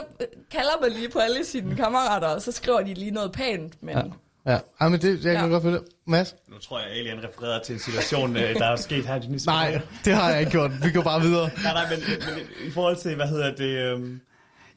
[0.50, 3.82] kalder man lige på alle sine kammerater, og så skriver de lige noget pænt.
[3.82, 3.96] Men...
[3.96, 4.02] Ja.
[4.46, 5.50] Ja, Ej, men det, jeg kan ja.
[5.50, 6.34] godt følge Mads?
[6.48, 9.46] Nu tror jeg, Alien refererer til en situation, øh, der er sket her i Dennis.
[9.46, 10.70] Nej, det har jeg ikke gjort.
[10.84, 11.50] Vi går bare videre.
[11.64, 14.20] nej, nej, men, men, i forhold til, hvad hedder det, øhm,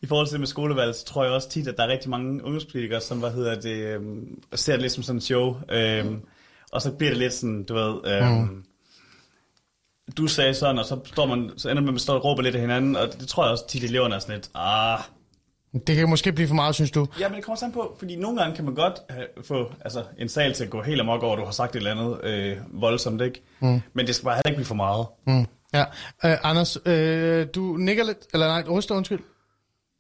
[0.02, 2.44] i forhold til med skolevalg, så tror jeg også tit, at der er rigtig mange
[2.44, 6.22] ungdomspolitikere, som, hvad hedder det, øhm, ser det lidt som sådan en show, øhm,
[6.72, 8.64] og så bliver det lidt sådan, du ved, øhm, mm.
[10.18, 12.42] du sagde sådan, og så, står man, så ender man med at stå og råbe
[12.42, 15.00] lidt af hinanden, og det, det tror jeg også tit eleverne er sådan lidt, ah,
[15.88, 17.08] Det kan måske blive for meget, synes du?
[17.20, 20.04] Ja, men det kommer sammen på, fordi nogle gange kan man godt have, få altså,
[20.20, 22.24] en sal til at gå helt amok over, at du har sagt et eller andet
[22.24, 23.42] øh, voldsomt, ikke?
[23.60, 23.82] Mm.
[23.94, 25.06] Men det skal bare heller ikke blive for meget.
[25.28, 25.46] Mm.
[25.74, 25.84] Ja.
[26.24, 29.20] Uh, Anders, uh, du nikker lidt, eller nej, ryster, undskyld.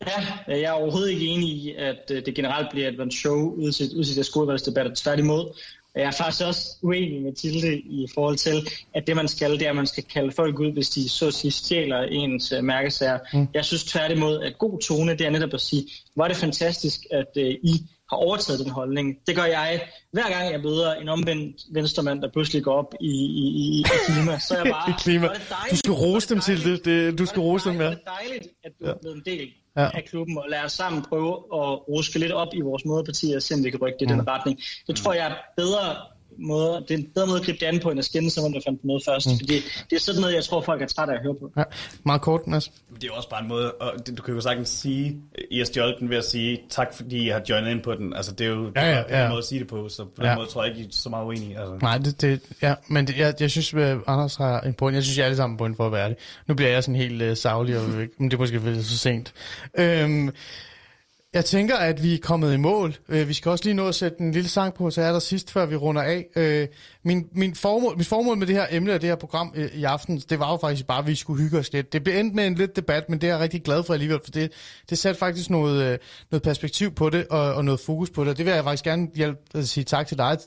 [0.08, 0.12] Ja,
[0.48, 3.90] jeg er overhovedet ikke enig i, at øh, det generelt bliver et show ud til,
[3.98, 4.92] ud til det skolevalgsdebatter.
[4.96, 5.60] Tværtimod.
[5.96, 9.62] Jeg er faktisk også uenig med Tilde i forhold til, at det man skal, det
[9.62, 12.64] er, at man skal kalde folk ud, hvis de så at sige stjæler ens uh,
[12.64, 13.20] mærkesager.
[13.34, 13.48] Mm.
[13.54, 17.00] Jeg synes tværtimod, at god tone, det er netop at sige, hvor er det fantastisk,
[17.12, 19.18] at uh, I har overtaget den holdning.
[19.28, 19.82] Det gør jeg
[20.12, 23.84] hver gang, jeg møder en omvendt venstremand, der pludselig går op i, i, i, i
[24.06, 24.40] klima.
[24.40, 24.90] Så er jeg bare...
[24.90, 25.28] I klima.
[25.72, 26.86] Du skal rose dem til det.
[26.86, 27.20] det.
[27.20, 27.90] Du skal rose dem, ja.
[27.90, 29.90] Det er dejligt, at du er blevet en del ja.
[29.94, 33.42] af klubben, og lad os sammen prøve at ruske lidt op i vores moderpartier, og
[33.42, 34.20] se om vi kan rykke det i mm.
[34.20, 34.60] den retning.
[34.88, 35.96] Det tror jeg er bedre
[36.38, 38.44] måde, det er en bedre måde at gribe det an på, end at skænde sig,
[38.44, 39.28] der fandt på noget først.
[39.28, 39.40] Mm.
[39.40, 39.56] Fordi
[39.90, 41.52] det er sådan noget, jeg tror, folk er trætte af at høre på.
[41.58, 41.64] Ja,
[42.04, 42.72] meget kort, Mads.
[42.96, 45.18] Det er jo også bare en måde, og du kan jo sagtens sige,
[45.52, 48.14] I har stjålet den ved at sige, tak fordi jeg har joinet ind på den.
[48.14, 49.24] Altså det er jo ja, ja, ja.
[49.24, 50.36] en måde at sige det på, så på den ja.
[50.36, 51.60] måde tror jeg ikke, I er så meget uenige.
[51.60, 51.78] Altså.
[51.82, 54.96] Nej, det, det, ja, men det, jeg, jeg synes, at øh, Anders har en point.
[54.96, 56.18] Jeg synes, jeg er alle sammen point for at være det.
[56.48, 59.34] Nu bliver jeg sådan helt uh, savlig, og, men det er måske så sent.
[59.78, 60.32] Øhm,
[61.36, 62.96] jeg tænker, at vi er kommet i mål.
[63.10, 65.20] Øh, vi skal også lige nå at sætte en lille sang på, så er der
[65.20, 66.26] sidst, før vi runder af.
[66.36, 66.68] Øh,
[67.04, 69.84] min, min formål, mit formål med det her emne og det her program øh, i
[69.84, 71.94] aften, det var jo faktisk bare, at vi skulle hygge os lidt.
[71.94, 74.20] Det blev endt med en lidt debat, men det er jeg rigtig glad for alligevel,
[74.24, 74.52] for det,
[74.90, 76.00] det satte faktisk noget,
[76.32, 78.38] noget perspektiv på det og, og noget fokus på det.
[78.38, 80.38] Det vil jeg faktisk gerne hjælpe at sige tak til dig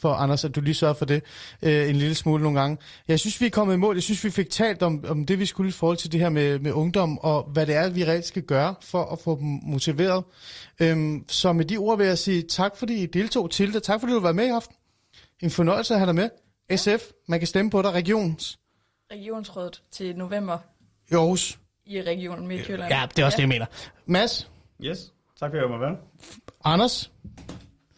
[0.00, 1.22] for, Anders, at du lige sørger for det
[1.62, 2.78] øh, en lille smule nogle gange.
[3.08, 3.96] Jeg synes, vi er kommet i mål.
[3.96, 6.28] Jeg synes, vi fik talt om, om det, vi skulle i forhold til det her
[6.28, 9.60] med, med ungdom, og hvad det er, vi reelt skal gøre for at få dem
[9.62, 10.24] motiveret.
[10.80, 13.82] Øhm, så med de ord vil jeg sige tak, fordi I deltog til det.
[13.82, 14.76] Tak, fordi du var med i aften.
[15.42, 16.30] En fornøjelse at have dig med.
[16.76, 17.92] SF, man kan stemme på dig.
[17.92, 18.58] Regions.
[19.12, 20.58] Regionsrådet til november.
[21.10, 21.58] I Aarhus.
[21.86, 22.92] I regionen Midtjylland.
[22.92, 23.36] Ja, det er også ja.
[23.36, 23.66] det, jeg mener.
[24.06, 24.50] Mads.
[24.84, 25.96] Yes, tak for at jeg var med.
[26.64, 27.10] Anders.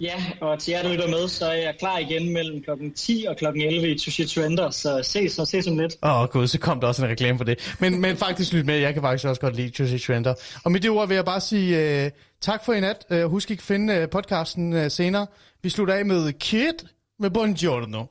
[0.03, 3.25] Ja, og til jer, der lytter med, så er jeg klar igen mellem klokken 10
[3.29, 5.97] og klokken 11 i Tushi Trender, så ses og ses om lidt.
[6.03, 7.77] Åh oh, gud, så kom der også en reklame for det.
[7.81, 10.35] Men, men faktisk lyt med, jeg kan faktisk også godt lide Tushi Trender.
[10.65, 12.11] Og med det ord vil jeg bare sige uh,
[12.41, 13.05] tak for i nat.
[13.11, 15.27] Uh, husk ikke at finde uh, podcasten uh, senere.
[15.63, 16.75] Vi slutter af med Kid
[17.19, 18.05] med Buongiorno.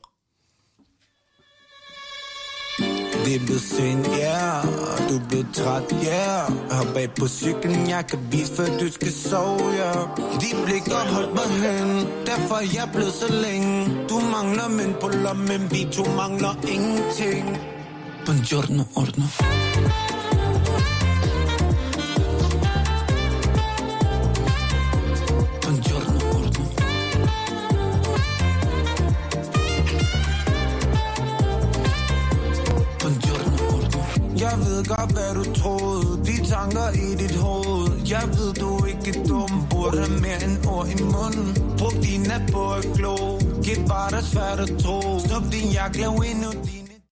[3.24, 5.08] Det er blevet sent, ja, yeah.
[5.08, 6.52] du er blevet træt, ja yeah.
[6.70, 10.40] Hop bag på cyklen, jeg kan vise, før du skal sove, ja yeah.
[10.40, 14.94] De blik har holdt mig hen, derfor er jeg blevet så længe Du mangler mænd
[14.94, 17.58] på lommen, vi to mangler ingenting
[18.26, 19.24] Buongiorno, ordno
[34.82, 36.24] ved godt, hvad du troede.
[36.26, 37.88] De tanker i dit hoved.
[38.10, 39.50] Jeg ved, du er ikke dum.
[39.70, 41.48] Burde have mere end ord i munden.
[41.78, 43.16] Brug din nat på at glo
[43.64, 45.18] Giv bare dig svært at tro.
[45.18, 46.81] Snup din jakke, lav endnu din